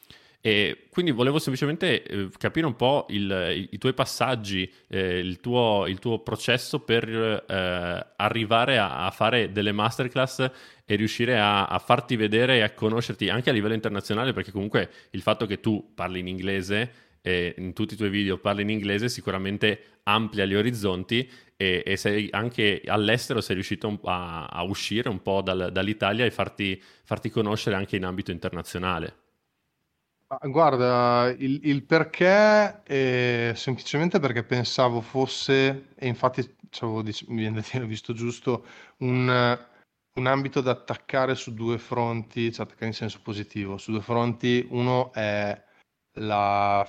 E 0.46 0.88
quindi 0.90 1.12
volevo 1.12 1.40
semplicemente 1.40 2.04
eh, 2.04 2.30
capire 2.38 2.66
un 2.66 2.76
po' 2.76 3.06
il, 3.12 3.32
i, 3.56 3.70
i, 3.72 3.78
tuoi 3.78 3.94
passaggi, 3.94 4.70
eh, 4.90 5.18
il, 5.20 5.40
tuo, 5.40 5.86
il, 5.88 6.00
tuo, 6.00 6.20
processo 6.20 6.82
per 6.82 7.08
eh, 7.08 8.08
arrivare 8.18 8.78
a, 8.78 9.06
a, 9.06 9.12
fare 9.12 9.54
delle 9.54 9.72
masterclass 9.72 10.52
e 10.84 10.96
riuscire 10.96 11.40
a, 11.40 11.68
a, 11.68 11.80
farti 11.80 12.18
vedere 12.18 12.58
e 12.58 12.62
a 12.62 12.74
conoscerti 12.74 13.30
anche 13.30 13.52
a 13.52 13.54
livello 13.54 13.74
internazionale, 13.74 14.34
perché 14.34 14.52
comunque 14.52 14.90
il 15.12 15.22
fatto 15.22 15.46
che 15.46 15.62
tu 15.62 15.94
parli 15.96 16.20
in 16.20 16.28
inglese 16.28 16.92
e 17.22 17.56
in 17.60 17.72
tutti 17.72 17.94
i 17.94 17.98
tuoi 17.98 18.10
video 18.10 18.38
parli 18.38 18.64
in 18.64 18.70
inglese 18.70 19.08
sicuramente 19.08 20.02
amplia 20.04 20.44
gli 20.44 20.56
orizzonti 20.56 21.26
e, 21.56 21.84
e 21.86 21.96
sei 21.96 22.28
anche 22.32 22.82
all'estero 22.86 23.40
sei 23.40 23.56
riuscito 23.56 23.98
a, 24.04 24.48
a 24.48 24.62
uscire 24.64 25.08
un 25.08 25.22
po' 25.22 25.42
dal, 25.42 25.70
dall'Italia 25.72 26.26
e 26.26 26.32
farti, 26.32 26.84
farti 27.06 27.30
conoscere 27.30 27.78
anche 27.78 27.96
in 27.96 28.04
ambito 28.04 28.32
internazionale. 28.32 29.22
Guarda, 30.42 31.34
il, 31.38 31.60
il 31.64 31.84
perché 31.84 32.84
è 32.84 33.54
semplicemente 33.56 34.20
perché 34.20 34.44
pensavo 34.44 35.02
fosse, 35.02 35.90
e 35.96 36.08
infatti 36.08 36.56
mi 36.82 37.40
viene 37.40 37.62
da 37.62 37.68
dire, 37.72 37.86
visto 37.86 38.14
giusto, 38.14 38.66
un, 38.98 39.60
un 40.16 40.28
ambito 40.28 40.62
da 40.62 40.72
attaccare 40.72 41.36
su 41.36 41.54
due 41.54 41.78
fronti, 41.78 42.52
cioè 42.52 42.66
attaccare 42.66 42.88
in 42.88 42.94
senso 42.94 43.22
positivo, 43.22 43.78
su 43.78 43.92
due 43.92 44.02
fronti. 44.02 44.66
Uno 44.70 45.12
è 45.14 45.62
la 46.20 46.88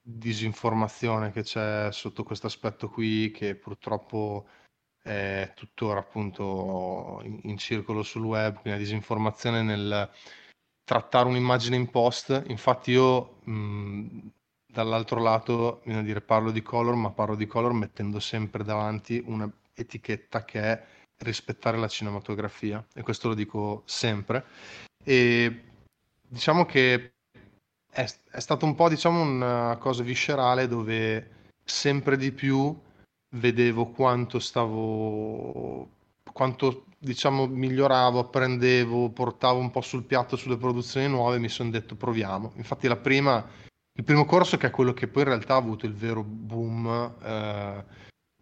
disinformazione 0.00 1.30
che 1.32 1.42
c'è 1.42 1.88
sotto 1.92 2.22
questo 2.22 2.46
aspetto 2.46 2.88
qui, 2.88 3.30
che 3.30 3.54
purtroppo 3.54 4.46
è 5.02 5.52
tuttora 5.54 6.00
appunto 6.00 7.20
in, 7.24 7.40
in 7.44 7.56
circolo 7.58 8.02
sul 8.02 8.24
web, 8.24 8.52
quindi 8.54 8.70
la 8.70 8.84
disinformazione 8.84 9.62
nel 9.62 10.10
trattare 10.88 11.28
un'immagine 11.28 11.76
in 11.76 11.90
post. 11.90 12.44
Infatti 12.46 12.92
io 12.92 13.40
mh, 13.44 14.28
dall'altro 14.66 15.20
lato, 15.20 15.82
viene 15.84 16.00
a 16.00 16.02
dire, 16.02 16.22
parlo 16.22 16.50
di 16.50 16.62
color, 16.62 16.94
ma 16.94 17.10
parlo 17.10 17.34
di 17.34 17.46
color 17.46 17.74
mettendo 17.74 18.18
sempre 18.20 18.64
davanti 18.64 19.22
un'etichetta 19.22 20.46
che 20.46 20.62
è 20.62 20.84
rispettare 21.18 21.76
la 21.76 21.88
cinematografia 21.88 22.82
e 22.94 23.02
questo 23.02 23.28
lo 23.28 23.34
dico 23.34 23.82
sempre. 23.84 24.46
E 25.04 25.64
diciamo 26.26 26.64
che 26.64 27.12
è, 27.90 28.06
è 28.30 28.40
stato 28.40 28.64
un 28.64 28.74
po' 28.74 28.88
diciamo 28.88 29.20
una 29.20 29.76
cosa 29.78 30.02
viscerale 30.02 30.68
dove 30.68 31.50
sempre 31.64 32.16
di 32.16 32.32
più 32.32 32.74
vedevo 33.36 33.88
quanto 33.88 34.38
stavo 34.38 35.86
quanto 36.32 36.84
diciamo 36.98 37.46
miglioravo, 37.46 38.18
apprendevo, 38.18 39.10
portavo 39.10 39.60
un 39.60 39.70
po' 39.70 39.80
sul 39.80 40.04
piatto 40.04 40.36
sulle 40.36 40.56
produzioni 40.56 41.08
nuove, 41.08 41.38
mi 41.38 41.48
sono 41.48 41.70
detto 41.70 41.94
proviamo. 41.94 42.52
Infatti 42.56 42.88
la 42.88 42.96
prima, 42.96 43.46
il 43.92 44.04
primo 44.04 44.24
corso 44.24 44.56
che 44.56 44.66
è 44.66 44.70
quello 44.70 44.92
che 44.92 45.06
poi 45.06 45.22
in 45.22 45.28
realtà 45.28 45.54
ha 45.54 45.58
avuto 45.58 45.86
il 45.86 45.94
vero 45.94 46.22
boom, 46.24 46.86
eh, 47.22 47.84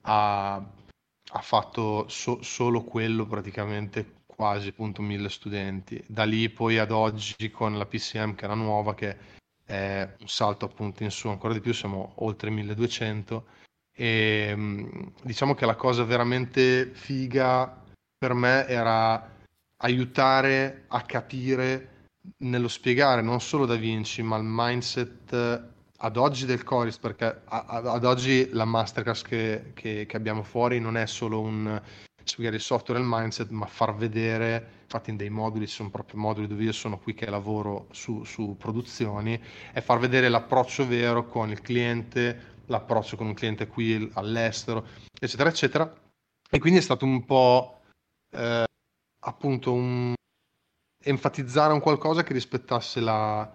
ha, 0.03 0.55
ha, 0.55 1.41
fatto 1.41 2.07
so, 2.09 2.43
solo 2.43 2.83
quello 2.83 3.27
praticamente 3.27 4.15
quasi 4.27 4.69
appunto 4.69 5.03
mille 5.03 5.29
studenti. 5.29 6.03
Da 6.07 6.25
lì 6.25 6.49
poi 6.49 6.79
ad 6.79 6.91
oggi 6.91 7.51
con 7.51 7.77
la 7.77 7.87
PCM 7.87 8.35
che 8.35 8.45
era 8.45 8.55
nuova, 8.55 8.95
che 8.95 9.17
è 9.65 10.09
un 10.21 10.29
salto 10.29 10.65
appunto 10.65 11.03
in 11.03 11.11
su 11.11 11.29
ancora 11.29 11.53
di 11.53 11.61
più, 11.61 11.75
siamo 11.75 12.13
oltre 12.17 12.51
1200. 12.51 13.47
E 13.99 14.55
diciamo 15.23 15.55
che 15.55 15.65
la 15.65 15.75
cosa 15.75 16.05
veramente 16.05 16.91
figa 16.93 17.85
per 18.19 18.35
me 18.35 18.67
era 18.67 19.35
aiutare 19.79 20.85
a 20.89 21.03
capire 21.03 22.09
nello 22.39 22.69
spiegare 22.69 23.23
non 23.23 23.41
solo 23.41 23.67
Da 23.67 23.77
Vinci, 23.77 24.23
ma 24.23 24.37
il 24.37 24.45
mindset 24.45 25.33
eh, 25.33 25.63
ad 25.99 26.17
oggi 26.17 26.45
del 26.45 26.65
Coris, 26.65 26.99
perché 26.99 27.43
ad 27.47 28.05
oggi 28.05 28.51
la 28.51 28.65
masterclass 28.65 29.23
che, 29.23 29.73
che, 29.75 30.07
che 30.07 30.17
abbiamo 30.17 30.43
fuori 30.43 30.79
non 30.81 30.97
è 30.97 31.07
solo 31.07 31.41
un 31.41 31.81
spiegare 32.27 32.57
il 32.57 32.63
software 32.63 33.01
e 33.01 33.03
il 33.03 33.09
mindset, 33.11 33.51
ma 33.51 33.67
far 33.67 33.95
vedere, 33.95 34.83
infatti 34.83 35.11
in 35.11 35.17
dei 35.17 35.31
moduli, 35.31 35.67
ci 35.67 35.75
sono 35.75 35.91
proprio 35.91 36.19
moduli 36.19 36.47
dove 36.47 36.65
io 36.65 36.73
sono 36.73 36.99
qui 36.99 37.15
che 37.15 37.31
lavoro 37.31 37.87
su, 37.93 38.25
su 38.25 38.57
produzioni, 38.59 39.41
è 39.73 39.81
far 39.81 39.99
vedere 39.99 40.29
l'approccio 40.29 40.87
vero 40.87 41.29
con 41.29 41.51
il 41.51 41.61
cliente, 41.61 42.55
l'approccio 42.67 43.17
con 43.17 43.27
un 43.27 43.35
cliente 43.35 43.69
qui 43.69 44.11
all'estero, 44.15 44.87
eccetera, 45.19 45.49
eccetera. 45.49 45.95
E 46.49 46.59
quindi 46.59 46.79
è 46.79 46.83
stato 46.83 47.05
un 47.05 47.25
po' 47.25 47.76
eh, 48.31 48.65
appunto 49.21 49.73
un, 49.73 50.15
enfatizzare 51.05 51.73
un 51.73 51.81
qualcosa 51.81 52.23
che 52.23 52.33
rispettasse 52.33 53.01
la, 53.01 53.51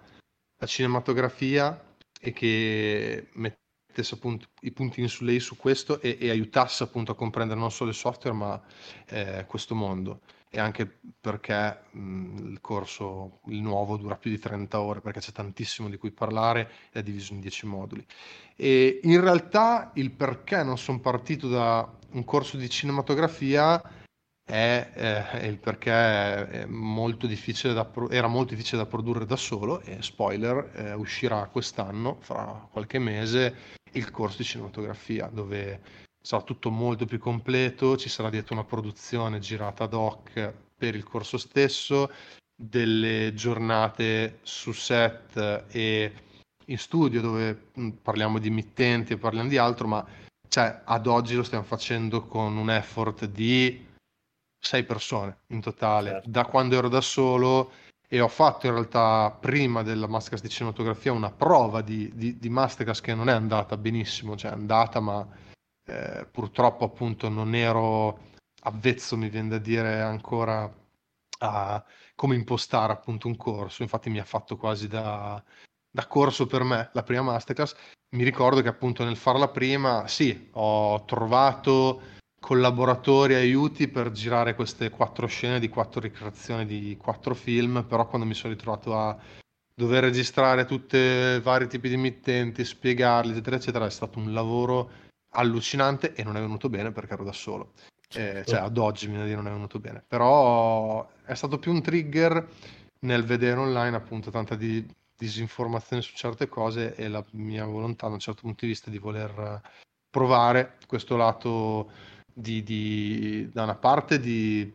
la 0.56 0.66
cinematografia 0.66 1.94
e 2.20 2.32
che 2.32 3.28
mettesse 3.32 4.14
appunto 4.14 4.46
i 4.60 4.72
puntini 4.72 5.08
su 5.08 5.24
lei 5.24 5.40
su 5.40 5.56
questo 5.56 6.00
e, 6.00 6.16
e, 6.20 6.30
aiutasse 6.30 6.82
appunto 6.84 7.12
a 7.12 7.16
comprendere 7.16 7.58
non 7.58 7.70
solo 7.70 7.90
il 7.90 7.96
software 7.96 8.36
ma 8.36 8.62
eh, 9.06 9.44
questo 9.46 9.74
mondo 9.74 10.20
e 10.54 10.60
anche 10.60 10.98
perché 11.18 11.84
mh, 11.92 12.50
il 12.50 12.60
corso, 12.60 13.40
il 13.46 13.62
nuovo, 13.62 13.96
dura 13.96 14.16
più 14.16 14.30
di 14.30 14.38
30 14.38 14.80
ore 14.80 15.00
perché 15.00 15.20
c'è 15.20 15.32
tantissimo 15.32 15.88
di 15.88 15.96
cui 15.96 16.10
parlare 16.10 16.70
ed 16.90 17.00
è 17.00 17.02
diviso 17.02 17.32
in 17.32 17.40
10 17.40 17.66
moduli. 17.66 18.04
E 18.54 19.00
in 19.02 19.18
realtà 19.22 19.92
il 19.94 20.10
perché 20.10 20.62
non 20.62 20.76
sono 20.76 21.00
partito 21.00 21.48
da 21.48 21.90
un 22.10 22.24
corso 22.24 22.58
di 22.58 22.68
cinematografia 22.68 23.82
è 24.44 24.90
eh, 25.40 25.46
il 25.46 25.58
perché 25.58 25.92
è 25.92 26.64
molto 26.66 27.28
pro- 27.90 28.10
era 28.10 28.26
molto 28.26 28.54
difficile 28.54 28.82
da 28.82 28.88
produrre 28.88 29.24
da 29.24 29.36
solo 29.36 29.80
e 29.82 30.02
spoiler 30.02 30.72
eh, 30.74 30.92
uscirà 30.94 31.46
quest'anno 31.46 32.18
fra 32.20 32.68
qualche 32.70 32.98
mese 32.98 33.54
il 33.92 34.10
corso 34.10 34.38
di 34.38 34.44
cinematografia 34.44 35.28
dove 35.32 35.80
sarà 36.20 36.42
tutto 36.42 36.70
molto 36.70 37.04
più 37.04 37.18
completo 37.18 37.96
ci 37.96 38.08
sarà 38.08 38.30
dietro 38.30 38.54
una 38.54 38.64
produzione 38.64 39.38
girata 39.38 39.84
ad 39.84 39.94
hoc 39.94 40.52
per 40.82 40.96
il 40.96 41.04
corso 41.04 41.38
stesso, 41.38 42.10
delle 42.56 43.34
giornate 43.34 44.40
su 44.42 44.72
set 44.72 45.66
e 45.70 46.12
in 46.66 46.78
studio 46.78 47.20
dove 47.20 47.70
mm, 47.78 47.90
parliamo 48.02 48.40
di 48.40 48.50
mittenti 48.50 49.12
e 49.12 49.16
parliamo 49.16 49.48
di 49.48 49.58
altro, 49.58 49.86
ma 49.86 50.04
cioè, 50.48 50.82
ad 50.84 51.06
oggi 51.06 51.36
lo 51.36 51.44
stiamo 51.44 51.62
facendo 51.62 52.26
con 52.26 52.56
un 52.56 52.68
effort 52.68 53.26
di 53.26 53.86
sei 54.62 54.84
persone 54.84 55.38
in 55.48 55.60
totale, 55.60 56.10
certo. 56.10 56.30
da 56.30 56.44
quando 56.44 56.76
ero 56.76 56.88
da 56.88 57.00
solo 57.00 57.72
e 58.08 58.20
ho 58.20 58.28
fatto 58.28 58.66
in 58.66 58.72
realtà 58.72 59.36
prima 59.40 59.82
della 59.82 60.06
Masterclass 60.06 60.42
di 60.42 60.48
cinematografia 60.48 61.12
una 61.12 61.32
prova 61.32 61.80
di, 61.80 62.12
di, 62.14 62.38
di 62.38 62.48
Masterclass 62.48 63.00
che 63.00 63.14
non 63.14 63.28
è 63.28 63.32
andata 63.32 63.76
benissimo, 63.76 64.36
cioè 64.36 64.52
è 64.52 64.54
andata 64.54 65.00
ma 65.00 65.26
eh, 65.84 66.28
purtroppo 66.30 66.84
appunto 66.84 67.28
non 67.28 67.54
ero 67.56 68.30
avvezzo, 68.62 69.16
mi 69.16 69.28
viene 69.28 69.48
da 69.48 69.58
dire 69.58 70.00
ancora 70.00 70.72
a 71.38 71.84
come 72.14 72.36
impostare 72.36 72.92
appunto 72.92 73.26
un 73.26 73.36
corso, 73.36 73.82
infatti 73.82 74.10
mi 74.10 74.20
ha 74.20 74.24
fatto 74.24 74.56
quasi 74.56 74.86
da, 74.86 75.42
da 75.90 76.06
corso 76.06 76.46
per 76.46 76.62
me 76.62 76.90
la 76.92 77.02
prima 77.02 77.22
Masterclass. 77.22 77.74
Mi 78.14 78.22
ricordo 78.22 78.62
che 78.62 78.68
appunto 78.68 79.04
nel 79.04 79.16
farla 79.16 79.48
prima, 79.48 80.06
sì, 80.06 80.50
ho 80.52 81.04
trovato 81.04 82.20
collaboratori, 82.42 83.34
aiuti 83.34 83.86
per 83.86 84.10
girare 84.10 84.56
queste 84.56 84.90
quattro 84.90 85.28
scene 85.28 85.60
di 85.60 85.68
quattro 85.68 86.00
ricreazioni 86.00 86.66
di 86.66 86.96
quattro 87.00 87.34
film, 87.34 87.84
però 87.88 88.08
quando 88.08 88.26
mi 88.26 88.34
sono 88.34 88.52
ritrovato 88.52 88.98
a 88.98 89.16
dover 89.72 90.02
registrare 90.02 90.64
tutti 90.64 90.96
i 90.96 91.40
vari 91.40 91.68
tipi 91.68 91.86
di 91.86 91.94
emittenti, 91.94 92.64
spiegarli, 92.64 93.30
eccetera, 93.30 93.56
eccetera, 93.56 93.86
è 93.86 93.90
stato 93.90 94.18
un 94.18 94.32
lavoro 94.32 94.90
allucinante 95.34 96.14
e 96.14 96.24
non 96.24 96.36
è 96.36 96.40
venuto 96.40 96.68
bene 96.68 96.90
perché 96.90 97.12
ero 97.12 97.22
da 97.22 97.32
solo. 97.32 97.74
Certo. 98.08 98.40
Eh, 98.40 98.44
cioè, 98.44 98.64
ad 98.64 98.76
oggi 98.76 99.06
mi 99.06 99.16
non 99.16 99.46
è 99.46 99.50
venuto 99.50 99.78
bene, 99.78 100.02
però 100.04 101.08
è 101.24 101.34
stato 101.34 101.60
più 101.60 101.70
un 101.70 101.80
trigger 101.80 102.44
nel 103.02 103.24
vedere 103.24 103.60
online 103.60 103.94
appunto 103.94 104.32
tanta 104.32 104.56
di 104.56 104.84
disinformazione 105.16 106.02
su 106.02 106.16
certe 106.16 106.48
cose 106.48 106.96
e 106.96 107.06
la 107.06 107.24
mia 107.30 107.64
volontà 107.66 108.08
da 108.08 108.14
un 108.14 108.18
certo 108.18 108.42
punto 108.42 108.64
di 108.64 108.72
vista 108.72 108.90
di 108.90 108.98
voler 108.98 109.60
provare 110.10 110.78
questo 110.88 111.16
lato 111.16 111.90
di, 112.32 112.62
di, 112.62 113.48
da 113.52 113.64
una 113.64 113.74
parte 113.74 114.18
di, 114.20 114.72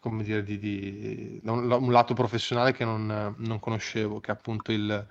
come 0.00 0.22
dire, 0.22 0.42
di, 0.42 0.58
di 0.58 1.40
da 1.42 1.52
un, 1.52 1.70
un, 1.70 1.92
lato 1.92 2.14
professionale 2.14 2.72
che 2.72 2.84
non, 2.84 3.34
non 3.38 3.58
conoscevo, 3.60 4.20
che 4.20 4.30
è 4.30 4.34
appunto 4.34 4.72
il, 4.72 5.06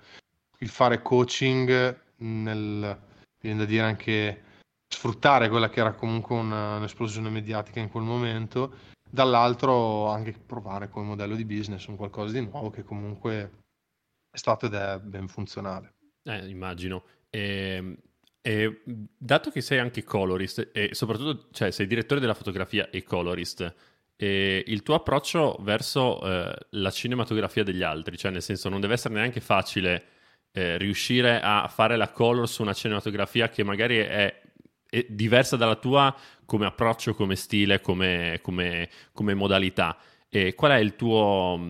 il 0.58 0.68
fare 0.68 1.02
coaching 1.02 2.00
nel, 2.18 3.00
viene 3.40 3.58
da 3.58 3.64
dire 3.64 3.82
anche 3.82 4.42
sfruttare 4.88 5.48
quella 5.48 5.68
che 5.68 5.80
era 5.80 5.92
comunque 5.92 6.36
una, 6.36 6.76
un'esplosione 6.76 7.28
mediatica 7.28 7.80
in 7.80 7.90
quel 7.90 8.04
momento, 8.04 8.74
dall'altro 9.08 10.08
anche 10.08 10.32
provare 10.32 10.88
come 10.88 11.06
modello 11.06 11.34
di 11.34 11.44
business 11.44 11.86
un 11.86 11.96
qualcosa 11.96 12.32
di 12.32 12.46
nuovo 12.46 12.70
che 12.70 12.84
comunque 12.84 13.64
è 14.30 14.36
stato 14.36 14.66
ed 14.66 14.74
è 14.74 14.98
ben 15.00 15.28
funzionale. 15.28 15.94
Eh, 16.22 16.48
immagino. 16.48 17.04
E 17.30 17.76
ehm, 17.76 17.96
e 18.46 18.82
dato 19.18 19.50
che 19.50 19.60
sei 19.60 19.80
anche 19.80 20.04
colorist 20.04 20.70
e 20.72 20.90
soprattutto 20.92 21.48
cioè, 21.50 21.72
sei 21.72 21.88
direttore 21.88 22.20
della 22.20 22.32
fotografia 22.32 22.90
e 22.90 23.02
colorist, 23.02 23.74
e 24.14 24.62
il 24.68 24.84
tuo 24.84 24.94
approccio 24.94 25.58
verso 25.62 26.22
eh, 26.22 26.56
la 26.70 26.90
cinematografia 26.92 27.64
degli 27.64 27.82
altri, 27.82 28.16
cioè 28.16 28.30
nel 28.30 28.42
senso 28.42 28.68
non 28.68 28.80
deve 28.80 28.94
essere 28.94 29.14
neanche 29.14 29.40
facile 29.40 30.04
eh, 30.52 30.78
riuscire 30.78 31.40
a 31.42 31.66
fare 31.66 31.96
la 31.96 32.10
color 32.12 32.48
su 32.48 32.62
una 32.62 32.72
cinematografia 32.72 33.48
che 33.48 33.64
magari 33.64 33.96
è, 33.96 34.40
è 34.88 35.06
diversa 35.08 35.56
dalla 35.56 35.74
tua 35.74 36.16
come 36.44 36.66
approccio, 36.66 37.14
come 37.14 37.34
stile, 37.34 37.80
come, 37.80 38.38
come, 38.42 38.88
come 39.12 39.34
modalità. 39.34 39.98
E 40.28 40.54
qual 40.54 40.70
è 40.70 40.76
il 40.76 40.94
tuo... 40.94 41.60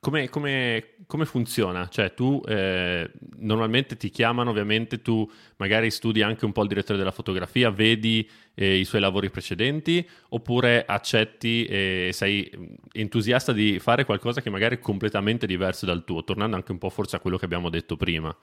Come, 0.00 0.28
come, 0.28 0.94
come 1.08 1.24
funziona? 1.24 1.88
Cioè, 1.88 2.12
tu 2.12 2.42
eh, 2.46 3.10
normalmente 3.38 3.96
ti 3.96 4.10
chiamano, 4.10 4.50
ovviamente, 4.50 5.00
tu 5.00 5.28
magari 5.56 5.90
studi 5.90 6.20
anche 6.20 6.44
un 6.44 6.52
po' 6.52 6.60
il 6.60 6.68
direttore 6.68 6.98
della 6.98 7.12
fotografia, 7.12 7.70
vedi 7.70 8.28
eh, 8.54 8.76
i 8.76 8.84
suoi 8.84 9.00
lavori 9.00 9.30
precedenti, 9.30 10.06
oppure 10.28 10.84
accetti 10.84 11.64
e 11.64 12.10
sei 12.12 12.78
entusiasta 12.92 13.54
di 13.54 13.78
fare 13.78 14.04
qualcosa 14.04 14.42
che 14.42 14.50
magari 14.50 14.76
è 14.76 14.80
completamente 14.80 15.46
diverso 15.46 15.86
dal 15.86 16.04
tuo, 16.04 16.24
tornando 16.24 16.56
anche 16.56 16.72
un 16.72 16.78
po' 16.78 16.90
forse 16.90 17.16
a 17.16 17.20
quello 17.20 17.38
che 17.38 17.46
abbiamo 17.46 17.70
detto 17.70 17.96
prima. 17.96 18.36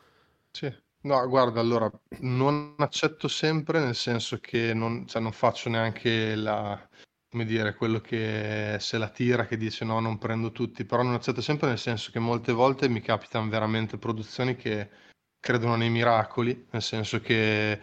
Sì, 0.49 0.73
no, 1.01 1.27
guarda, 1.27 1.59
allora 1.59 1.91
non 2.21 2.73
accetto 2.79 3.27
sempre, 3.27 3.79
nel 3.79 3.95
senso 3.95 4.39
che 4.39 4.73
non, 4.73 5.05
cioè, 5.05 5.21
non 5.21 5.33
faccio 5.33 5.69
neanche 5.69 6.33
la 6.33 6.89
come 7.35 7.43
dire, 7.47 7.75
quello 7.75 7.99
che 7.99 8.77
se 8.79 8.97
la 8.97 9.09
tira, 9.09 9.45
che 9.45 9.57
dice 9.57 9.83
no, 9.83 9.99
non 9.99 10.17
prendo 10.17 10.53
tutti, 10.53 10.85
però 10.85 11.03
non 11.03 11.15
accetto 11.15 11.41
sempre 11.41 11.67
nel 11.67 11.77
senso 11.77 12.09
che 12.09 12.19
molte 12.19 12.53
volte 12.53 12.87
mi 12.87 13.01
capitano 13.01 13.49
veramente 13.49 13.97
produzioni 13.97 14.55
che 14.55 14.89
credono 15.37 15.75
nei 15.75 15.89
miracoli, 15.89 16.67
nel 16.71 16.81
senso 16.81 17.19
che 17.19 17.77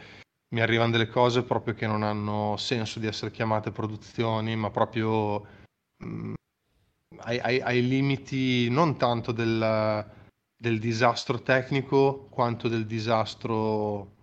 mi 0.54 0.62
arrivano 0.62 0.92
delle 0.92 1.06
cose 1.06 1.42
proprio 1.42 1.74
che 1.74 1.86
non 1.86 2.02
hanno 2.02 2.56
senso 2.56 2.98
di 2.98 3.06
essere 3.06 3.30
chiamate 3.30 3.70
produzioni, 3.72 4.56
ma 4.56 4.70
proprio 4.70 5.40
mh, 5.98 6.06
mm, 6.06 6.34
ai, 7.18 7.38
ai, 7.40 7.60
ai, 7.60 7.86
limiti 7.86 8.70
non 8.70 8.96
tanto 8.96 9.32
del, 9.32 10.10
del, 10.56 10.78
disastro 10.78 11.42
tecnico 11.42 12.26
quanto 12.30 12.68
del 12.68 12.86
disastro 12.86 14.14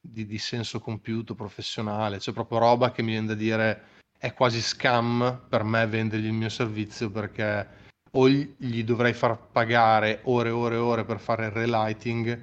di, 0.00 0.24
di 0.24 0.38
senso 0.38 0.80
compiuto, 0.80 1.34
professionale, 1.34 2.16
c'è 2.16 2.32
proprio 2.32 2.60
roba 2.60 2.92
che 2.92 3.02
mi 3.02 3.10
viene 3.10 3.26
da 3.26 3.34
dire 3.34 3.98
è 4.20 4.34
quasi 4.34 4.60
scam 4.60 5.46
per 5.48 5.64
me 5.64 5.86
vendergli 5.86 6.26
il 6.26 6.34
mio 6.34 6.50
servizio 6.50 7.10
perché 7.10 7.78
o 8.12 8.28
gli 8.28 8.84
dovrei 8.84 9.14
far 9.14 9.48
pagare 9.50 10.20
ore 10.24 10.50
e 10.50 10.52
ore 10.52 10.74
e 10.74 10.78
ore 10.78 11.04
per 11.04 11.20
fare 11.20 11.46
il 11.46 11.52
relighting 11.52 12.38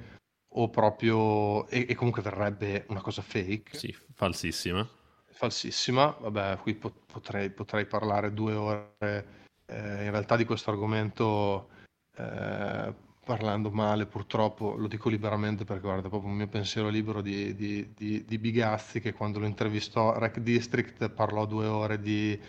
o 0.53 0.69
proprio 0.69 1.67
e, 1.67 1.85
e 1.87 1.93
comunque 1.93 2.23
verrebbe 2.23 2.85
una 2.87 3.01
cosa 3.01 3.21
fake. 3.21 3.77
Sì 3.77 3.95
falsissima. 4.17 4.87
Falsissima. 5.29 6.17
Vabbè 6.19 6.57
qui 6.57 6.73
potrei, 6.73 7.51
potrei 7.51 7.85
parlare 7.85 8.33
due 8.33 8.53
ore 8.53 9.25
eh, 9.67 10.05
in 10.05 10.11
realtà 10.11 10.35
di 10.35 10.45
questo 10.45 10.71
argomento 10.71 11.69
eh, 12.15 12.93
parlando 13.27 13.69
male, 13.69 14.05
purtroppo, 14.05 14.75
lo 14.75 14.87
dico 14.87 15.09
liberamente 15.09 15.65
perché 15.65 15.81
guarda, 15.81 16.07
proprio 16.07 16.31
un 16.31 16.37
mio 16.37 16.47
pensiero 16.47 16.87
libero 16.87 17.21
di, 17.21 17.53
di, 17.55 17.93
di, 17.93 18.23
di 18.23 18.37
Bigazzi 18.39 19.01
che 19.01 19.11
quando 19.11 19.39
lo 19.39 19.45
intervistò 19.45 20.17
Rec 20.17 20.39
District 20.39 21.09
parlò 21.09 21.45
due 21.45 21.65
ore 21.65 21.99
di, 21.99 22.39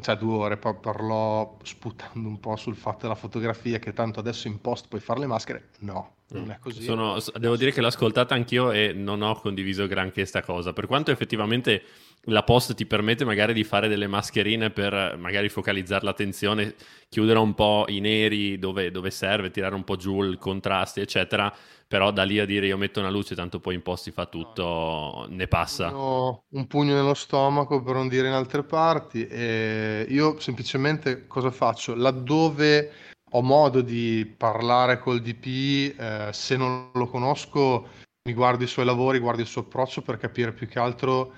cioè 0.00 0.16
due 0.16 0.34
ore, 0.34 0.56
poi 0.58 0.74
parlò 0.78 1.56
sputando 1.62 2.28
un 2.28 2.38
po' 2.40 2.56
sul 2.56 2.76
fatto 2.76 3.02
della 3.02 3.14
fotografia 3.14 3.78
che 3.78 3.94
tanto 3.94 4.20
adesso 4.20 4.46
in 4.46 4.60
post 4.60 4.88
puoi 4.88 5.00
fare 5.00 5.20
le 5.20 5.26
maschere, 5.26 5.70
no, 5.80 6.16
non 6.28 6.50
è 6.50 6.58
così. 6.58 6.82
Sono, 6.82 7.16
devo 7.38 7.56
dire 7.56 7.72
che 7.72 7.80
l'ho 7.80 7.86
ascoltata 7.86 8.34
anch'io 8.34 8.70
e 8.70 8.92
non 8.92 9.22
ho 9.22 9.34
condiviso 9.40 9.86
granché 9.86 10.26
sta 10.26 10.42
cosa, 10.42 10.74
per 10.74 10.86
quanto 10.86 11.10
effettivamente 11.10 11.82
la 12.26 12.42
post 12.42 12.74
ti 12.74 12.84
permette 12.86 13.24
magari 13.24 13.54
di 13.54 13.64
fare 13.64 13.88
delle 13.88 14.06
mascherine 14.06 14.70
per 14.70 15.16
magari 15.18 15.48
focalizzare 15.48 16.04
l'attenzione, 16.04 16.74
chiudere 17.08 17.38
un 17.38 17.54
po' 17.54 17.86
i 17.88 18.00
neri 18.00 18.58
dove, 18.58 18.90
dove 18.90 19.10
serve, 19.10 19.50
tirare 19.50 19.74
un 19.74 19.84
po' 19.84 19.96
giù 19.96 20.22
il 20.22 20.36
contrasti, 20.36 21.00
eccetera. 21.00 21.52
Però 21.92 22.10
da 22.10 22.22
lì 22.22 22.38
a 22.38 22.46
dire 22.46 22.68
io 22.68 22.78
metto 22.78 23.00
una 23.00 23.10
luce, 23.10 23.34
tanto 23.34 23.60
poi 23.60 23.74
in 23.74 23.82
post 23.82 24.04
si 24.04 24.12
fa 24.12 24.24
tutto, 24.24 25.26
ne 25.28 25.46
passa. 25.46 25.94
Ho 25.94 26.44
un 26.52 26.66
pugno 26.66 26.94
nello 26.94 27.12
stomaco 27.12 27.82
per 27.82 27.96
non 27.96 28.08
dire 28.08 28.28
in 28.28 28.32
altre 28.32 28.62
parti. 28.62 29.26
E 29.26 30.06
io 30.08 30.40
semplicemente 30.40 31.26
cosa 31.26 31.50
faccio? 31.50 31.94
Laddove 31.94 32.92
ho 33.32 33.42
modo 33.42 33.82
di 33.82 34.24
parlare 34.38 35.00
col 35.00 35.20
DP, 35.20 36.00
eh, 36.00 36.30
se 36.32 36.56
non 36.56 36.92
lo 36.94 37.06
conosco, 37.08 37.88
mi 38.26 38.32
guardo 38.32 38.64
i 38.64 38.68
suoi 38.68 38.86
lavori, 38.86 39.18
guardo 39.18 39.42
il 39.42 39.46
suo 39.46 39.60
approccio 39.60 40.00
per 40.00 40.16
capire 40.16 40.54
più 40.54 40.66
che 40.66 40.78
altro 40.78 41.34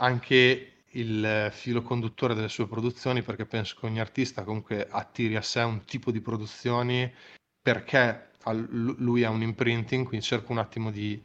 anche 0.00 0.84
il 0.92 1.50
filo 1.52 1.82
conduttore 1.82 2.32
delle 2.32 2.48
sue 2.48 2.66
produzioni, 2.66 3.20
perché 3.20 3.44
penso 3.44 3.76
che 3.78 3.84
ogni 3.84 4.00
artista 4.00 4.42
comunque 4.42 4.88
attiri 4.88 5.36
a 5.36 5.42
sé 5.42 5.60
un 5.60 5.84
tipo 5.84 6.10
di 6.10 6.22
produzioni 6.22 7.12
perché 7.60 8.30
lui 8.52 9.24
ha 9.24 9.30
un 9.30 9.42
imprinting, 9.42 10.06
quindi 10.06 10.24
cerco 10.24 10.52
un 10.52 10.58
attimo 10.58 10.90
di 10.90 11.20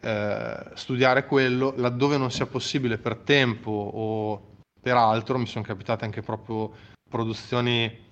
eh, 0.00 0.70
studiare 0.74 1.26
quello, 1.26 1.74
laddove 1.76 2.16
non 2.16 2.30
sia 2.30 2.46
possibile 2.46 2.98
per 2.98 3.16
tempo 3.16 3.70
o 3.70 4.56
per 4.80 4.96
altro, 4.96 5.38
mi 5.38 5.46
sono 5.46 5.64
capitate 5.64 6.04
anche 6.04 6.22
proprio 6.22 6.72
produzioni 7.08 8.10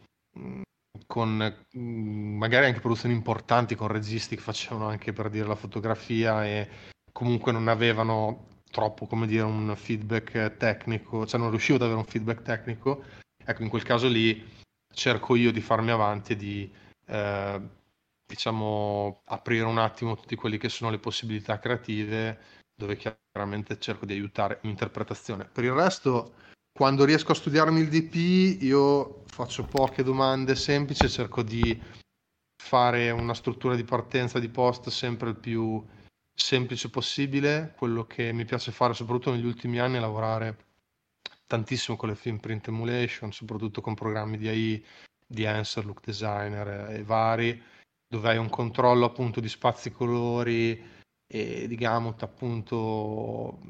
con 1.06 1.64
magari 1.72 2.66
anche 2.66 2.80
produzioni 2.80 3.14
importanti 3.14 3.74
con 3.74 3.88
registi 3.88 4.36
che 4.36 4.42
facevano 4.42 4.88
anche 4.88 5.12
per 5.12 5.28
dire 5.28 5.46
la 5.46 5.56
fotografia 5.56 6.46
e 6.46 6.68
comunque 7.12 7.50
non 7.52 7.68
avevano 7.68 8.46
troppo, 8.70 9.06
come 9.06 9.26
dire, 9.26 9.42
un 9.42 9.74
feedback 9.76 10.56
tecnico, 10.56 11.26
cioè 11.26 11.40
non 11.40 11.50
riuscivo 11.50 11.76
ad 11.76 11.82
avere 11.82 11.98
un 11.98 12.04
feedback 12.04 12.42
tecnico, 12.42 13.02
ecco, 13.44 13.62
in 13.62 13.68
quel 13.68 13.82
caso 13.82 14.06
lì 14.06 14.46
cerco 14.92 15.34
io 15.34 15.50
di 15.50 15.60
farmi 15.60 15.90
avanti 15.90 16.32
e 16.32 16.36
di, 16.36 16.72
eh, 17.06 17.60
diciamo, 18.30 19.22
aprire 19.26 19.64
un 19.64 19.78
attimo 19.78 20.14
tutte 20.14 20.36
quelle 20.36 20.56
che 20.56 20.68
sono 20.68 20.90
le 20.90 20.98
possibilità 20.98 21.58
creative, 21.58 22.38
dove 22.74 22.96
chiaramente 22.96 23.78
cerco 23.80 24.06
di 24.06 24.12
aiutare 24.12 24.60
l'interpretazione. 24.62 25.44
Per 25.44 25.64
il 25.64 25.72
resto, 25.72 26.34
quando 26.72 27.04
riesco 27.04 27.32
a 27.32 27.34
studiarmi 27.34 27.80
il 27.80 27.88
DP 27.88 28.62
io 28.62 29.24
faccio 29.26 29.64
poche 29.64 30.04
domande 30.04 30.54
semplici, 30.54 31.08
cerco 31.08 31.42
di 31.42 31.78
fare 32.62 33.10
una 33.10 33.34
struttura 33.34 33.74
di 33.74 33.84
partenza 33.84 34.38
di 34.38 34.48
post 34.48 34.88
sempre 34.90 35.30
il 35.30 35.36
più 35.36 35.84
semplice 36.32 36.88
possibile. 36.88 37.74
Quello 37.76 38.04
che 38.06 38.32
mi 38.32 38.44
piace 38.44 38.70
fare, 38.70 38.94
soprattutto 38.94 39.32
negli 39.32 39.44
ultimi 39.44 39.80
anni, 39.80 39.96
è 39.96 40.00
lavorare 40.00 40.56
tantissimo 41.46 41.96
con 41.96 42.08
le 42.08 42.14
film 42.14 42.38
print 42.38 42.68
emulation, 42.68 43.32
soprattutto 43.32 43.80
con 43.80 43.94
programmi 43.94 44.38
di 44.38 44.48
AI, 44.48 44.84
di 45.26 45.44
Answer, 45.46 45.84
Look 45.84 46.00
Designer 46.04 46.90
e 46.90 47.02
vari, 47.02 47.60
dove 48.10 48.28
hai 48.28 48.38
un 48.38 48.48
controllo 48.48 49.06
appunto 49.06 49.38
di 49.38 49.48
spazi 49.48 49.92
colori 49.92 50.82
e 51.28 51.68
di 51.68 51.76
gamut 51.76 52.24
appunto 52.24 53.60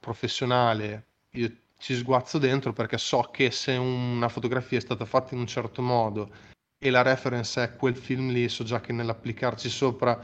professionale. 0.00 1.08
Io 1.32 1.54
ci 1.76 1.94
sguazzo 1.94 2.38
dentro 2.38 2.72
perché 2.72 2.96
so 2.96 3.28
che 3.30 3.50
se 3.50 3.76
una 3.76 4.30
fotografia 4.30 4.78
è 4.78 4.80
stata 4.80 5.04
fatta 5.04 5.34
in 5.34 5.40
un 5.40 5.46
certo 5.46 5.82
modo 5.82 6.30
e 6.78 6.88
la 6.88 7.02
reference 7.02 7.62
è 7.62 7.76
quel 7.76 7.94
film 7.94 8.30
lì, 8.30 8.48
so 8.48 8.64
già 8.64 8.80
che 8.80 8.92
nell'applicarci 8.94 9.68
sopra 9.68 10.18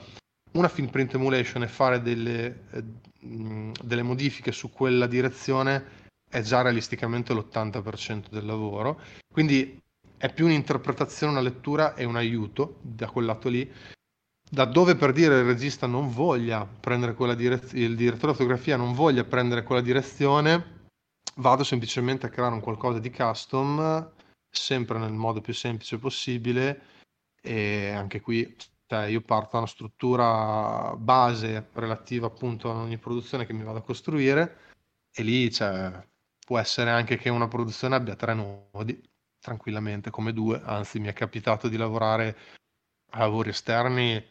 una 0.52 0.68
film 0.68 0.88
print 0.88 1.14
emulation 1.14 1.62
e 1.62 1.68
fare 1.68 2.00
delle, 2.00 2.64
eh, 2.70 2.82
delle 3.20 4.02
modifiche 4.02 4.52
su 4.52 4.70
quella 4.70 5.06
direzione 5.06 5.98
è 6.30 6.40
già 6.40 6.62
realisticamente 6.62 7.34
l'80% 7.34 8.30
del 8.30 8.46
lavoro. 8.46 9.00
Quindi 9.30 9.78
è 10.20 10.30
più 10.30 10.44
un'interpretazione, 10.44 11.32
una 11.32 11.40
lettura 11.40 11.94
e 11.94 12.04
un 12.04 12.14
aiuto 12.14 12.76
da 12.82 13.08
quel 13.08 13.24
lato 13.24 13.48
lì. 13.48 13.72
Da 14.50 14.66
dove 14.66 14.94
per 14.94 15.12
dire 15.12 15.38
il 15.38 15.46
regista 15.46 15.86
non 15.86 16.10
voglia 16.10 16.66
prendere 16.66 17.14
quella 17.14 17.34
direzione, 17.34 17.84
il 17.84 17.96
direttore 17.96 18.32
di 18.32 18.38
fotografia 18.38 18.76
non 18.76 18.92
voglia 18.92 19.24
prendere 19.24 19.62
quella 19.62 19.80
direzione, 19.80 20.88
vado 21.36 21.64
semplicemente 21.64 22.26
a 22.26 22.28
creare 22.28 22.52
un 22.52 22.60
qualcosa 22.60 22.98
di 22.98 23.10
custom, 23.10 24.12
sempre 24.50 24.98
nel 24.98 25.12
modo 25.12 25.40
più 25.40 25.54
semplice 25.54 25.96
possibile. 25.96 26.82
E 27.40 27.88
anche 27.88 28.20
qui 28.20 28.54
cioè 28.86 29.06
io 29.06 29.22
parto 29.22 29.52
da 29.52 29.58
una 29.58 29.66
struttura 29.66 30.94
base 30.98 31.70
relativa 31.72 32.26
appunto 32.26 32.70
a 32.70 32.74
ogni 32.74 32.98
produzione 32.98 33.46
che 33.46 33.54
mi 33.54 33.62
vado 33.62 33.78
a 33.78 33.82
costruire 33.82 34.58
e 35.10 35.22
lì 35.22 35.50
cioè, 35.50 36.06
può 36.44 36.58
essere 36.58 36.90
anche 36.90 37.16
che 37.16 37.30
una 37.30 37.48
produzione 37.48 37.94
abbia 37.94 38.16
tre 38.16 38.34
nodi 38.34 39.09
tranquillamente 39.40 40.10
come 40.10 40.32
due, 40.32 40.60
anzi 40.64 41.00
mi 41.00 41.08
è 41.08 41.12
capitato 41.12 41.68
di 41.68 41.76
lavorare 41.76 42.36
a 43.12 43.20
lavori 43.20 43.50
esterni 43.50 44.22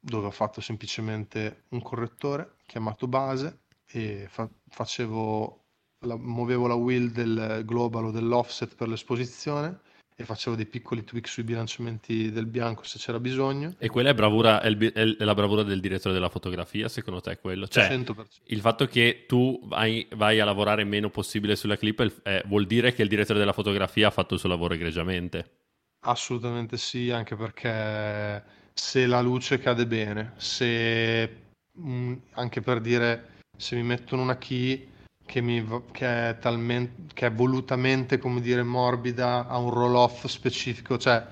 dove 0.00 0.26
ho 0.26 0.30
fatto 0.30 0.60
semplicemente 0.60 1.64
un 1.70 1.82
correttore 1.82 2.56
chiamato 2.66 3.06
base 3.06 3.64
e 3.86 4.26
fa- 4.28 4.48
facevo 4.68 5.64
la, 6.06 6.16
muovevo 6.16 6.66
la 6.66 6.74
wheel 6.74 7.10
del 7.10 7.62
global 7.64 8.06
o 8.06 8.10
dell'offset 8.10 8.74
per 8.74 8.88
l'esposizione 8.88 9.80
e 10.20 10.24
facevo 10.24 10.56
dei 10.56 10.66
piccoli 10.66 11.04
tweak 11.04 11.28
sui 11.28 11.44
bilanciamenti 11.44 12.32
del 12.32 12.46
bianco 12.46 12.82
se 12.82 12.98
c'era 12.98 13.20
bisogno. 13.20 13.74
E 13.78 13.88
quella 13.88 14.10
è, 14.10 14.14
bravura, 14.14 14.60
è, 14.60 14.66
il, 14.66 15.16
è 15.16 15.22
la 15.22 15.34
bravura 15.34 15.62
del 15.62 15.78
direttore 15.78 16.12
della 16.12 16.28
fotografia, 16.28 16.88
secondo 16.88 17.20
te 17.20 17.30
è 17.30 17.38
quello? 17.38 17.68
Cioè, 17.68 17.88
100%. 17.88 18.24
il 18.46 18.60
fatto 18.60 18.86
che 18.86 19.26
tu 19.28 19.60
vai, 19.62 20.08
vai, 20.16 20.40
a 20.40 20.44
lavorare 20.44 20.82
meno 20.82 21.08
possibile 21.08 21.54
sulla 21.54 21.76
clip 21.76 22.22
è, 22.22 22.42
vuol 22.46 22.66
dire 22.66 22.92
che 22.92 23.02
il 23.02 23.08
direttore 23.08 23.38
della 23.38 23.52
fotografia 23.52 24.08
ha 24.08 24.10
fatto 24.10 24.34
il 24.34 24.40
suo 24.40 24.48
lavoro 24.48 24.74
egregiamente? 24.74 25.52
Assolutamente 26.00 26.78
sì, 26.78 27.12
anche 27.12 27.36
perché 27.36 28.42
se 28.74 29.06
la 29.06 29.20
luce 29.20 29.60
cade 29.60 29.86
bene, 29.86 30.32
se 30.38 31.28
mh, 31.70 31.90
mm, 31.90 32.14
anche 32.32 32.60
per 32.60 32.80
dire 32.80 33.36
se 33.56 33.76
mi 33.76 33.84
mettono 33.84 34.22
una 34.22 34.36
key 34.36 34.84
che, 35.28 35.42
mi, 35.42 35.62
che, 35.92 36.30
è 36.30 36.38
talmente, 36.38 37.12
che 37.12 37.26
è 37.26 37.32
volutamente, 37.32 38.16
come 38.16 38.40
dire, 38.40 38.62
morbida, 38.62 39.46
ha 39.46 39.58
un 39.58 39.68
roll-off 39.68 40.24
specifico, 40.24 40.96
cioè 40.96 41.24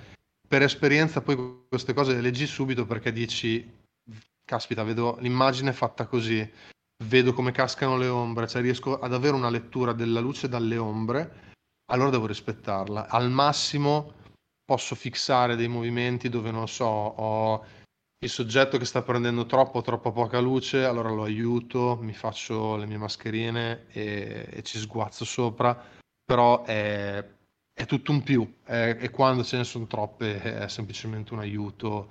per 0.46 0.60
esperienza 0.62 1.22
poi 1.22 1.64
queste 1.66 1.94
cose 1.94 2.12
le 2.12 2.20
leggi 2.20 2.46
subito 2.46 2.84
perché 2.84 3.10
dici, 3.10 3.66
caspita, 4.44 4.84
vedo 4.84 5.16
l'immagine 5.20 5.72
fatta 5.72 6.06
così, 6.06 6.46
vedo 7.04 7.32
come 7.32 7.52
cascano 7.52 7.96
le 7.96 8.08
ombre, 8.08 8.46
cioè 8.46 8.60
riesco 8.60 8.98
ad 8.98 9.14
avere 9.14 9.34
una 9.34 9.50
lettura 9.50 9.94
della 9.94 10.20
luce 10.20 10.46
dalle 10.46 10.76
ombre, 10.76 11.54
allora 11.90 12.10
devo 12.10 12.26
rispettarla. 12.26 13.08
Al 13.08 13.30
massimo 13.30 14.12
posso 14.62 14.94
fissare 14.94 15.56
dei 15.56 15.68
movimenti 15.68 16.28
dove 16.28 16.50
non 16.50 16.68
so, 16.68 16.84
ho 16.84 17.64
il 18.18 18.30
soggetto 18.30 18.78
che 18.78 18.84
sta 18.86 19.02
prendendo 19.02 19.44
troppo 19.46 19.78
o 19.78 19.82
troppo 19.82 20.10
poca 20.12 20.38
luce, 20.40 20.84
allora 20.84 21.10
lo 21.10 21.24
aiuto, 21.24 21.98
mi 22.00 22.14
faccio 22.14 22.76
le 22.76 22.86
mie 22.86 22.96
mascherine 22.96 23.86
e, 23.88 24.48
e 24.50 24.62
ci 24.62 24.78
sguazzo 24.78 25.24
sopra, 25.24 25.78
però 26.24 26.64
è, 26.64 27.24
è 27.74 27.84
tutto 27.84 28.12
un 28.12 28.22
più. 28.22 28.54
È, 28.64 28.96
e 28.98 29.10
quando 29.10 29.44
ce 29.44 29.58
ne 29.58 29.64
sono 29.64 29.86
troppe 29.86 30.40
è 30.40 30.68
semplicemente 30.68 31.34
un 31.34 31.40
aiuto, 31.40 32.10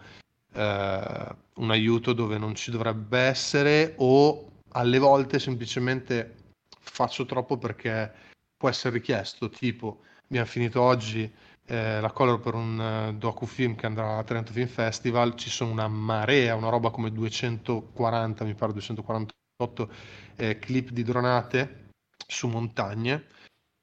eh, 0.54 1.36
un 1.56 1.72
aiuto 1.72 2.14
dove 2.14 2.38
non 2.38 2.54
ci 2.54 2.70
dovrebbe 2.70 3.20
essere 3.20 3.96
o 3.98 4.52
alle 4.74 5.00
volte 5.00 5.40
semplicemente 5.40 6.36
faccio 6.80 7.26
troppo 7.26 7.58
perché 7.58 8.14
può 8.56 8.70
essere 8.70 8.98
richiesto, 8.98 9.50
tipo 9.50 10.02
abbiamo 10.28 10.46
finito 10.46 10.82
oggi 10.82 11.32
eh, 11.68 12.00
la 12.00 12.12
color 12.12 12.40
per 12.40 12.54
un 12.54 12.80
uh, 12.80 13.18
docufilm 13.18 13.76
che 13.76 13.86
andrà 13.86 14.18
a 14.18 14.24
Trento 14.24 14.52
Film 14.52 14.68
Festival, 14.68 15.36
ci 15.36 15.50
sono 15.50 15.72
una 15.72 15.88
marea, 15.88 16.56
una 16.56 16.70
roba 16.70 16.92
come 16.92 17.12
240, 17.12 18.44
mi 18.44 18.54
pare 18.54 18.74
248 18.74 19.90
eh, 20.36 20.60
clip 20.60 20.90
di 20.90 21.04
dronate 21.04 21.90
su 22.28 22.48
montagne. 22.48 23.26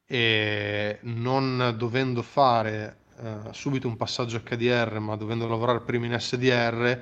E 0.07 0.99
non 1.03 1.75
dovendo 1.77 2.23
fare 2.23 2.99
uh, 3.17 3.53
subito 3.53 3.89
un 3.89 3.97
passaggio 3.97 4.43
HDR 4.43 4.99
ma 4.99 5.17
dovendo 5.17 5.49
lavorare 5.49 5.81
prima 5.81 6.05
in 6.05 6.19
SDR 6.21 7.01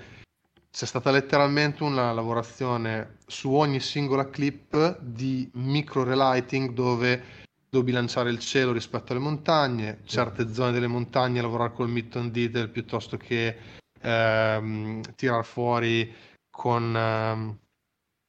c'è 0.71 0.87
stata 0.87 1.11
letteralmente 1.11 1.83
una 1.83 2.13
lavorazione 2.13 3.17
su 3.27 3.53
ogni 3.53 3.81
singola 3.81 4.31
clip 4.31 5.01
di 5.01 5.51
micro 5.55 6.05
relighting 6.05 6.71
dove 6.71 7.49
devo 7.71 7.85
bilanciare 7.85 8.31
il 8.31 8.41
cielo 8.41 8.73
rispetto 8.73 9.13
alle 9.13 9.21
montagne, 9.21 10.01
certe 10.05 10.53
zone 10.53 10.73
delle 10.73 10.89
montagne 10.89 11.41
lavorare 11.41 11.73
col 11.73 11.89
mid-tone 11.89 12.31
detail 12.33 12.69
piuttosto 12.69 13.17
che 13.17 13.57
ehm, 14.01 15.01
tirar 15.15 15.45
fuori 15.45 16.13
con, 16.51 16.97
ehm, 16.97 17.59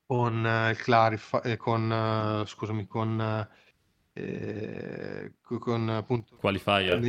con 0.06 0.46
eh, 0.46 0.70
il 0.70 0.78
clarify, 0.78 1.40
eh, 1.44 1.58
con, 1.58 1.92
eh, 1.92 2.48
scusami, 2.48 2.86
con, 2.86 3.48
eh, 4.14 5.34
con 5.42 5.90
appunto 5.90 6.36
qualifier. 6.36 7.00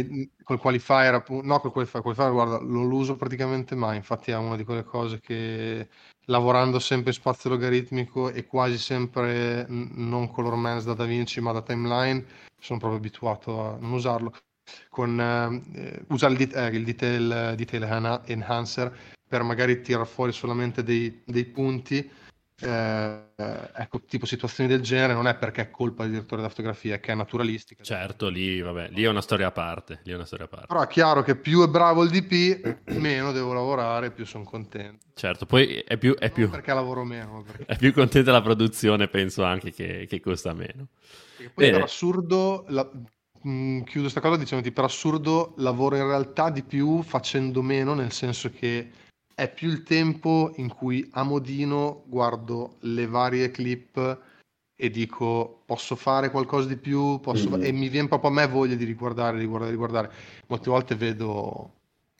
Col 0.43 0.59
qualifier, 0.59 1.15
appunto, 1.15 1.47
no, 1.47 1.61
col 1.61 1.73
qualifier, 1.73 2.03
qualifier 2.03 2.31
guarda, 2.31 2.59
non 2.61 2.89
lo 2.89 2.97
uso 2.97 3.17
praticamente 3.17 3.75
mai, 3.75 3.97
infatti 3.97 4.31
è 4.31 4.37
una 4.37 4.57
di 4.57 4.65
quelle 4.65 4.85
cose 4.85 5.21
che 5.21 5.89
lavorando 6.27 6.79
sempre 6.79 7.11
in 7.11 7.17
spazio 7.17 7.51
logaritmico 7.51 8.31
e 8.31 8.47
quasi 8.47 8.79
sempre 8.79 9.67
non 9.69 10.31
color 10.31 10.55
man's 10.55 10.85
da 10.85 10.95
DaVinci 10.95 11.41
ma 11.41 11.53
da 11.53 11.63
timeline, 11.63 12.25
sono 12.59 12.79
proprio 12.79 12.99
abituato 13.01 13.61
a 13.61 13.77
non 13.81 13.93
usarlo. 13.93 14.33
Con, 14.89 15.21
eh, 15.21 16.05
usa 16.09 16.29
il, 16.29 16.37
det- 16.37 16.55
eh, 16.55 16.69
il 16.69 16.85
detail, 16.85 17.55
detail, 17.57 18.23
enhancer 18.27 18.97
per 19.27 19.43
magari 19.43 19.81
tirare 19.81 20.07
fuori 20.07 20.31
solamente 20.31 20.83
dei, 20.85 21.23
dei 21.25 21.45
punti 21.47 22.09
eh, 22.61 23.21
ecco, 23.75 24.03
tipo 24.07 24.27
situazioni 24.27 24.69
del 24.69 24.83
genere 24.83 25.15
non 25.15 25.27
è 25.27 25.35
perché 25.35 25.63
è 25.63 25.71
colpa 25.71 26.03
del 26.03 26.13
direttore 26.13 26.37
della 26.37 26.49
fotografia, 26.49 26.95
è 26.95 27.01
che 27.01 27.13
è 27.13 27.15
naturalistica. 27.15 27.83
Certo, 27.83 28.29
lì, 28.29 28.61
vabbè, 28.61 28.91
lì 28.91 29.03
è 29.03 29.09
una 29.09 29.21
storia 29.21 29.49
a 29.49 29.51
parte. 29.51 30.01
Lì 30.05 30.13
è 30.13 30.15
una 30.15 30.25
storia 30.25 30.45
a 30.45 30.49
parte. 30.49 30.67
Però 30.67 30.83
è 30.83 30.87
chiaro 30.87 31.23
che 31.23 31.37
più 31.37 31.63
è 31.65 31.69
bravo 31.69 32.05
il 32.05 32.11
DP, 32.11 32.91
meno 32.99 33.33
devo 33.33 33.53
lavorare, 33.53 34.13
più 34.13 34.25
sono 34.25 34.45
contento. 34.45 35.07
Certo, 35.15 35.47
poi 35.47 35.79
è 35.79 35.97
più... 35.97 36.15
È 36.15 36.31
più... 36.31 36.49
perché 36.49 36.73
lavoro 36.73 37.05
meno. 37.05 37.43
Perché... 37.43 37.65
È 37.73 37.77
più 37.77 37.93
contenta 37.93 38.33
la 38.33 38.43
produzione, 38.43 39.09
penso 39.09 39.43
anche 39.43 39.73
che, 39.73 40.07
che 40.09 40.21
costa 40.21 40.53
meno. 40.53 40.89
E 41.39 41.51
poi 41.51 41.65
Bene. 41.65 41.73
per 41.73 41.83
assurdo, 41.83 42.65
la... 42.69 42.89
mm, 43.47 43.83
chiudo 43.83 44.03
questa 44.03 44.21
cosa 44.21 44.37
dicendo 44.37 44.71
per 44.71 44.85
assurdo 44.85 45.55
lavoro 45.57 45.97
in 45.97 46.07
realtà 46.07 46.51
di 46.51 46.63
più 46.63 47.03
facendo 47.03 47.61
meno, 47.63 47.95
nel 47.95 48.13
senso 48.13 48.51
che 48.51 48.91
è 49.43 49.53
più 49.53 49.71
il 49.71 49.83
tempo 49.83 50.53
in 50.57 50.69
cui 50.69 51.09
a 51.15 51.25
modino 51.25 52.05
guardo 52.07 52.77
le 52.81 53.09
varie 53.09 53.51
clip 53.51 54.21
e 54.77 54.91
dico 54.91 55.63
posso 55.67 55.97
fare 55.97 56.31
qualcosa 56.31 56.69
di 56.69 56.77
più 56.77 57.19
posso... 57.19 57.51
mm-hmm. 57.51 57.65
e 57.65 57.73
mi 57.73 57.89
viene 57.89 58.07
proprio 58.07 58.31
a 58.31 58.35
me 58.35 58.47
voglia 58.47 58.77
di 58.77 58.85
riguardare, 58.85 59.39
riguardare, 59.39 59.73
riguardare. 59.73 60.13
Molte 60.47 60.71
volte 60.71 60.95
vedo 60.95 61.73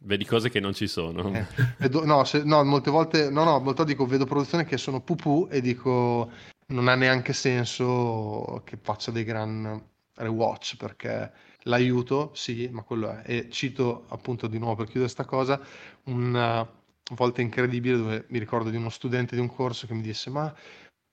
Vedi 0.05 0.25
cose 0.25 0.51
che 0.51 0.59
non 0.59 0.75
ci 0.75 0.89
sono. 0.89 1.33
Eh, 1.33 1.47
vedo, 1.79 2.05
no, 2.05 2.25
se, 2.25 2.43
no, 2.43 2.65
molte 2.65 2.91
volte, 2.91 3.31
no, 3.31 3.45
no, 3.45 3.61
molte 3.61 3.85
volte 3.85 3.85
dico, 3.85 4.05
vedo 4.05 4.25
produzioni 4.25 4.65
che 4.65 4.77
sono 4.77 5.01
pupù 5.01 5.47
e 5.49 5.61
dico, 5.61 6.29
non 6.67 6.89
ha 6.89 6.97
neanche 6.97 7.33
senso 7.33 8.63
che 8.65 8.77
faccia 8.83 9.13
dei 9.13 9.23
gran 9.23 9.81
rewatch 10.15 10.77
perché 10.77 11.31
l'aiuto, 11.63 12.33
sì, 12.35 12.69
ma 12.73 12.83
quello 12.83 13.11
è. 13.11 13.23
E 13.25 13.49
cito 13.49 14.07
appunto 14.09 14.49
di 14.49 14.59
nuovo 14.59 14.75
per 14.75 14.87
chiudere 14.87 15.13
questa 15.13 15.25
cosa, 15.25 15.61
un 16.07 16.67
volta 17.15 17.41
incredibile 17.41 17.97
dove 17.97 18.25
mi 18.29 18.39
ricordo 18.39 18.71
di 18.71 18.77
uno 18.77 18.89
studente 18.89 19.35
di 19.35 19.41
un 19.41 19.53
corso 19.53 19.87
che 19.87 19.95
mi 19.95 20.03
disse 20.03 20.31
ma 20.31 20.55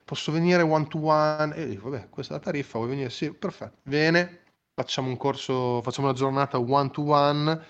posso 0.10 0.32
venire 0.32 0.64
one 0.64 0.88
to 0.88 1.06
one? 1.06 1.54
E 1.56 1.62
io 1.62 1.68
dico, 1.68 1.90
vabbè, 1.90 2.10
questa 2.10 2.34
è 2.34 2.38
la 2.38 2.44
tariffa, 2.44 2.78
vuoi 2.80 2.90
venire? 2.90 3.12
Sì, 3.12 3.32
perfetto. 3.32 3.78
Viene, 3.84 4.42
facciamo 4.74 5.08
un 5.08 5.18
corso, 5.18 5.82
facciamo 5.84 6.08
una 6.08 6.16
giornata 6.16 6.58
one 6.60 6.90
to 6.90 7.04
one 7.04 7.66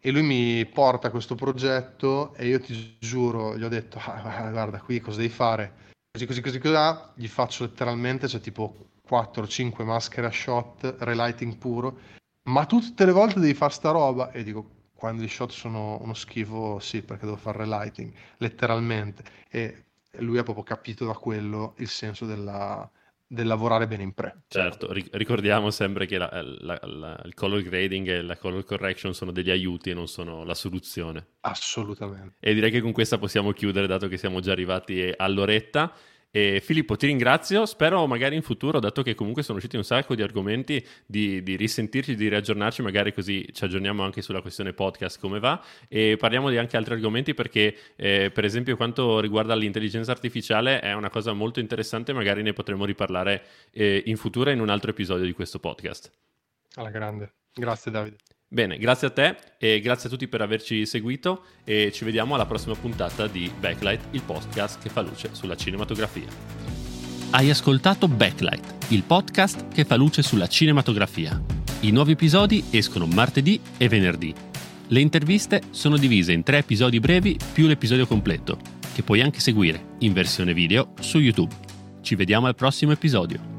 e 0.00 0.10
lui 0.10 0.22
mi 0.22 0.66
porta 0.66 1.10
questo 1.10 1.34
progetto 1.34 2.34
e 2.34 2.46
io 2.46 2.60
ti 2.60 2.96
giuro, 2.98 3.56
gli 3.56 3.64
ho 3.64 3.68
detto, 3.68 3.98
ah, 4.04 4.50
guarda 4.50 4.80
qui 4.80 5.00
cosa 5.00 5.16
devi 5.16 5.32
fare? 5.32 5.86
Così, 6.10 6.26
così, 6.26 6.40
così, 6.40 6.58
così, 6.58 6.74
gli 7.14 7.28
faccio 7.28 7.64
letteralmente, 7.64 8.28
cioè 8.28 8.40
tipo 8.40 8.90
4-5 9.08 9.84
maschere 9.84 10.26
a 10.26 10.30
shot, 10.30 10.96
relighting 10.98 11.56
puro, 11.56 11.98
ma 12.50 12.66
tutte 12.66 13.04
le 13.06 13.12
volte 13.12 13.40
devi 13.40 13.54
fare 13.54 13.72
sta 13.72 13.90
roba 13.90 14.30
e 14.30 14.42
dico, 14.42 14.77
quando 14.98 15.22
gli 15.22 15.28
shot 15.28 15.52
sono 15.52 15.96
uno 16.02 16.12
schifo, 16.12 16.80
sì, 16.80 17.02
perché 17.02 17.24
devo 17.24 17.36
fare 17.36 17.58
relighting, 17.58 18.12
letteralmente. 18.38 19.22
E 19.48 19.84
lui 20.18 20.38
ha 20.38 20.42
proprio 20.42 20.64
capito 20.64 21.06
da 21.06 21.12
quello 21.12 21.74
il 21.78 21.86
senso 21.86 22.26
della, 22.26 22.90
del 23.24 23.46
lavorare 23.46 23.86
bene 23.86 24.02
in 24.02 24.12
pre. 24.12 24.42
Certo, 24.48 24.90
ricordiamo 24.90 25.70
sempre 25.70 26.04
che 26.06 26.18
la, 26.18 26.28
la, 26.42 26.80
la, 26.82 27.22
il 27.24 27.34
color 27.34 27.62
grading 27.62 28.08
e 28.08 28.22
la 28.22 28.36
color 28.36 28.64
correction 28.64 29.14
sono 29.14 29.30
degli 29.30 29.50
aiuti 29.50 29.90
e 29.90 29.94
non 29.94 30.08
sono 30.08 30.42
la 30.42 30.54
soluzione. 30.54 31.28
Assolutamente. 31.42 32.34
E 32.40 32.52
direi 32.52 32.72
che 32.72 32.80
con 32.80 32.90
questa 32.90 33.18
possiamo 33.18 33.52
chiudere, 33.52 33.86
dato 33.86 34.08
che 34.08 34.16
siamo 34.16 34.40
già 34.40 34.50
arrivati 34.50 35.12
all'oretta. 35.16 35.94
E 36.30 36.60
Filippo, 36.62 36.96
ti 36.96 37.06
ringrazio. 37.06 37.64
Spero 37.64 38.06
magari 38.06 38.36
in 38.36 38.42
futuro, 38.42 38.80
dato 38.80 39.02
che 39.02 39.14
comunque 39.14 39.42
sono 39.42 39.56
usciti 39.58 39.76
un 39.76 39.84
sacco 39.84 40.14
di 40.14 40.22
argomenti, 40.22 40.84
di, 41.06 41.42
di 41.42 41.56
risentirci, 41.56 42.14
di 42.14 42.28
riaggiornarci, 42.28 42.82
magari 42.82 43.12
così 43.12 43.48
ci 43.52 43.64
aggiorniamo 43.64 44.02
anche 44.02 44.20
sulla 44.20 44.42
questione 44.42 44.72
podcast, 44.72 45.18
come 45.18 45.38
va. 45.38 45.62
E 45.88 46.16
parliamo 46.18 46.50
di 46.50 46.58
anche 46.58 46.76
altri 46.76 46.94
argomenti 46.94 47.34
perché, 47.34 47.74
eh, 47.96 48.30
per 48.30 48.44
esempio, 48.44 48.76
quanto 48.76 49.20
riguarda 49.20 49.54
l'intelligenza 49.54 50.10
artificiale, 50.10 50.80
è 50.80 50.92
una 50.92 51.10
cosa 51.10 51.32
molto 51.32 51.60
interessante. 51.60 52.12
Magari 52.12 52.42
ne 52.42 52.52
potremo 52.52 52.84
riparlare 52.84 53.44
eh, 53.70 54.02
in 54.06 54.16
futuro 54.16 54.50
in 54.50 54.60
un 54.60 54.68
altro 54.68 54.90
episodio 54.90 55.24
di 55.24 55.32
questo 55.32 55.58
podcast. 55.58 56.12
Alla 56.74 56.90
grande. 56.90 57.32
Grazie, 57.54 57.90
Davide. 57.90 58.16
Bene, 58.50 58.78
grazie 58.78 59.08
a 59.08 59.10
te 59.10 59.36
e 59.58 59.78
grazie 59.80 60.08
a 60.08 60.10
tutti 60.10 60.26
per 60.26 60.40
averci 60.40 60.86
seguito 60.86 61.44
e 61.64 61.92
ci 61.92 62.06
vediamo 62.06 62.34
alla 62.34 62.46
prossima 62.46 62.74
puntata 62.74 63.26
di 63.26 63.52
Backlight, 63.60 64.06
il 64.12 64.22
podcast 64.22 64.80
che 64.80 64.88
fa 64.88 65.02
luce 65.02 65.28
sulla 65.32 65.54
cinematografia. 65.54 66.26
Hai 67.30 67.50
ascoltato 67.50 68.08
Backlight, 68.08 68.90
il 68.90 69.02
podcast 69.02 69.68
che 69.68 69.84
fa 69.84 69.96
luce 69.96 70.22
sulla 70.22 70.46
cinematografia. 70.46 71.38
I 71.80 71.90
nuovi 71.90 72.12
episodi 72.12 72.64
escono 72.70 73.04
martedì 73.04 73.60
e 73.76 73.86
venerdì. 73.86 74.34
Le 74.86 75.00
interviste 75.00 75.64
sono 75.68 75.98
divise 75.98 76.32
in 76.32 76.42
tre 76.42 76.58
episodi 76.58 77.00
brevi 77.00 77.38
più 77.52 77.66
l'episodio 77.66 78.06
completo, 78.06 78.58
che 78.94 79.02
puoi 79.02 79.20
anche 79.20 79.40
seguire 79.40 79.96
in 79.98 80.14
versione 80.14 80.54
video 80.54 80.94
su 81.00 81.18
YouTube. 81.18 81.54
Ci 82.00 82.14
vediamo 82.14 82.46
al 82.46 82.54
prossimo 82.54 82.92
episodio. 82.92 83.57